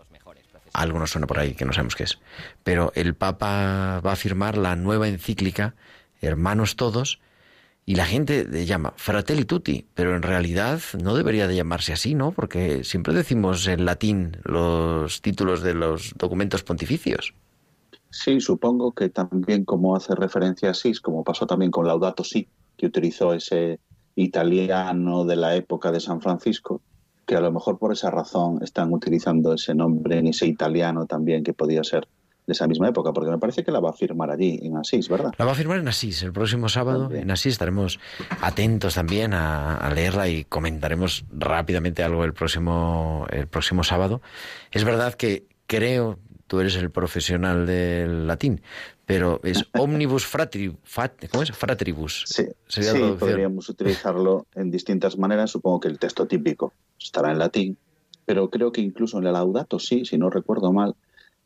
algo 0.73 0.99
nos 0.99 1.11
suena 1.11 1.27
por 1.27 1.39
ahí 1.39 1.55
que 1.55 1.65
no 1.65 1.73
sabemos 1.73 1.97
qué 1.97 2.05
es. 2.05 2.19
Pero 2.63 2.93
el 2.95 3.15
Papa 3.15 4.01
va 4.05 4.13
a 4.13 4.17
firmar 4.17 4.57
la 4.57 4.77
nueva 4.77 5.09
encíclica 5.09 5.75
Hermanos 6.21 6.77
Todos 6.77 7.21
y 7.91 7.97
la 7.97 8.05
gente 8.05 8.47
le 8.49 8.67
llama 8.67 8.95
Fratelli 8.95 9.45
Tutti, 9.45 9.85
pero 9.95 10.15
en 10.15 10.23
realidad 10.23 10.79
no 11.03 11.17
debería 11.17 11.49
de 11.49 11.57
llamarse 11.57 11.93
así, 11.93 12.15
¿no? 12.15 12.31
Porque 12.31 12.85
siempre 12.85 13.13
decimos 13.13 13.67
en 13.67 13.85
latín 13.85 14.37
los 14.45 15.21
títulos 15.23 15.61
de 15.61 15.75
los 15.75 16.15
documentos 16.17 16.63
pontificios. 16.63 17.35
Sí, 18.09 18.41
supongo 18.41 18.93
que 18.93 19.09
también 19.09 19.65
como 19.65 19.97
hace 19.97 20.15
referencia 20.15 20.71
a 20.71 20.75
SIS, 20.75 21.01
como 21.01 21.25
pasó 21.25 21.49
también 21.49 21.73
con 21.73 21.85
Laudato 21.85 22.23
Si, 22.23 22.47
que 22.77 22.87
utilizó 22.87 23.35
ese 23.35 23.81
italiano 24.15 25.25
de 25.25 25.35
la 25.35 25.57
época 25.57 25.91
de 25.91 25.99
San 25.99 26.21
Francisco, 26.21 26.83
que 27.27 27.35
a 27.35 27.41
lo 27.41 27.51
mejor 27.51 27.81
por 27.81 27.93
esa 27.93 28.13
razón 28.13 28.63
están 28.63 28.93
utilizando 28.93 29.53
ese 29.53 29.75
nombre 29.75 30.19
en 30.19 30.29
ese 30.29 30.47
italiano 30.47 31.07
también 31.07 31.43
que 31.43 31.55
podía 31.55 31.83
ser 31.83 32.07
de 32.51 32.55
esa 32.55 32.67
misma 32.67 32.89
época, 32.89 33.13
porque 33.13 33.31
me 33.31 33.39
parece 33.39 33.63
que 33.63 33.71
la 33.71 33.79
va 33.79 33.91
a 33.91 33.93
firmar 33.93 34.29
allí, 34.29 34.59
en 34.61 34.77
Asís, 34.77 35.09
¿verdad? 35.09 35.33
La 35.39 35.45
va 35.45 35.53
a 35.53 35.55
firmar 35.55 35.79
en 35.79 35.87
Asís, 35.87 36.21
el 36.25 36.33
próximo 36.33 36.69
sábado 36.69 37.03
También. 37.05 37.23
en 37.23 37.31
Asís. 37.31 37.53
Estaremos 37.53 38.01
atentos 38.41 38.95
también 38.95 39.33
a, 39.35 39.77
a 39.77 39.95
leerla 39.95 40.29
y 40.29 40.45
comentaremos 40.45 41.25
rápidamente 41.31 42.03
algo 42.03 42.25
el 42.25 42.33
próximo, 42.33 43.27
el 43.31 43.47
próximo 43.47 43.85
sábado. 43.85 44.21
Es 44.73 44.83
verdad 44.85 45.15
que 45.15 45.47
creo, 45.69 46.19
tú 46.49 46.59
eres 46.59 46.75
el 46.75 46.91
profesional 46.91 47.67
del 47.67 48.27
latín, 48.27 48.61
pero 49.07 49.41
es 49.45 49.65
omnibus 49.79 50.27
fratri, 50.27 50.77
fat- 50.85 51.29
¿cómo 51.31 51.45
es? 51.45 51.53
Fratribus. 51.53 52.25
Sí, 52.27 52.47
Sería 52.67 52.93
sí 52.93 53.15
podríamos 53.19 53.69
utilizarlo 53.69 54.47
en 54.57 54.73
distintas 54.73 55.17
maneras. 55.19 55.53
Supongo 55.53 55.79
que 55.81 55.89
el 55.89 55.99
texto 56.01 56.27
típico 56.27 56.73
estará 56.99 57.31
en 57.31 57.39
latín, 57.39 57.79
pero 58.27 58.51
creo 58.51 58.71
que 58.73 58.81
incluso 58.81 59.19
en 59.19 59.27
el 59.27 59.33
Laudato 59.33 59.79
sí, 59.79 60.05
si 60.05 60.19
no 60.19 60.31
recuerdo 60.31 60.73
mal, 60.73 60.95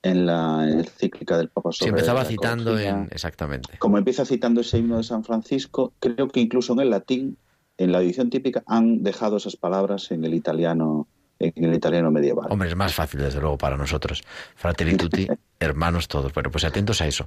en 0.05 0.27
la 0.27 0.69
encíclica 0.69 1.39
del 1.39 1.49
Papa 1.49 1.73
Si 1.73 1.79
sobre 1.79 1.91
empezaba 1.93 2.21
la 2.23 2.27
citando 2.27 2.79
en... 2.79 3.09
Exactamente. 3.11 3.79
Como 3.79 3.97
empieza 3.97 4.27
citando 4.27 4.61
ese 4.61 4.79
himno 4.79 4.99
de 4.99 5.03
San 5.03 5.25
Francisco, 5.25 5.95
creo 5.99 6.29
que 6.29 6.41
incluso 6.41 6.75
en 6.75 6.81
el 6.81 6.91
latín, 6.91 7.39
en 7.79 7.91
la 7.91 8.03
edición 8.03 8.29
típica, 8.29 8.63
han 8.67 9.03
dejado 9.03 9.39
esas 9.39 9.57
palabras 9.57 10.11
en 10.11 10.25
el 10.25 10.35
italiano, 10.35 11.09
en 11.39 11.65
el 11.65 11.75
italiano 11.75 12.11
medieval. 12.11 12.49
Hombre, 12.51 12.69
es 12.69 12.77
más 12.77 12.95
fácil, 12.95 13.21
desde 13.21 13.41
luego, 13.41 13.57
para 13.57 13.79
nosotros. 13.79 14.23
Fratelli 14.55 14.95
tutti, 14.99 15.27
hermanos 15.59 16.07
todos. 16.07 16.35
Bueno, 16.35 16.51
pues 16.51 16.65
atentos 16.65 17.01
a 17.01 17.07
eso. 17.07 17.27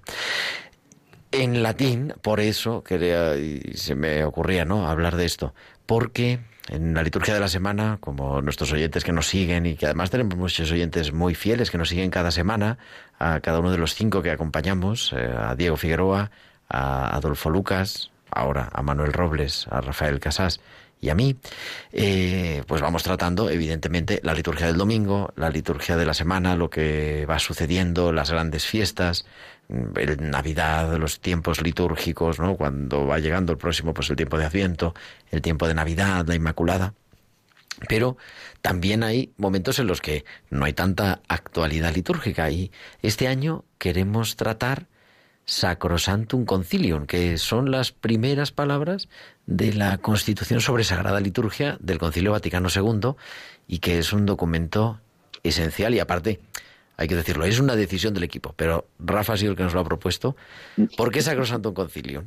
En 1.32 1.64
latín, 1.64 2.14
por 2.22 2.40
eso 2.40 2.84
quería, 2.84 3.36
y 3.38 3.74
se 3.74 3.96
me 3.96 4.24
ocurría, 4.24 4.66
¿no?, 4.66 4.88
hablar 4.88 5.18
de 5.18 5.26
esto. 5.26 5.56
Porque 5.88 6.42
en 6.70 6.94
la 6.94 7.04
liturgia 7.04 7.34
de 7.34 7.40
la 7.40 7.48
semana, 7.48 7.98
como 8.00 8.42
nuestros 8.42 8.72
oyentes 8.72 9.04
que 9.04 9.12
nos 9.12 9.28
siguen 9.28 9.66
y 9.66 9.76
que 9.76 9.86
además 9.86 10.10
tenemos 10.10 10.38
muchos 10.38 10.72
oyentes 10.72 11.14
muy 11.14 11.36
fieles 11.36 11.72
que 11.72 11.78
nos 11.78 11.90
siguen 11.90 12.10
cada 12.12 12.32
semana, 12.32 12.78
a 13.20 13.40
cada 13.40 13.60
uno 13.60 13.72
de 13.72 13.78
los 13.78 13.96
cinco 13.96 14.22
que 14.22 14.32
acompañamos, 14.32 15.14
eh, 15.16 15.34
a 15.38 15.56
Diego 15.56 15.78
Figueroa, 15.78 16.32
a 16.70 17.16
Adolfo 17.16 17.50
Lucas, 17.50 18.12
ahora 18.30 18.70
a 18.74 18.82
Manuel 18.82 19.14
Robles, 19.14 19.68
a 19.70 19.82
Rafael 19.82 20.20
Casás 20.20 20.60
y 21.00 21.10
a 21.10 21.16
mí, 21.16 21.38
eh, 21.92 22.64
pues 22.68 22.82
vamos 22.82 23.04
tratando, 23.04 23.50
evidentemente, 23.50 24.20
la 24.24 24.34
liturgia 24.34 24.66
del 24.66 24.78
domingo, 24.78 25.32
la 25.36 25.52
liturgia 25.52 25.96
de 25.96 26.06
la 26.06 26.16
semana, 26.16 26.56
lo 26.56 26.72
que 26.72 27.26
va 27.30 27.38
sucediendo, 27.38 28.12
las 28.12 28.32
grandes 28.32 28.66
fiestas, 28.66 29.26
el 29.70 30.30
Navidad, 30.30 30.98
los 30.98 31.20
tiempos 31.20 31.62
litúrgicos, 31.62 32.40
¿no? 32.40 32.56
Cuando 32.56 33.06
va 33.06 33.20
llegando 33.20 33.52
el 33.52 33.58
próximo, 33.58 33.94
pues 33.94 34.10
el 34.10 34.16
tiempo 34.16 34.38
de 34.38 34.46
Adviento, 34.46 34.94
el 35.32 35.42
tiempo 35.42 35.68
de 35.68 35.74
Navidad, 35.74 36.26
la 36.28 36.36
Inmaculada. 36.36 36.94
Pero 37.88 38.18
también 38.62 39.04
hay 39.04 39.34
momentos 39.38 39.78
en 39.80 39.88
los 39.88 40.02
que 40.02 40.26
no 40.50 40.66
hay 40.66 40.74
tanta 40.74 41.22
actualidad 41.28 41.94
litúrgica 41.94 42.50
y 42.50 42.72
este 43.02 43.28
año 43.28 43.66
queremos 43.78 44.36
tratar 44.36 44.88
Sacrosantum 45.46 46.46
Concilium, 46.46 47.06
que 47.06 47.38
son 47.38 47.72
las 47.72 47.92
primeras 47.92 48.52
palabras 48.52 49.08
de 49.46 49.74
la 49.74 49.98
Constitución 50.00 50.60
sobre 50.60 50.84
Sagrada 50.84 51.20
Liturgia 51.20 51.78
del 51.80 52.00
Concilio 52.00 52.32
Vaticano 52.32 52.70
II 52.74 53.12
y 53.68 53.80
que 53.80 54.00
es 54.00 54.12
un 54.12 54.26
documento 54.26 55.00
esencial 55.44 55.94
y 55.94 56.00
aparte, 56.00 56.42
hay 56.98 57.08
que 57.08 57.16
decirlo, 57.16 57.46
es 57.46 57.60
una 57.60 57.76
decisión 57.76 58.14
del 58.16 58.24
equipo, 58.24 58.54
pero 58.58 58.86
Rafa 59.00 59.34
ha 59.34 59.38
sido 59.38 59.52
el 59.52 59.58
que 59.58 59.64
nos 59.64 59.74
lo 59.76 59.80
ha 59.80 59.86
propuesto. 59.86 60.36
¿Por 60.98 61.12
qué 61.12 61.22
Sacrosantum 61.22 61.74
Concilium? 61.74 62.26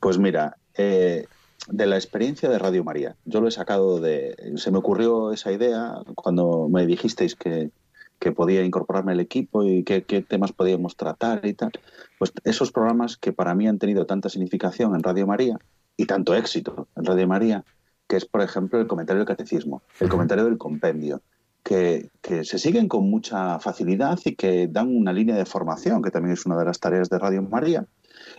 Pues 0.00 0.18
mira, 0.18 0.56
eh, 0.76 1.26
de 1.68 1.86
la 1.86 1.96
experiencia 1.96 2.48
de 2.48 2.58
Radio 2.58 2.82
María, 2.82 3.14
yo 3.24 3.40
lo 3.40 3.46
he 3.46 3.52
sacado 3.52 4.00
de... 4.00 4.36
Se 4.56 4.72
me 4.72 4.78
ocurrió 4.78 5.32
esa 5.32 5.52
idea 5.52 5.94
cuando 6.16 6.68
me 6.68 6.86
dijisteis 6.86 7.36
que, 7.36 7.70
que 8.18 8.32
podía 8.32 8.64
incorporarme 8.64 9.12
al 9.12 9.20
equipo 9.20 9.62
y 9.62 9.84
qué, 9.84 10.02
qué 10.02 10.22
temas 10.22 10.52
podíamos 10.52 10.96
tratar 10.96 11.46
y 11.46 11.54
tal. 11.54 11.70
Pues 12.18 12.32
esos 12.42 12.72
programas 12.72 13.16
que 13.16 13.32
para 13.32 13.54
mí 13.54 13.68
han 13.68 13.78
tenido 13.78 14.06
tanta 14.06 14.28
significación 14.28 14.96
en 14.96 15.04
Radio 15.04 15.26
María 15.26 15.56
y 15.96 16.06
tanto 16.06 16.34
éxito 16.34 16.88
en 16.96 17.04
Radio 17.04 17.28
María, 17.28 17.64
que 18.08 18.16
es, 18.16 18.24
por 18.24 18.42
ejemplo, 18.42 18.80
el 18.80 18.88
comentario 18.88 19.20
del 19.20 19.28
catecismo, 19.28 19.82
el 20.00 20.08
comentario 20.08 20.44
del 20.44 20.58
compendio, 20.58 21.22
que, 21.62 22.10
se 22.44 22.58
siguen 22.58 22.88
con 22.88 23.08
mucha 23.08 23.58
facilidad 23.58 24.18
y 24.24 24.34
que 24.34 24.68
dan 24.68 24.94
una 24.94 25.12
línea 25.12 25.36
de 25.36 25.44
formación, 25.44 26.02
que 26.02 26.10
también 26.10 26.34
es 26.34 26.46
una 26.46 26.58
de 26.58 26.64
las 26.64 26.80
tareas 26.80 27.08
de 27.08 27.18
Radio 27.18 27.42
María, 27.42 27.86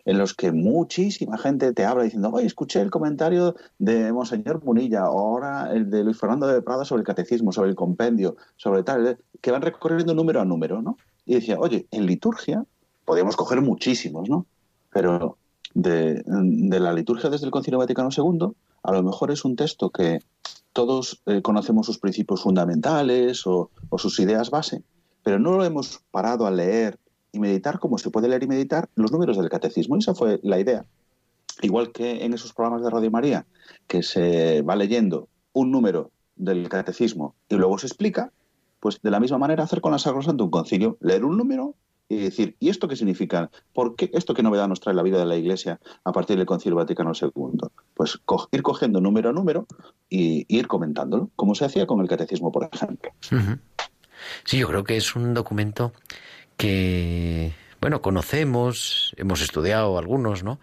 en 0.05 0.17
los 0.17 0.33
que 0.33 0.51
muchísima 0.51 1.37
gente 1.37 1.73
te 1.73 1.85
habla 1.85 2.03
diciendo, 2.03 2.29
oye, 2.31 2.45
escuché 2.45 2.81
el 2.81 2.91
comentario 2.91 3.55
de 3.79 4.11
Monseñor 4.11 4.63
Munilla, 4.63 5.09
o 5.09 5.19
ahora 5.19 5.71
el 5.73 5.89
de 5.89 6.03
Luis 6.03 6.17
Fernando 6.17 6.47
de 6.47 6.61
Prada 6.61 6.85
sobre 6.85 7.01
el 7.01 7.05
catecismo, 7.05 7.51
sobre 7.51 7.69
el 7.69 7.75
compendio, 7.75 8.35
sobre 8.57 8.83
tal, 8.83 9.17
que 9.41 9.51
van 9.51 9.61
recorriendo 9.61 10.13
número 10.13 10.41
a 10.41 10.45
número, 10.45 10.81
¿no? 10.81 10.97
Y 11.25 11.35
decía, 11.35 11.57
oye, 11.59 11.87
en 11.91 12.05
liturgia 12.05 12.65
podríamos 13.05 13.35
coger 13.35 13.61
muchísimos, 13.61 14.29
¿no? 14.29 14.45
Pero 14.91 15.37
de, 15.73 16.23
de 16.25 16.79
la 16.79 16.93
liturgia 16.93 17.29
desde 17.29 17.45
el 17.45 17.51
Concilio 17.51 17.79
Vaticano 17.79 18.09
II, 18.15 18.49
a 18.83 18.91
lo 18.91 19.03
mejor 19.03 19.31
es 19.31 19.45
un 19.45 19.55
texto 19.55 19.89
que 19.89 20.19
todos 20.73 21.21
eh, 21.27 21.41
conocemos 21.41 21.85
sus 21.85 21.99
principios 21.99 22.41
fundamentales 22.41 23.45
o, 23.45 23.69
sus 23.97 24.19
ideas 24.19 24.49
base, 24.49 24.83
pero 25.23 25.39
no 25.39 25.53
lo 25.53 25.63
hemos 25.63 26.01
parado 26.11 26.45
a 26.45 26.51
leer 26.51 26.99
y 27.31 27.39
meditar 27.39 27.79
como 27.79 27.97
se 27.97 28.09
puede 28.09 28.27
leer 28.27 28.43
y 28.43 28.47
meditar 28.47 28.89
los 28.95 29.11
números 29.11 29.37
del 29.37 29.49
catecismo. 29.49 29.95
Y 29.95 29.99
esa 29.99 30.13
fue 30.13 30.39
la 30.43 30.59
idea. 30.59 30.85
Igual 31.61 31.91
que 31.91 32.25
en 32.25 32.33
esos 32.33 32.53
programas 32.53 32.83
de 32.83 32.89
Radio 32.89 33.11
María, 33.11 33.45
que 33.87 34.03
se 34.03 34.61
va 34.63 34.75
leyendo 34.75 35.29
un 35.53 35.71
número 35.71 36.11
del 36.35 36.67
catecismo 36.67 37.35
y 37.47 37.55
luego 37.55 37.77
se 37.77 37.87
explica, 37.87 38.31
pues 38.79 38.99
de 39.01 39.11
la 39.11 39.19
misma 39.19 39.37
manera 39.37 39.63
hacer 39.63 39.79
con 39.79 39.91
la 39.91 39.99
Sacrosantum 39.99 40.49
Concilio, 40.49 40.97
leer 40.99 41.23
un 41.23 41.37
número 41.37 41.75
y 42.09 42.17
decir, 42.17 42.55
¿y 42.59 42.69
esto 42.69 42.87
qué 42.87 42.95
significa? 42.95 43.49
¿Por 43.73 43.95
qué 43.95 44.09
esto 44.13 44.33
qué 44.33 44.43
novedad 44.43 44.67
nos 44.67 44.79
trae 44.79 44.95
la 44.95 45.03
vida 45.03 45.19
de 45.19 45.25
la 45.25 45.35
Iglesia 45.35 45.79
a 46.03 46.11
partir 46.11 46.37
del 46.37 46.45
Concilio 46.45 46.75
Vaticano 46.75 47.13
II? 47.19 47.69
Pues 47.93 48.17
co 48.25 48.47
ir 48.51 48.61
cogiendo 48.61 49.01
número 49.01 49.29
a 49.29 49.33
número 49.33 49.65
y, 50.09 50.45
y 50.47 50.59
ir 50.59 50.67
comentándolo, 50.67 51.29
como 51.35 51.55
se 51.55 51.65
hacía 51.65 51.87
con 51.87 52.01
el 52.01 52.07
catecismo, 52.07 52.51
por 52.51 52.69
ejemplo. 52.71 53.11
Uh 53.31 53.35
-huh. 53.35 53.59
Sí, 54.43 54.59
yo 54.59 54.67
creo 54.67 54.83
que 54.83 54.97
es 54.97 55.15
un 55.15 55.33
documento 55.33 55.93
que, 56.57 57.53
bueno, 57.81 58.01
conocemos, 58.01 59.13
hemos 59.17 59.41
estudiado 59.41 59.97
algunos, 59.97 60.43
¿no? 60.43 60.59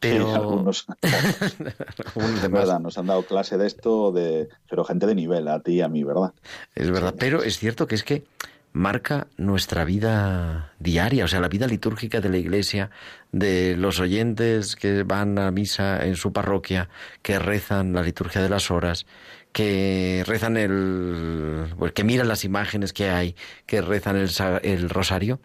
Pero 0.00 0.28
sí, 0.28 0.34
algunos, 0.34 0.86
algunos 2.14 2.42
de 2.42 2.48
verdad, 2.48 2.78
nos 2.78 2.98
han 2.98 3.06
dado 3.06 3.24
clase 3.24 3.58
de 3.58 3.66
esto, 3.66 4.12
de, 4.12 4.48
pero 4.70 4.84
gente 4.84 5.06
de 5.06 5.16
nivel, 5.16 5.48
a 5.48 5.60
ti 5.60 5.72
y 5.72 5.80
a 5.80 5.88
mí, 5.88 6.04
¿verdad? 6.04 6.32
Es 6.76 6.90
verdad, 6.90 7.10
sí. 7.10 7.16
pero 7.18 7.42
es 7.42 7.58
cierto 7.58 7.88
que 7.88 7.96
es 7.96 8.04
que 8.04 8.24
marca 8.72 9.26
nuestra 9.36 9.84
vida 9.84 10.72
diaria, 10.78 11.24
o 11.24 11.28
sea, 11.28 11.40
la 11.40 11.48
vida 11.48 11.66
litúrgica 11.66 12.20
de 12.20 12.28
la 12.28 12.36
Iglesia, 12.36 12.90
de 13.32 13.76
los 13.76 14.00
oyentes 14.00 14.76
que 14.76 15.02
van 15.02 15.38
a 15.38 15.50
misa 15.50 16.04
en 16.04 16.16
su 16.16 16.32
parroquia, 16.32 16.88
que 17.22 17.38
rezan 17.38 17.92
la 17.92 18.02
liturgia 18.02 18.42
de 18.42 18.48
las 18.48 18.70
horas, 18.70 19.06
que 19.52 20.22
rezan 20.26 20.56
el, 20.56 21.66
pues, 21.78 21.92
que 21.92 22.04
miran 22.04 22.28
las 22.28 22.44
imágenes 22.44 22.92
que 22.92 23.10
hay, 23.10 23.34
que 23.66 23.80
rezan 23.80 24.16
el, 24.16 24.30
el 24.62 24.90
rosario, 24.90 25.40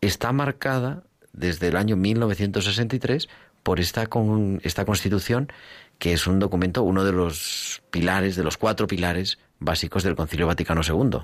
está 0.00 0.32
marcada 0.32 1.04
desde 1.32 1.68
el 1.68 1.76
año 1.76 1.96
1963 1.96 3.28
por 3.62 3.80
esta, 3.80 4.06
con, 4.06 4.60
esta 4.64 4.84
constitución 4.84 5.52
que 5.98 6.12
es 6.12 6.26
un 6.26 6.38
documento, 6.38 6.82
uno 6.82 7.04
de 7.04 7.12
los 7.12 7.82
pilares, 7.90 8.36
de 8.36 8.44
los 8.44 8.56
cuatro 8.56 8.86
pilares 8.86 9.38
básicos 9.58 10.04
del 10.04 10.14
Concilio 10.14 10.46
Vaticano 10.46 10.82
II. 10.86 11.18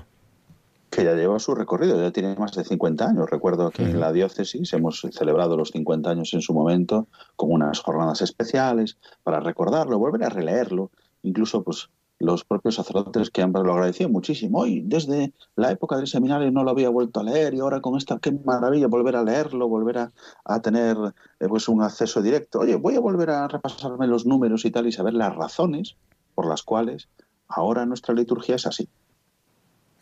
Que 0.89 1.03
ya 1.03 1.13
lleva 1.13 1.39
su 1.39 1.55
recorrido, 1.55 2.01
ya 2.01 2.11
tiene 2.11 2.35
más 2.35 2.53
de 2.53 2.63
50 2.63 3.05
años. 3.05 3.29
Recuerdo 3.29 3.71
que 3.71 3.83
en 3.83 3.99
la 3.99 4.13
diócesis 4.13 4.71
hemos 4.73 5.01
celebrado 5.11 5.57
los 5.57 5.71
50 5.71 6.09
años 6.09 6.33
en 6.33 6.41
su 6.41 6.53
momento 6.53 7.07
con 7.35 7.51
unas 7.51 7.79
jornadas 7.79 8.21
especiales 8.21 8.97
para 9.23 9.39
recordarlo, 9.39 9.99
volver 9.99 10.23
a 10.23 10.29
releerlo, 10.29 10.91
incluso 11.21 11.63
pues 11.63 11.89
los 12.19 12.45
propios 12.45 12.75
sacerdotes 12.75 13.29
que 13.29 13.41
han 13.41 13.51
lo 13.51 13.73
agradecido 13.73 14.09
muchísimo. 14.09 14.59
Hoy, 14.59 14.81
desde 14.85 15.33
la 15.55 15.71
época 15.71 15.97
del 15.97 16.07
seminario 16.07 16.49
no 16.51 16.63
lo 16.63 16.71
había 16.71 16.89
vuelto 16.89 17.19
a 17.19 17.23
leer 17.23 17.53
y 17.53 17.59
ahora 17.59 17.81
con 17.81 17.97
esta, 17.97 18.19
qué 18.19 18.31
maravilla 18.31 18.87
volver 18.87 19.15
a 19.15 19.23
leerlo, 19.23 19.67
volver 19.67 19.97
a, 19.97 20.61
tener 20.61 20.97
eh, 21.39 21.47
pues 21.47 21.67
un 21.67 21.81
acceso 21.81 22.21
directo. 22.21 22.59
Oye, 22.59 22.75
voy 22.75 22.95
a 22.95 22.99
volver 22.99 23.29
a 23.31 23.47
repasarme 23.47 24.07
los 24.07 24.25
números 24.25 24.65
y 24.65 24.71
tal 24.71 24.87
y 24.87 24.91
saber 24.91 25.13
las 25.13 25.35
razones 25.35 25.97
por 26.33 26.47
las 26.47 26.63
cuales 26.63 27.09
ahora 27.47 27.85
nuestra 27.85 28.13
liturgia 28.13 28.55
es 28.55 28.65
así. 28.65 28.87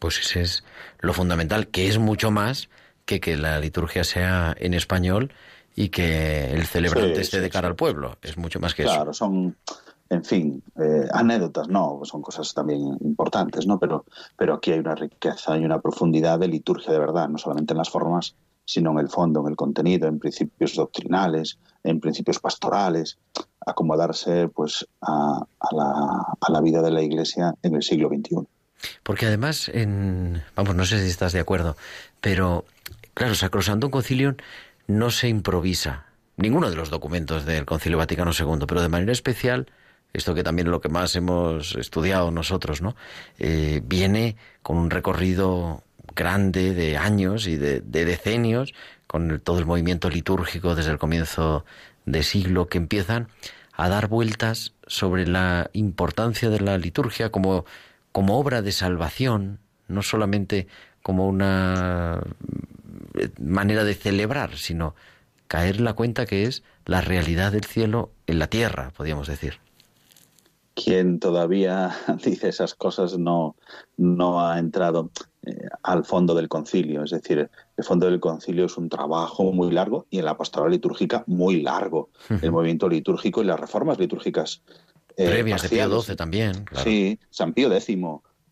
Pues 0.04 0.20
ese 0.20 0.42
es 0.42 0.66
lo 1.00 1.14
fundamental, 1.14 1.68
que 1.68 1.88
es 1.88 1.98
mucho 1.98 2.30
más 2.30 2.68
que 3.06 3.22
que 3.22 3.38
la 3.38 3.58
liturgia 3.62 4.04
sea 4.04 4.54
en 4.60 4.74
español 4.74 5.32
y 5.78 5.88
que 5.88 6.52
el 6.52 6.66
celebrante 6.66 7.22
esté 7.22 7.40
de 7.40 7.50
cara 7.50 7.70
al 7.70 7.78
pueblo. 7.78 8.18
Es 8.22 8.38
mucho 8.38 8.60
más 8.60 8.76
que 8.76 8.84
eso. 8.84 8.92
Claro, 8.92 9.14
son 9.14 9.56
en 10.10 10.26
fin, 10.26 10.62
eh, 10.78 11.08
anécdotas, 11.14 11.70
no, 11.70 12.02
son 12.04 12.22
cosas 12.22 12.54
también 12.54 12.98
importantes, 13.00 13.66
¿no? 13.66 13.80
Pero, 13.80 14.04
pero 14.38 14.56
aquí 14.56 14.74
hay 14.74 14.80
una 14.80 14.94
riqueza 14.94 15.58
y 15.58 15.64
una 15.64 15.80
profundidad 15.80 16.38
de 16.38 16.50
liturgia 16.50 16.92
de 16.92 17.00
verdad, 17.00 17.30
no 17.30 17.38
solamente 17.38 17.72
en 17.72 17.78
las 17.78 17.90
formas, 17.90 18.36
sino 18.66 18.92
en 18.92 19.00
el 19.00 19.08
fondo, 19.08 19.40
en 19.40 19.48
el 19.48 19.56
contenido, 19.56 20.10
en 20.10 20.20
principios 20.20 20.76
doctrinales, 20.76 21.60
en 21.82 22.02
principios 22.02 22.40
pastorales, 22.40 23.18
acomodarse 23.66 24.50
pues 24.50 24.86
a, 25.00 25.46
la, 25.72 26.26
a 26.42 26.52
la 26.52 26.60
vida 26.60 26.82
de 26.82 26.92
la 26.92 27.02
Iglesia 27.02 27.56
en 27.64 27.76
el 27.76 27.84
siglo 27.84 28.10
XXI. 28.10 28.46
Porque 29.04 29.26
además, 29.26 29.70
en, 29.74 30.44
vamos, 30.56 30.76
no 30.76 30.86
sé 30.86 31.02
si 31.04 31.10
estás 31.10 31.34
de 31.34 31.40
acuerdo, 31.40 31.78
pero 32.22 32.66
claro, 33.14 33.36
Sacrosanto 33.36 33.92
Concilio 33.92 34.36
no 34.88 35.12
se 35.12 35.28
improvisa. 35.28 36.06
Ninguno 36.38 36.70
de 36.70 36.76
los 36.76 36.90
documentos 36.90 37.46
del 37.46 37.66
Concilio 37.66 37.98
Vaticano 37.98 38.32
II, 38.38 38.66
pero 38.68 38.82
de 38.82 38.90
manera 38.90 39.12
especial 39.12 39.68
esto 40.14 40.36
que 40.36 40.44
también 40.44 40.68
es 40.68 40.72
lo 40.72 40.80
que 40.80 40.90
más 40.90 41.16
hemos 41.16 41.76
estudiado 41.76 42.32
nosotros, 42.32 42.82
¿no? 42.82 42.96
Eh, 43.40 43.82
viene 43.84 44.38
con 44.62 44.78
un 44.78 44.92
recorrido 44.92 45.84
grande 46.16 46.74
de 46.74 46.98
años 46.98 47.48
y 47.48 47.58
de, 47.58 47.82
decenios, 47.82 48.74
con 49.08 49.40
todo 49.40 49.58
el 49.58 49.66
movimiento 49.66 50.10
litúrgico 50.10 50.76
desde 50.76 50.92
el 50.92 51.00
comienzo 51.00 51.66
de 52.06 52.22
siglo, 52.22 52.68
que 52.68 52.78
empiezan 52.78 53.28
a 53.74 53.90
dar 53.90 54.08
vueltas 54.08 54.74
sobre 54.86 55.26
la 55.26 55.72
importancia 55.74 56.50
de 56.50 56.60
la 56.60 56.78
liturgia 56.78 57.32
como, 57.32 57.66
como 58.14 58.40
obra 58.40 58.62
de 58.62 58.72
salvación, 58.72 59.60
no 59.90 60.02
solamente 60.02 60.68
como 61.02 61.28
una 61.28 62.24
manera 63.38 63.84
de 63.84 63.96
celebrar, 63.96 64.56
sino 64.56 64.96
caer 65.50 65.76
en 65.76 65.84
la 65.84 65.94
cuenta 65.94 66.26
que 66.26 66.44
es 66.44 66.64
la 66.86 67.02
realidad 67.02 67.52
del 67.52 67.66
cielo 67.66 68.12
en 68.28 68.40
la 68.40 68.48
tierra, 68.48 68.94
podríamos 68.96 69.28
decir 69.28 69.60
quien 70.74 71.20
todavía 71.20 71.92
dice 72.24 72.50
esas 72.50 72.74
cosas 72.74 73.18
no, 73.18 73.56
no 73.98 74.46
ha 74.46 74.60
entrado 74.60 75.12
eh, 75.46 75.68
al 75.84 76.06
fondo 76.06 76.36
del 76.36 76.50
concilio. 76.50 77.04
Es 77.04 77.12
decir, 77.12 77.50
el 77.78 77.84
fondo 77.84 78.08
del 78.08 78.20
concilio 78.20 78.66
es 78.66 78.78
un 78.78 78.90
trabajo 78.90 79.52
muy 79.52 79.72
largo 79.72 80.08
y 80.10 80.20
en 80.20 80.26
la 80.26 80.38
pastoral 80.38 80.72
litúrgica 80.72 81.24
muy 81.28 81.62
largo. 81.62 82.10
El 82.42 82.52
movimiento 82.52 82.90
litúrgico 82.90 83.42
y 83.42 83.46
las 83.46 83.60
reformas 83.60 84.00
litúrgicas. 84.00 84.62
Eh, 85.18 85.26
Previas 85.26 85.62
de 85.62 85.70
Pío 85.70 86.02
XII 86.02 86.16
también. 86.16 86.66
Sí, 86.84 87.20
San 87.30 87.54
Pío 87.54 87.72
X, 87.72 87.86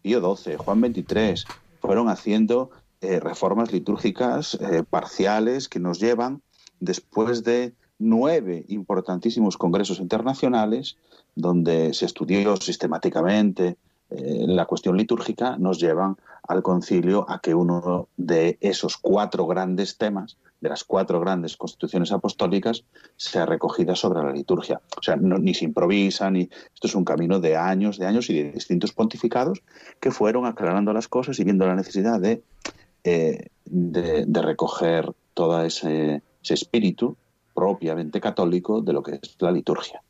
Pío 0.01 0.35
XII, 0.35 0.55
Juan 0.57 0.79
XXIII 0.79 1.35
fueron 1.79 2.09
haciendo 2.09 2.71
eh, 3.01 3.19
reformas 3.19 3.71
litúrgicas 3.71 4.57
parciales 4.89 5.67
que 5.67 5.79
nos 5.79 5.99
llevan 5.99 6.41
después 6.79 7.43
de 7.43 7.73
nueve 7.97 8.65
importantísimos 8.67 9.57
congresos 9.57 9.99
internacionales 9.99 10.97
donde 11.35 11.93
se 11.93 12.05
estudió 12.05 12.57
sistemáticamente 12.57 13.77
eh, 14.09 14.45
la 14.47 14.65
cuestión 14.65 14.97
litúrgica, 14.97 15.55
nos 15.57 15.79
llevan 15.79 16.17
al 16.47 16.61
concilio 16.63 17.25
a 17.29 17.39
que 17.39 17.55
uno 17.55 18.09
de 18.17 18.57
esos 18.59 18.97
cuatro 18.97 19.47
grandes 19.47 19.97
temas, 19.97 20.37
de 20.61 20.69
las 20.69 20.83
cuatro 20.83 21.19
grandes 21.19 21.57
constituciones 21.57 22.11
apostólicas, 22.11 22.85
sea 23.17 23.45
recogida 23.45 23.95
sobre 23.95 24.23
la 24.23 24.31
liturgia. 24.31 24.79
O 24.97 25.01
sea, 25.01 25.15
ni 25.17 25.53
se 25.53 25.65
improvisa, 25.65 26.29
ni 26.29 26.49
esto 26.73 26.87
es 26.87 26.95
un 26.95 27.03
camino 27.03 27.39
de 27.39 27.57
años, 27.57 27.97
de 27.97 28.05
años 28.05 28.29
y 28.29 28.41
de 28.41 28.51
distintos 28.51 28.93
pontificados 28.93 29.63
que 29.99 30.11
fueron 30.11 30.45
aclarando 30.45 30.93
las 30.93 31.07
cosas 31.07 31.39
y 31.39 31.43
viendo 31.43 31.65
la 31.65 31.75
necesidad 31.75 32.19
de, 32.19 32.43
eh, 33.03 33.47
de, 33.65 34.41
recoger 34.41 35.11
todo 35.33 35.63
ese 35.63 36.21
espíritu 36.43 37.17
propiamente 37.55 38.21
católico 38.21 38.81
de 38.81 38.93
lo 38.93 39.01
que 39.01 39.19
es 39.21 39.35
la 39.39 39.51
liturgia. 39.51 40.01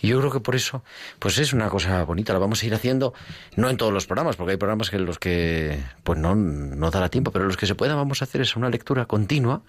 Y 0.00 0.08
yo 0.08 0.18
creo 0.18 0.30
que 0.30 0.40
por 0.40 0.54
eso, 0.54 0.82
pues 1.18 1.38
es 1.38 1.52
una 1.52 1.68
cosa 1.68 2.04
bonita, 2.04 2.32
la 2.32 2.38
vamos 2.38 2.62
a 2.62 2.66
ir 2.66 2.74
haciendo, 2.74 3.12
no 3.56 3.68
en 3.68 3.76
todos 3.76 3.92
los 3.92 4.06
programas, 4.06 4.36
porque 4.36 4.52
hay 4.52 4.56
programas 4.56 4.90
que 4.90 4.98
los 4.98 5.18
que 5.18 5.78
pues 6.02 6.18
no, 6.18 6.34
no 6.34 6.90
dará 6.90 7.08
tiempo, 7.08 7.30
pero 7.30 7.44
los 7.44 7.56
que 7.56 7.66
se 7.66 7.74
pueda 7.74 7.94
vamos 7.94 8.22
a 8.22 8.24
hacer 8.24 8.40
es 8.40 8.56
una 8.56 8.70
lectura 8.70 9.06
continua 9.06 9.62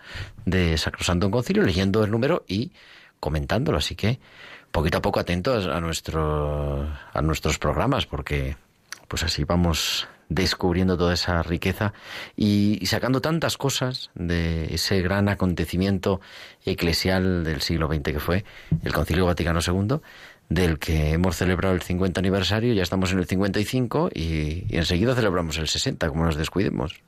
de 0.46 0.78
Sacrosanto 0.78 1.26
en 1.26 1.32
Concilio, 1.32 1.64
leyendo 1.64 2.04
el 2.04 2.12
número 2.12 2.46
y 2.48 2.72
comentándolo, 3.20 3.78
así 3.78 3.96
que 3.96 4.20
poquito 4.72 4.98
a 4.98 5.02
poco 5.02 5.20
atentos 5.20 5.68
a 5.68 5.80
nuestro, 5.82 6.88
a 7.14 7.22
nuestros 7.22 7.58
programas, 7.58 8.06
porque 8.06 8.58
pues 9.08 9.24
así 9.24 9.44
vamos 9.44 10.08
descubriendo 10.30 10.98
toda 10.98 11.14
esa 11.14 11.44
riqueza 11.44 11.94
y, 12.36 12.86
sacando 12.86 13.22
tantas 13.22 13.58
cosas 13.58 14.12
de 14.16 14.74
ese 14.74 15.02
gran 15.02 15.30
acontecimiento 15.30 16.22
eclesial 16.66 17.44
del 17.44 17.62
siglo 17.62 17.88
XX 17.88 18.04
que 18.04 18.20
fue 18.20 18.46
el 18.84 18.94
Concilio 18.94 19.26
Vaticano 19.26 19.60
II, 19.66 20.00
del 20.50 20.80
que 20.80 21.12
hemos 21.12 21.36
celebrado 21.36 21.74
el 21.76 21.82
50 21.82 22.20
aniversario, 22.20 22.74
ya 22.74 22.84
estamos 22.84 23.12
en 23.12 23.20
el 23.20 23.26
55 23.26 24.10
y, 24.14 24.66
y 24.70 24.78
enseguida 24.78 25.16
celebramos 25.16 25.58
el 25.58 25.68
60, 25.68 26.08
como 26.10 26.26
nos 26.26 26.36
descuidemos. 26.36 27.02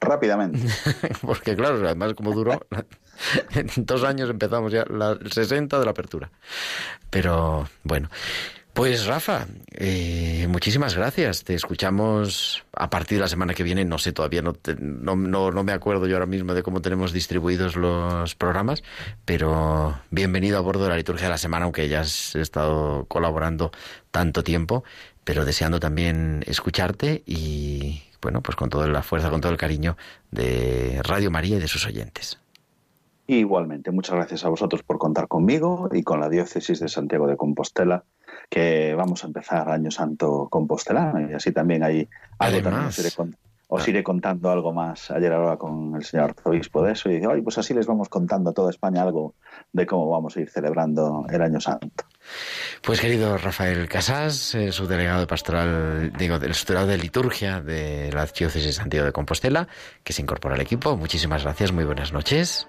Rápidamente. 0.00 0.60
Porque 1.22 1.56
claro, 1.56 1.76
además 1.84 2.14
como 2.14 2.32
duró, 2.32 2.66
en 3.54 3.68
dos 3.84 4.04
años 4.04 4.30
empezamos 4.30 4.72
ya 4.72 4.84
la, 4.88 5.12
el 5.12 5.32
60 5.32 5.78
de 5.78 5.84
la 5.84 5.90
apertura. 5.90 6.30
Pero 7.10 7.68
bueno. 7.82 8.08
Pues 8.72 9.06
Rafa, 9.06 9.46
eh, 9.72 10.46
muchísimas 10.48 10.94
gracias. 10.94 11.42
Te 11.42 11.54
escuchamos 11.54 12.64
a 12.72 12.88
partir 12.88 13.18
de 13.18 13.22
la 13.22 13.28
semana 13.28 13.52
que 13.52 13.64
viene. 13.64 13.84
No 13.84 13.98
sé, 13.98 14.12
todavía 14.12 14.42
no, 14.42 14.54
no, 14.78 15.16
no, 15.50 15.64
me 15.64 15.72
acuerdo 15.72 16.06
yo 16.06 16.14
ahora 16.14 16.26
mismo 16.26 16.54
de 16.54 16.62
cómo 16.62 16.80
tenemos 16.80 17.12
distribuidos 17.12 17.74
los 17.74 18.34
programas, 18.36 18.84
pero 19.24 19.98
bienvenido 20.10 20.56
a 20.56 20.60
bordo 20.60 20.84
de 20.84 20.90
la 20.90 20.96
liturgia 20.96 21.26
de 21.26 21.30
la 21.30 21.38
semana, 21.38 21.64
aunque 21.64 21.88
ya 21.88 22.00
has 22.00 22.36
estado 22.36 23.06
colaborando 23.06 23.72
tanto 24.12 24.44
tiempo, 24.44 24.84
pero 25.24 25.44
deseando 25.44 25.80
también 25.80 26.44
escucharte 26.46 27.24
y, 27.26 28.02
bueno, 28.22 28.40
pues 28.40 28.54
con 28.54 28.70
toda 28.70 28.86
la 28.86 29.02
fuerza, 29.02 29.30
con 29.30 29.40
todo 29.40 29.50
el 29.50 29.58
cariño 29.58 29.96
de 30.30 31.00
Radio 31.02 31.32
María 31.32 31.56
y 31.56 31.60
de 31.60 31.68
sus 31.68 31.86
oyentes. 31.86 32.38
Igualmente, 33.26 33.90
muchas 33.90 34.16
gracias 34.16 34.44
a 34.44 34.48
vosotros 34.48 34.82
por 34.82 34.98
contar 34.98 35.28
conmigo 35.28 35.88
y 35.92 36.02
con 36.02 36.20
la 36.20 36.28
diócesis 36.28 36.80
de 36.80 36.88
Santiago 36.88 37.26
de 37.26 37.36
Compostela 37.36 38.04
que 38.48 38.94
vamos 38.94 39.24
a 39.24 39.26
empezar 39.28 39.68
Año 39.68 39.90
Santo 39.90 40.48
Compostelano 40.50 41.30
y 41.30 41.34
así 41.34 41.52
también 41.52 41.82
hay 41.82 42.08
algo 42.38 42.62
también 42.62 42.90
os 43.72 43.86
iré, 43.86 44.02
contando 44.02 44.50
algo 44.50 44.72
más. 44.72 45.12
Ayer 45.12 45.32
hablaba 45.32 45.56
con 45.56 45.94
el 45.94 46.04
señor 46.04 46.30
arzobispo 46.30 46.82
de 46.82 46.92
eso 46.92 47.08
y 47.08 47.20
dice, 47.20 47.28
pues 47.42 47.56
así 47.56 47.72
les 47.72 47.86
vamos 47.86 48.08
contando 48.08 48.50
a 48.50 48.52
toda 48.52 48.70
España 48.70 49.02
algo 49.02 49.34
de 49.72 49.86
cómo 49.86 50.10
vamos 50.10 50.36
a 50.36 50.40
ir 50.40 50.50
celebrando 50.50 51.24
el 51.30 51.40
Año 51.40 51.60
Santo. 51.60 52.04
Pues 52.82 53.00
querido 53.00 53.38
Rafael 53.38 53.88
Casas, 53.88 54.56
eh, 54.56 54.72
subdelegado 54.72 55.20
de 55.20 55.26
pastoral, 55.28 56.12
digo, 56.18 56.40
del 56.40 56.54
subdelegado 56.54 56.88
de 56.88 56.98
liturgia 56.98 57.60
de 57.60 58.10
la 58.12 58.26
diócesis 58.26 58.66
de 58.66 58.72
Santiago 58.72 59.06
de 59.06 59.12
Compostela, 59.12 59.68
que 60.02 60.12
se 60.12 60.22
incorpora 60.22 60.56
al 60.56 60.60
equipo. 60.60 60.96
Muchísimas 60.96 61.44
gracias, 61.44 61.70
muy 61.70 61.84
buenas 61.84 62.12
noches. 62.12 62.66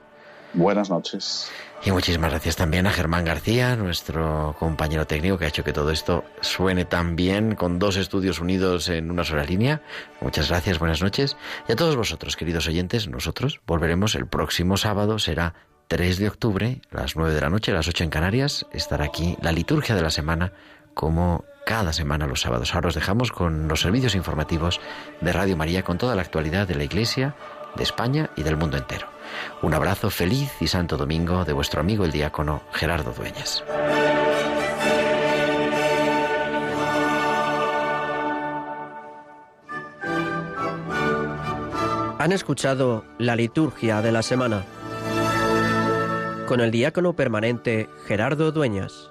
Buenas 0.53 0.89
noches. 0.91 1.51
Y 1.83 1.91
muchísimas 1.91 2.29
gracias 2.29 2.55
también 2.55 2.85
a 2.85 2.91
Germán 2.91 3.25
García, 3.25 3.75
nuestro 3.75 4.55
compañero 4.59 5.07
técnico, 5.07 5.39
que 5.39 5.45
ha 5.45 5.47
hecho 5.47 5.63
que 5.63 5.73
todo 5.73 5.89
esto 5.89 6.23
suene 6.39 6.85
tan 6.85 7.15
bien, 7.15 7.55
con 7.55 7.79
dos 7.79 7.97
estudios 7.97 8.39
unidos 8.39 8.87
en 8.87 9.09
una 9.09 9.23
sola 9.23 9.43
línea. 9.45 9.81
Muchas 10.21 10.49
gracias, 10.49 10.77
buenas 10.77 11.01
noches. 11.01 11.37
Y 11.67 11.71
a 11.71 11.75
todos 11.75 11.95
vosotros, 11.95 12.35
queridos 12.35 12.67
oyentes, 12.67 13.07
nosotros 13.07 13.61
volveremos 13.65 14.13
el 14.13 14.27
próximo 14.27 14.77
sábado, 14.77 15.17
será 15.17 15.55
3 15.87 16.19
de 16.19 16.27
octubre, 16.27 16.81
las 16.91 17.15
9 17.15 17.33
de 17.33 17.41
la 17.41 17.49
noche, 17.49 17.71
a 17.71 17.75
las 17.75 17.87
8 17.87 18.03
en 18.03 18.09
Canarias, 18.11 18.67
estará 18.71 19.05
aquí 19.05 19.35
la 19.41 19.51
liturgia 19.51 19.95
de 19.95 20.03
la 20.03 20.11
semana 20.11 20.53
como 20.93 21.45
cada 21.65 21.93
semana 21.93 22.27
los 22.27 22.41
sábados. 22.41 22.75
Ahora 22.75 22.89
os 22.89 22.95
dejamos 22.95 23.31
con 23.31 23.67
los 23.67 23.81
servicios 23.81 24.13
informativos 24.13 24.79
de 25.19 25.33
Radio 25.33 25.57
María 25.57 25.83
con 25.83 25.97
toda 25.97 26.15
la 26.15 26.21
actualidad 26.21 26.67
de 26.67 26.75
la 26.75 26.83
Iglesia, 26.83 27.35
de 27.75 27.83
España 27.83 28.29
y 28.35 28.43
del 28.43 28.55
mundo 28.55 28.77
entero. 28.77 29.10
Un 29.61 29.73
abrazo 29.73 30.09
feliz 30.09 30.51
y 30.59 30.67
santo 30.67 30.97
domingo 30.97 31.45
de 31.45 31.53
vuestro 31.53 31.81
amigo 31.81 32.05
el 32.05 32.11
diácono 32.11 32.61
Gerardo 32.73 33.13
Dueñas. 33.13 33.63
Han 42.19 42.31
escuchado 42.31 43.03
la 43.17 43.35
liturgia 43.35 44.01
de 44.01 44.11
la 44.11 44.21
semana 44.21 44.63
con 46.51 46.59
el 46.59 46.69
diácono 46.69 47.13
permanente 47.13 47.89
Gerardo 48.07 48.51
Dueñas. 48.51 49.10